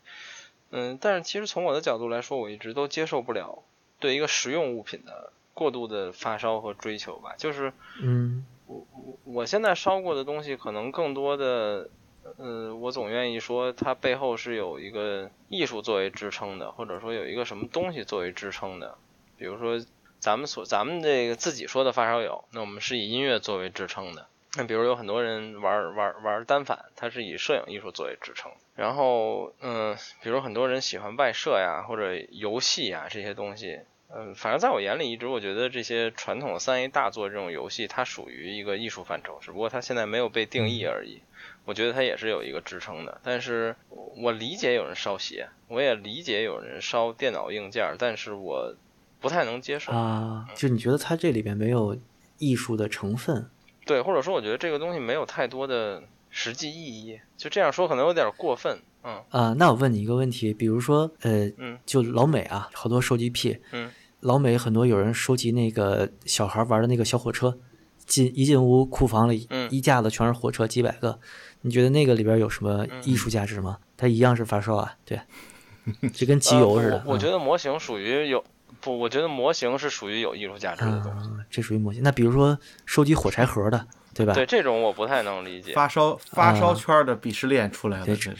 [0.71, 3.63] 嗯，但是其实从我的角度来说，我一直都接受不了
[3.99, 7.33] 对一个实用物品的过度的发烧和追求吧。
[7.37, 11.89] 就是，嗯，我我我现在烧过的东西，可能更多的，
[12.37, 18.95] 嗯，我总愿意说它背后是有一个艺术作为支撑的，或者说有一个什么东西作为支撑的。
[19.37, 19.83] 比如说
[20.19, 24.27] 咱们所咱们这个自己说的发烧友，那我们是以音乐作为支撑的。
[24.55, 28.51] 那比如有很多人玩玩玩单反，它是以摄影艺术作为支撑。
[28.75, 41.21] 然后，嗯，比如很多人喜欢外设呀，或者游戏呀这些东西，嗯，反正在我眼里，一直我觉得这些传统的三 A 大作这种游戏，它属于一个艺术范畴，只不过它现在没有被定义而已。
[41.65, 43.21] 我觉得它也是有一个支撑的。
[43.23, 48.73] 但是我理解有人烧鞋，我也理解有人烧电脑硬件，但是我
[49.19, 50.47] 不太能接受啊。
[50.55, 51.95] 就你觉得它这里边没有
[52.39, 53.47] 艺术的成分？
[53.89, 56.01] 对，或者说我觉得这个东西没有太多的。
[56.31, 63.89] 实际意义，就这样说可能有点过分，嗯啊，那我问你一个问题，比如说，呃，嗯，就老美啊，好多收集癖，嗯，
[64.19, 67.57] 老美很多有人收集那个小孩玩的那个小火车，
[68.05, 71.19] 进一进屋库房里，一架子全是火车，几百个，
[71.61, 73.79] 你觉得那个里边有什么艺术价值吗？
[73.97, 75.19] 它一样是发烧啊，对，
[76.13, 77.03] 就跟集邮似的。
[77.07, 78.43] 我觉得模型属于有
[78.81, 82.01] 不，我觉得模型是属于有艺术价值的东西，这属于模型。
[82.03, 83.87] 那比如说收集火柴盒的。
[84.11, 84.33] 对吧？
[84.33, 85.71] 对这种我不太能理解。
[85.71, 88.35] 发烧发烧圈的鄙视链出来了，这是。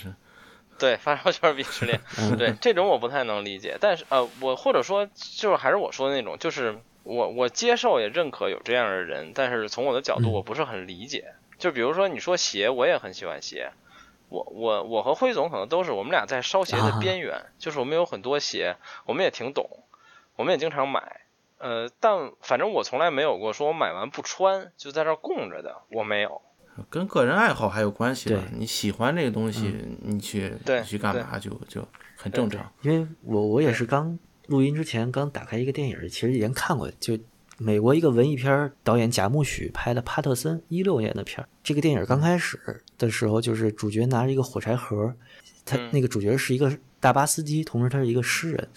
[0.78, 2.02] 对发烧圈鄙视链，
[2.38, 3.78] 对这种我不太能理解。
[3.80, 11.34] 但是呃，我或者说就是还是我说的那种，就是我我接受也认可有这样的人，但是从我的角度我不是很理解。
[11.60, 13.72] 就比如说你说鞋，我也很喜欢鞋。
[14.28, 18.76] 我我我和辉总可能都是我们俩在烧鞋的边缘，就是我们有很多鞋，
[19.06, 19.70] 我们也挺懂，
[20.40, 21.20] 我们也经常买。
[21.58, 26.42] 呃，但反正我从来没有过说我买完不穿就在这供着的，我没有。
[26.90, 28.42] 跟个人爱好还有关系吧？
[28.54, 31.86] 你喜欢这个东西，你去你去干嘛就就
[32.16, 32.72] 很正常。
[32.84, 34.18] 因为我我也是刚
[34.48, 37.20] 录音之前刚打开一个电影，其实以前看过，就
[37.58, 41.50] 美国一个文艺片导演贾木许拍的《帕特森》一六年的片儿。
[41.62, 45.14] 这个电影刚开始的时候，就是主角拿着一个火柴盒，
[45.66, 46.72] 他那个主角是一个
[47.02, 48.70] 大巴司机，同时他是一个诗人。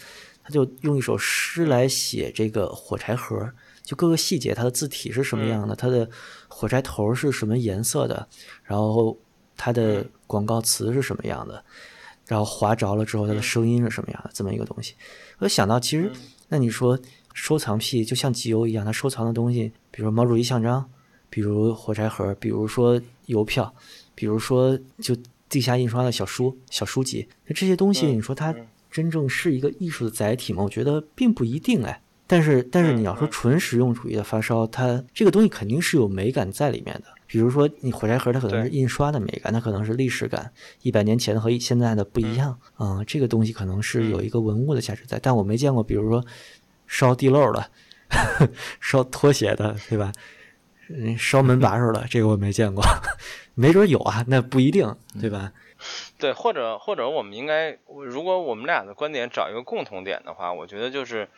[0.52, 3.50] 他就用一首诗来写这个火柴盒，
[3.82, 6.06] 就各个细节，它的字体是什么样的，它的
[6.46, 8.28] 火柴头是什么颜色的，
[8.62, 9.18] 然后
[9.56, 11.64] 它的广告词是什么样的，
[12.26, 14.94] 然后划着了之后它的声音是什么样的，这么一个东西。
[15.38, 16.12] 我想到，其实
[16.48, 16.98] 那你说
[17.32, 20.86] 收藏癖就像集邮一样，他收藏的东西，比如毛主席像章，
[21.30, 23.74] 比如火柴盒，比如说邮票，
[24.14, 25.16] 比如说就
[25.48, 28.54] 地下印刷的小书、小书籍，那这些东西，你说它。
[28.92, 30.62] 真正是一个艺术的载体吗？
[30.62, 32.00] 我觉得并不一定哎。
[32.26, 37.04] 但是，但是你要说纯实用主义的发烧，它这个东西肯定是有美感在里面的。
[37.26, 40.50] 比如说，你火柴盒，它可能是印刷的美感，它可能是历史感，
[40.82, 43.02] 一百年前和现在的不一样啊。
[43.06, 46.24] 这个东西可能是有一个文物的价值在，但我没见过，比如说
[46.86, 47.66] 烧地漏的、
[48.80, 50.12] 烧拖鞋的，对吧？
[50.88, 52.82] 嗯烧门把手的，这个我没见过，
[53.54, 55.52] 没准有啊，那不一定，对吧？
[56.22, 61.28] 对，或者或者我们应该，如果我们俩的观点找一个共同点的话，我觉得就是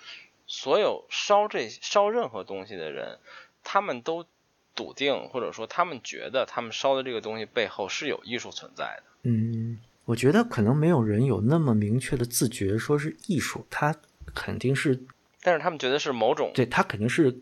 [0.47, 3.19] 所有烧这烧任何东西的人，
[3.63, 4.27] 他们都
[4.75, 9.05] 笃定或者说他们觉得他们烧的这个东西背后是有艺术存在的。
[9.23, 13.97] 嗯，我觉得可能没有人有那么明确的自觉说是艺术，他
[14.35, 15.03] 肯定是，
[15.41, 17.41] 但是他们觉得是某种，对他肯定是。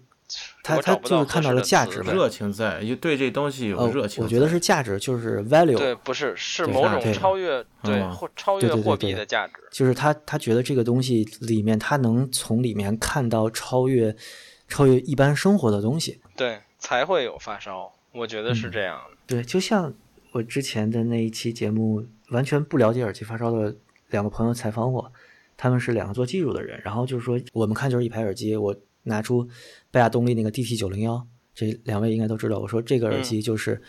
[0.62, 4.22] 他他就是看到了价值，热情在，就对这东西有热情。
[4.22, 5.76] 我觉得是价值，就是 value。
[5.76, 9.54] 对，不是，是某种超越，对，或超越货币的价值。
[9.70, 14.14] 就是他他觉得这个东西里面，他能从里面看到超越
[14.68, 16.20] 超越一般生活的东西。
[16.36, 17.92] 对，才会有发烧。
[18.12, 19.16] 我觉得是这样的。
[19.26, 19.92] 对，就像
[20.32, 23.74] 我之前的那一期节目，完全不了解耳机发烧的
[24.10, 25.12] 两个朋友采访我，
[25.56, 28.74] 他们是两个做技术的人，然后就是说，我们看就是一排耳机，我。
[29.04, 29.48] 拿出
[29.90, 32.58] 贝亚动力那个 DT 九零幺，这两位应该都知道。
[32.58, 33.80] 我说这个耳机就是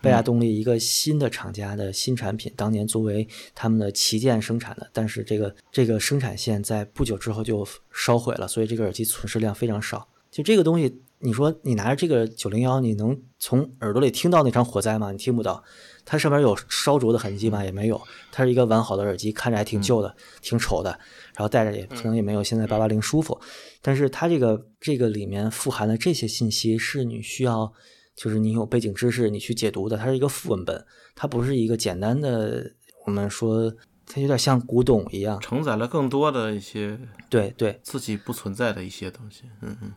[0.00, 10.08] 贝亚动力一个新的厂家的新产品，当年作为他们的旗舰生产的，但是这个这个生产线在不久之后就烧毁了，所以这个耳机存世量非常少。
[10.30, 15.12] 就这个东西，你说你拿着这个九零幺，你能从耳朵里听到那场火灾吗？
[15.12, 15.62] 你听不到。
[16.04, 17.62] 它上面有烧灼的痕迹吗？
[17.64, 18.00] 也没有。
[18.32, 20.98] 它是一个完好的耳机，看着还挺旧的，挺丑的，
[21.34, 23.40] 然后戴着也可能也没有现在八八零舒服。
[23.80, 27.72] 但是它这个这个里面富含的这些信息是你需要，
[28.14, 29.96] 就是你有背景知识你去解读的。
[29.96, 30.84] 它是一个副文本，
[31.14, 32.72] 它不是一个简单的
[33.06, 33.72] 我们说
[34.06, 36.98] 它有点像古董一样，承载了更多的一些
[37.30, 39.44] 对对自己不存在的一些东西。
[39.62, 39.92] 嗯嗯，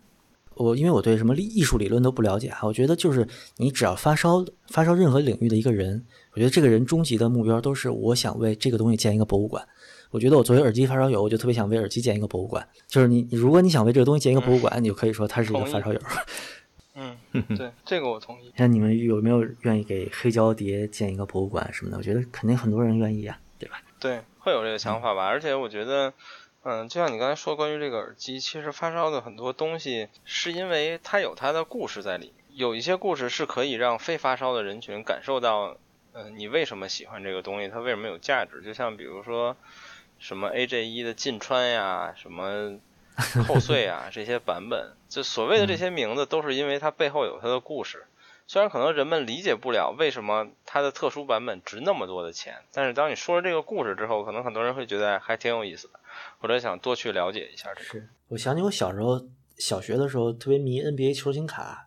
[0.56, 9.68] 我因为我对什么艺术理论都不了解啊，我觉得就是你只要发烧发烧任何领域的一个人，我觉得这个人终极的目标都是我想为这个东西建一个博物馆。
[10.16, 12.66] 我觉得我作为耳机发烧友，我就特别想为耳机建一个博物馆。
[12.88, 16.00] 就是你，如果你想为这个东西建一个博物馆，你就可以说他是一个发烧友。
[16.96, 17.18] 嗯，
[17.58, 18.50] 对，这个我同意。
[18.58, 21.98] 像你们有没有愿意给黑胶碟建一个博物馆什么的？
[21.98, 23.82] 我觉得肯定很多人愿意啊，对吧？
[24.00, 25.26] 对，会有这个想法吧。
[25.26, 26.14] 而且我觉得，
[26.64, 35.76] 嗯，就像你刚才说关于这个耳机，其实发烧的很多东西是因为它有它的故事在里，有一些故事是可以让非发烧的人群感受到，
[36.14, 38.62] 嗯，你为什么喜欢这个东西，它为什么有价值？
[38.62, 39.58] 就像比如说。
[40.26, 42.80] 什么 AJ 一的进川呀，什么
[43.45, 48.06] 扣碎啊，这些版本，就所谓的这些名字，都是因为它背后有它的故事。
[48.47, 55.99] 虽然可能人们理解不了为什么它的特殊版本值那么多的钱，但是当你说了这个故事之后，可能很多人会觉得还挺有意思的，
[56.39, 57.89] 或者想多去了解一下这个。
[57.91, 59.23] 是我想起我小时候
[59.60, 61.85] 小学的时候特别迷 NBA 球星卡，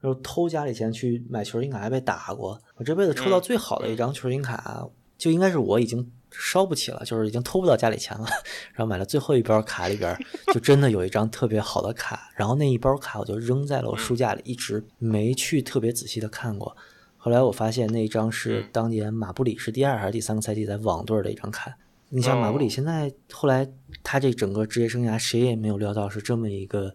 [0.00, 2.60] 然后偷家里钱去买球星卡还被打过。
[2.74, 4.84] 我这辈子抽到最好的一张球星卡，
[5.16, 6.10] 就应该是我已经。
[6.38, 8.26] 烧不起了，就是已经偷不到家里钱了，
[8.72, 10.16] 然后买了最后一包卡里边，
[10.52, 16.76] 就真的有一张特别好的卡，然后那一包卡我就扔在了我书架里，一直没去特别仔细的看过。
[17.16, 21.76] 后来我发现那一张是当年马布里是第二还是第三个赛季在网队的一张卡。
[22.10, 23.68] 你像马布里现在后来
[24.04, 26.94] 他这整个职业生涯，谁也没有料到是这么一个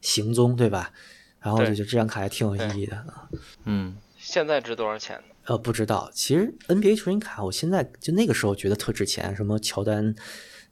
[0.00, 0.90] 行踪，对吧？
[1.40, 3.28] 然后我就觉得这张卡还挺有意义的啊。
[3.66, 3.94] 嗯，
[4.26, 5.34] 现在值多少钱呢？
[5.44, 6.10] 呃，不知道。
[6.12, 10.12] 其实 NBA 球星卡，我现在就那个时候觉得特值钱，什么乔丹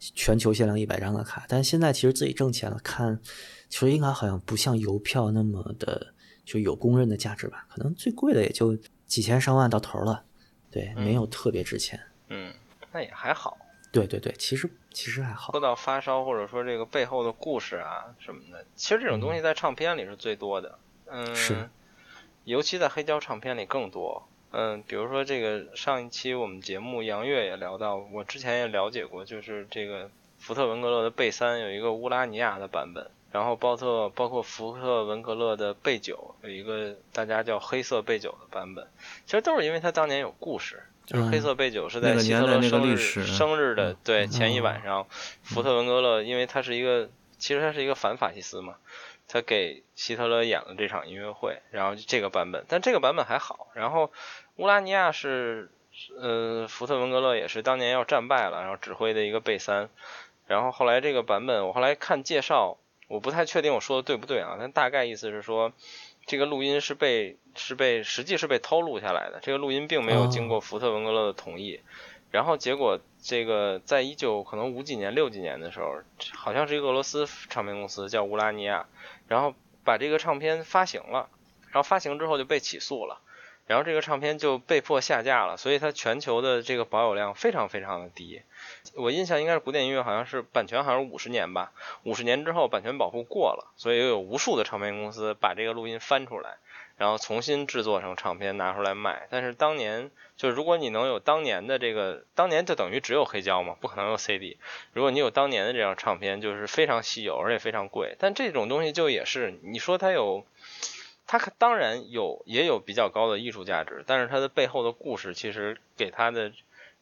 [0.00, 1.46] 全球限量一百张的卡。
[1.48, 3.20] 但现在其实自己挣钱了，看
[3.70, 6.14] 球星卡好像不像邮票那么的
[6.44, 7.64] 就有公认的价值吧？
[7.70, 8.76] 可能最贵的也就
[9.06, 10.24] 几千上万到头了，
[10.72, 12.00] 对，没有特别值钱。
[12.30, 12.52] 嗯，
[12.92, 13.56] 那也还好。
[13.92, 15.52] 对对对，其实其实还好。
[15.52, 20.76] 说到发烧，或者说这个背后的故事啊什么的，其实这种东西在唱片里是最多的。
[21.06, 21.70] 嗯，是，
[22.44, 24.28] 尤其在黑胶唱片里更多。
[24.56, 30.08] 嗯，比如说这个上一期我们节目杨月也聊到，我之前也了解过，就是这个
[30.38, 38.86] 福特文格勒的贝三有一个乌拉尼亚的版本，然后包特包括福特文格勒的贝九有一个大家叫黑色贝九的版本，
[39.26, 45.04] 其实都是因为他当年有故事，就是黑色贝九是在希特勒生日生日的对前一晚上，
[45.42, 48.76] 福特文格勒因为他是一个其实他是一个反法西斯嘛。
[49.26, 53.68] 他给希特勒演了这场音乐会，然后这个版本，但这个版本还好。
[53.74, 54.12] 然后
[54.56, 55.70] 乌拉尼亚是，
[56.18, 59.88] 呃，福特文格勒也是当年要战败了，然后指挥的一个贝三。
[60.46, 62.76] 然后后来这个版本，我后来看介绍，
[63.08, 64.56] 我不太确定我说的对不对啊？
[64.60, 65.72] 但大概意思是说，
[66.26, 71.80] 这个录音是被是被实际是被偷录下来的，这个录音并没有经过福特文格勒的同意。
[72.34, 76.02] 然后结果，这个在一九可能五几年、六几年的时候，
[76.34, 78.86] 好像是一个俄罗斯唱片公司叫乌拉尼亚，
[79.28, 79.54] 然后
[79.84, 81.28] 把这个唱片发行了，
[81.70, 83.20] 然后发行之后就被起诉了，
[83.68, 88.42] 然后这个唱片就被迫下架了，所以它全球的这个保有量非常非常的低。
[88.96, 91.70] 我印象应该是古典音乐好像是版权好像是五十年吧，
[92.02, 96.56] 五十年之后版权保护过了，所以又有无数的唱片公司把这个录音翻出来。
[96.96, 104.58] 然后重新制作成唱片拿出来卖，但是当年就如果你能有当年的这个，当年就等于只有黑胶嘛，不可能有 CD。
[104.92, 108.14] 如果你有当年的这张唱片，就是非常稀有，而且非常贵。
[108.18, 110.46] 但这种东西就也是，你说它有，
[111.26, 116.52] 它当然有，也有比较高的艺术价值，但是它的背后的故事其实给它的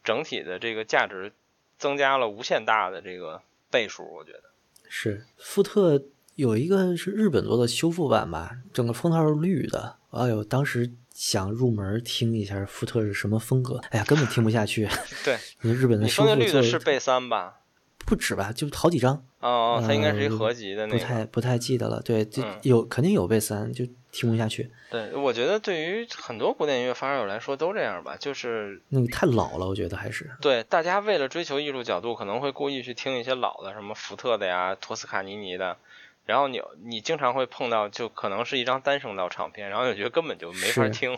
[0.03, 1.31] 整体的这个价值
[1.77, 4.43] 增加了无限大的这个倍数，我觉得
[4.89, 6.01] 是福特。
[6.35, 9.97] 有一个是日本做的修复版吧，整个封套是绿的。
[10.11, 14.87] 哎呦，当时想入门听一下福特是什么风格，哎呀，根本听不下去。
[15.23, 17.59] 对，你 日本的修复绿的是贝三吧？
[18.05, 19.15] 不止吧，就好几张。
[19.39, 20.99] 哦哦，它应该是一合集的那个。
[20.99, 22.01] 不太不太记得了。
[22.01, 24.69] 对，就有肯定有贝三，就听不下去。
[24.91, 30.29] 对，我觉得对于很多古典音乐发烧友来说都这样吧，就是那个太老了，我觉得还是。
[30.41, 35.77] 对，大家为了追求艺术角度，可能会故意去听一些老的，什么福特的呀、托斯卡尼尼的。
[36.25, 41.17] 然后你你经常会碰到，就可能是一张单声道唱片，然后你觉得根本就没法听。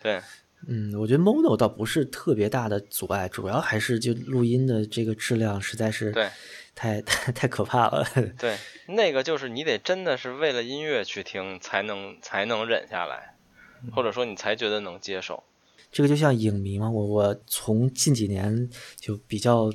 [0.00, 0.20] 对，
[0.68, 6.28] 嗯，我觉得 mono 倒不是特别大的阻碍，主要还是就录音的这个质量实在是对
[6.76, 8.06] 太太太可怕了。
[8.38, 8.56] 对，
[8.86, 13.34] 那个就是你得真的是为了音乐去听，才能才能忍下来，
[13.92, 15.42] 或者说你才觉得能接受。
[15.90, 18.70] 这个就像影迷嘛，我我从近几年
[19.00, 19.72] 就比较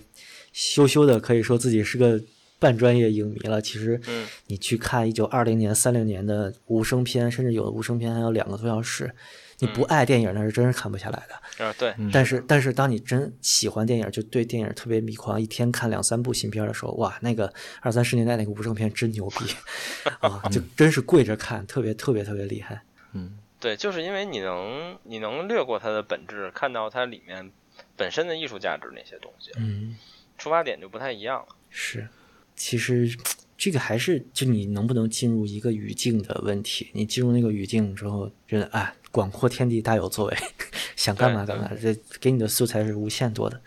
[0.54, 2.22] 羞羞的可以说自己是个。
[2.64, 4.00] 半专业影迷了，其实，
[4.48, 9.14] 你去看一九二零年、三零年的无声片，甚至有的无声片还有两个多小时，
[9.60, 11.66] 你不爱电影那是真是看不下来的。
[11.66, 11.94] 啊，对。
[12.14, 19.54] 但是但是当你真喜欢电影，就对电影特别迷狂，一天看两三部新片的时候，哇，那个二三十年代那个无声片真牛逼
[20.22, 20.42] 啊！
[20.50, 22.82] 就真是跪着看，特别特别特别厉害。
[23.12, 27.52] 嗯，对，就是因为你能你能略过它的本质，看到它里面
[27.98, 29.52] 本身的艺术价值那些东西。
[29.58, 29.98] 嗯，
[30.38, 31.56] 出发点就不太一样了。
[31.70, 32.08] 是，
[32.56, 33.16] 其实。
[33.56, 36.90] 这个还是就你能不能进入一个语境的问题。
[36.92, 40.38] 你进入那个语境之后，觉得啊，广阔天地大有作为，
[40.98, 43.62] 想干嘛干嘛，这给你的素材是无限多的。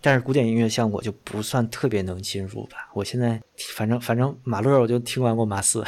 [0.00, 2.90] 但是古典音乐像我就不算特别能进入吧。
[2.94, 3.40] 我现在
[3.76, 5.84] 反正反正马勒我就听完过马四，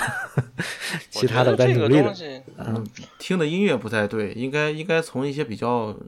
[1.10, 2.42] 其他的我在努力的。
[2.58, 2.86] 嗯，
[3.18, 5.98] 听的音乐不太对，应该应该从一些比较。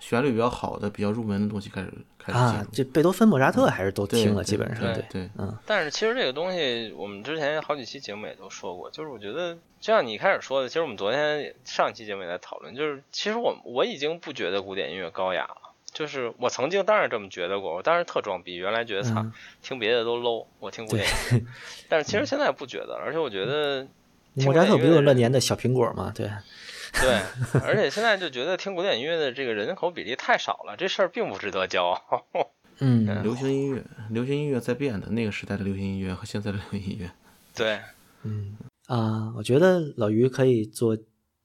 [0.00, 5.56] 旋律比较好的、比较入门的东西开始开始啊，这贝多芬、莫扎特还是都听了，基本上对对嗯。
[5.64, 19.24] 但是其实这个东西，我们之前好几期节目也都说过，就是我觉得，就像你开始说的，其实我们昨天上一期节目也在讨论，就是其实我我已经不觉得古典音乐高雅了，就是我曾经当然这么觉得过，我当时特装逼，原来觉得操
[19.62, 21.44] 听别的都 low，我听古典音乐，
[21.88, 23.86] 但是其实现在不觉得，而且我觉得
[24.34, 26.10] 莫扎特不就是那年的小苹果嘛？
[26.14, 26.30] 对。
[26.92, 27.20] 对，
[27.64, 32.26] 而且现在就觉得听古典音乐的这个人口比例太少了，这事儿并不值得骄傲。
[32.82, 37.10] 嗯，流行音乐，流行音乐在变的，那个时代的流行音乐和现在的流行音乐。
[37.54, 37.80] 对，
[38.22, 38.56] 嗯
[38.86, 40.96] 啊，我觉得老于可以做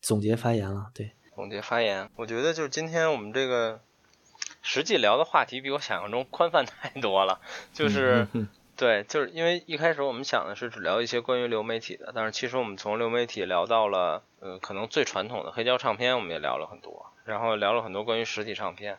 [0.02, 0.88] 总结发言了。
[0.94, 3.82] 对，总结发言，我觉得就是今天我们这个
[4.62, 7.40] 实际聊的话题比我想象中宽泛太多了，
[7.74, 8.28] 就是。
[8.78, 18.98] 对，就是因为一开始我们想的是只聊一些关于流媒体的，但是其实我们从流媒体聊到了，呃，可能最传统的黑胶唱片，我们也聊了很多，然后聊了很多关于实体唱片，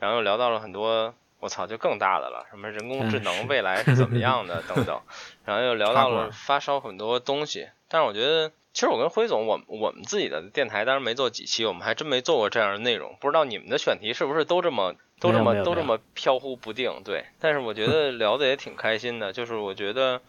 [0.00, 5.00] 然后又聊到了很多，我操，就更大的了，什么人工智能未来是怎么样的等等，
[5.44, 14.94] 然后又聊 到了发烧很多东西，但是我觉得，其实我跟辉总，我我们自己的电台当然没做几期，我们还真没做过这样的内容，不知道你们的选题是不是都这么。
[15.20, 17.24] 都这么都这么飘忽不定，对。
[17.38, 20.20] 但是我觉得聊的也挺开心的，就是我觉得，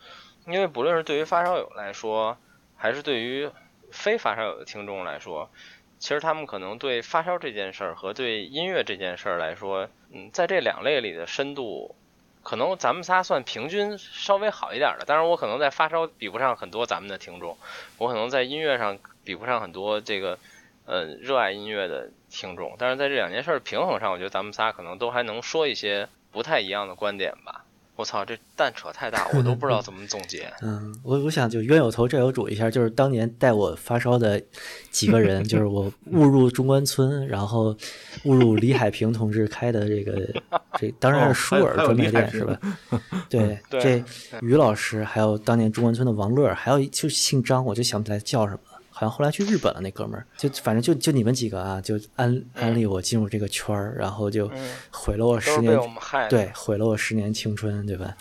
[0.45, 2.37] 因为不论是对于发烧友来说，
[2.75, 3.49] 还是对于
[3.91, 5.49] 非发烧友的听众来说，
[5.97, 11.95] 其实他们可能对发烧这件事儿和对音乐这件事儿来说，嗯，在这两类里的深度，
[12.43, 15.05] 可能咱们仨算平均稍微好一点的。
[15.05, 17.57] 当然，我可能在发烧比不上很多咱们的听众，
[17.97, 20.37] 我可能在音乐上比不上很多这个。
[20.85, 27.63] 呃，热爱音乐的听众，但是在这两件事平衡上，我觉得咱们仨可能都还能说一些不太一样的观点吧。
[27.95, 30.51] 我操，这蛋扯太大，我都不知道 怎么总结。
[30.63, 34.41] 嗯，我我想就冤有头债有主一下，就是当年带我发烧的
[34.89, 37.75] 几个人， 就是我误入中关村，然后
[38.25, 40.27] 误入李海平同志开的这个
[40.79, 42.59] 这当然是舒尔专卖店是吧？
[43.29, 44.03] 对，这
[44.41, 48.59] 于老师，还有当年中关村的王乐，还有就姓张，我就想不起来叫什么。
[49.03, 54.49] 好像后来去日本了，那哥们儿就反正就就你们几个啊，就安安利我进入这个圈儿，然后就
[54.89, 55.77] 毁了我十年，
[56.29, 58.15] 对，毁了我十年青春，对吧？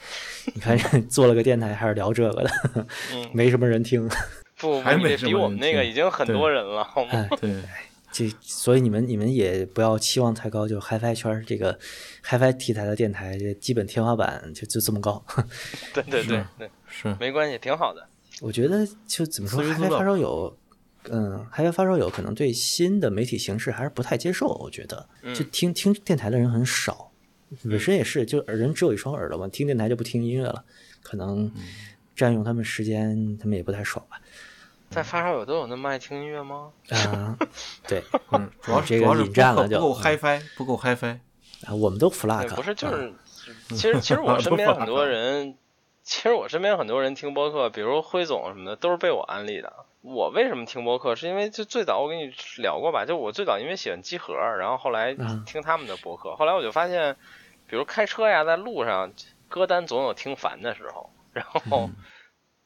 [0.55, 0.77] 你看
[1.09, 2.87] 做了个电台，还是聊这个的，
[3.33, 4.09] 没什么人听，
[4.59, 7.29] 不，还没比我们那个已经很多人了，好吗？
[7.41, 7.63] 对，
[8.11, 11.79] 这所以你们你们也不要期望太高，就 HiFi 圈这个
[12.25, 15.25] HiFi 题材的电台，基本天花板就就这么高。
[15.95, 18.07] 对对对对，是没关系，挺好的。
[18.41, 20.57] 我觉得就怎么说，HiFi 发烧友。
[21.11, 27.11] 嗯，还有发烧友可能对新的媒体形式还是不太接受，我觉得，就听听电台的人很少，
[27.65, 30.65] 本身也是，就人只有一双耳朵嘛，听电台就不听音乐了，
[31.03, 31.51] 可能
[32.15, 34.21] 占用他们时间，他们也不太爽吧。
[34.91, 36.71] 在发烧友都有那么爱听音乐吗？
[36.91, 37.37] 啊，
[37.89, 41.19] 对， 嗯，主要这个引战了就不够 HiFi，不够 HiFi
[41.65, 43.13] 啊，我们都 Flag，不是，就是，
[43.71, 45.57] 其实其实我身边很多人，
[46.03, 49.73] 其实我身边很多人听播客，比如辉总什么的，都是被我安利的。
[50.03, 51.15] 我为什么听播客？
[51.15, 55.15] 是因为就最早我跟你聊过吧，就我最早因为喜欢集合，然后后来
[55.47, 57.17] 听他们的播客，后来我就发现，
[57.69, 59.13] 比如开车呀，在路上
[59.49, 61.89] 歌单总有听烦的时候，然后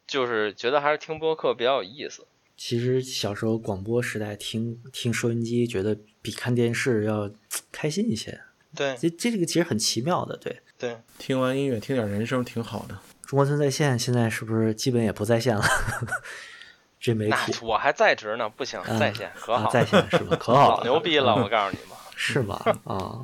[0.07, 2.27] 就是觉得还是听播客比较有意思。
[2.57, 7.31] 其实小时候广播时代听听收音机，觉得比看电视要
[7.71, 8.41] 开心一些。
[8.75, 10.97] 对，这这个其实很奇妙的，对对。
[11.19, 12.99] 听完音乐听点人声挺好的。
[13.27, 15.63] 中关村在线现在是不是基本也不在线了？
[17.07, 20.37] 这媒体，我还在职呢，不行，在线可好，在线是吧？
[20.41, 22.61] 可好，老牛逼了，我告诉你们，是吗？
[22.83, 23.21] 啊，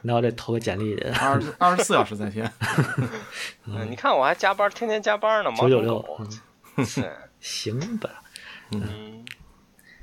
[0.00, 2.50] 那我得投个简历的，二二十四小时在线。
[3.68, 6.02] 嗯，你看我还加班，天天加班呢，九九六，
[6.82, 8.08] 是 行吧？
[8.72, 9.22] 嗯，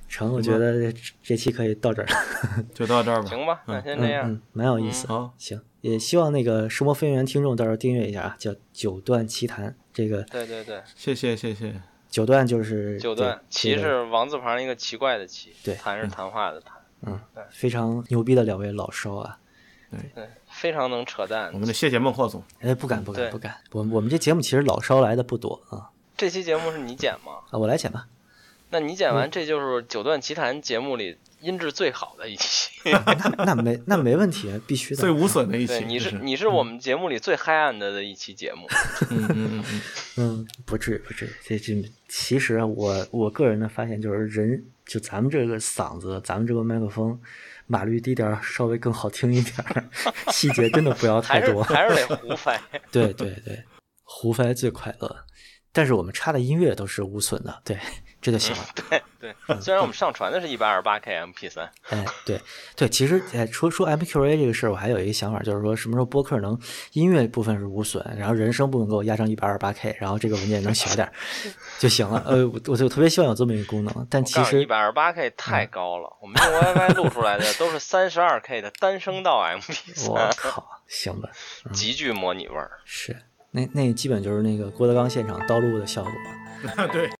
[0.07, 2.07] 成，我觉得这期可以到这儿，
[2.71, 3.27] 就到这儿吧。
[3.27, 5.07] 行吧，那先这样，蛮有意思。
[5.07, 11.81] 好，行，也希望那个声波飞行员听众到时候订阅一下啊，叫九段奇谈，这个，对对对，谢谢谢谢。
[12.17, 16.75] 九段就是九段，棋是王字旁一个奇怪的棋，对，谈是谈话的谈。
[17.01, 17.19] 嗯，
[17.51, 19.37] 非常牛逼的两位老烧啊。
[19.91, 21.53] 对对，非常能扯淡。
[21.53, 22.43] 我们得谢谢孟获总。
[22.59, 25.91] 哎，不敢不敢不敢，我我们这节目其实老烧来的不多啊。
[26.17, 27.33] 这期节目是你剪吗？
[27.51, 28.07] 啊，我来剪吧。
[28.69, 32.71] 那你剪完，这就是《九段奇谈》节目里音质最好的一期。
[33.37, 35.01] 那那没那没问题，必须的。
[35.01, 35.83] 最无损的一期。
[35.85, 38.67] 你是你是我们节目里最黑暗的的一期节目。
[39.09, 39.81] 嗯嗯嗯嗯
[40.17, 41.29] 嗯，不至于不至于。
[41.43, 47.19] 这这其实我我个人的发现就是，人就咱们这个嗓子，咱们这个麦克风。
[47.69, 49.83] 码率低点儿，稍微更好听一点儿，
[50.31, 51.61] 细节真的不要 太多。
[51.63, 52.57] 还是得胡翻。
[52.93, 53.61] 对对对，
[54.03, 55.13] 胡翻最快乐。
[55.73, 57.77] 但是我们插的音乐都是无损的，对。
[58.27, 58.65] 这就行了。
[58.89, 61.69] 对对，虽然我们上传的是一百二十八 K MP 三。
[61.89, 62.41] 哎，对
[62.75, 66.59] 对，其实哎，说说 MQA 这个事儿，我还有一个想法，就是说什么时候播客能
[66.91, 71.09] 音乐部分是无损，然后人声部分给我压成一百二十八 K，然后这个文件能小点
[71.79, 72.21] 就行了。
[72.27, 80.11] 呃，我就特别希望有这么一个功能，但其实一百二十八 K 太高了，我们用 WiFi 录出来的都是三十二 K 的单声道 MP 三。
[80.11, 81.29] 我靠，行吧，
[81.71, 82.71] 极具模拟味儿。
[82.83, 83.15] 是，
[83.51, 86.11] 那那基本就是那个郭德纲现场刀录的效果。
[86.91, 87.09] 对。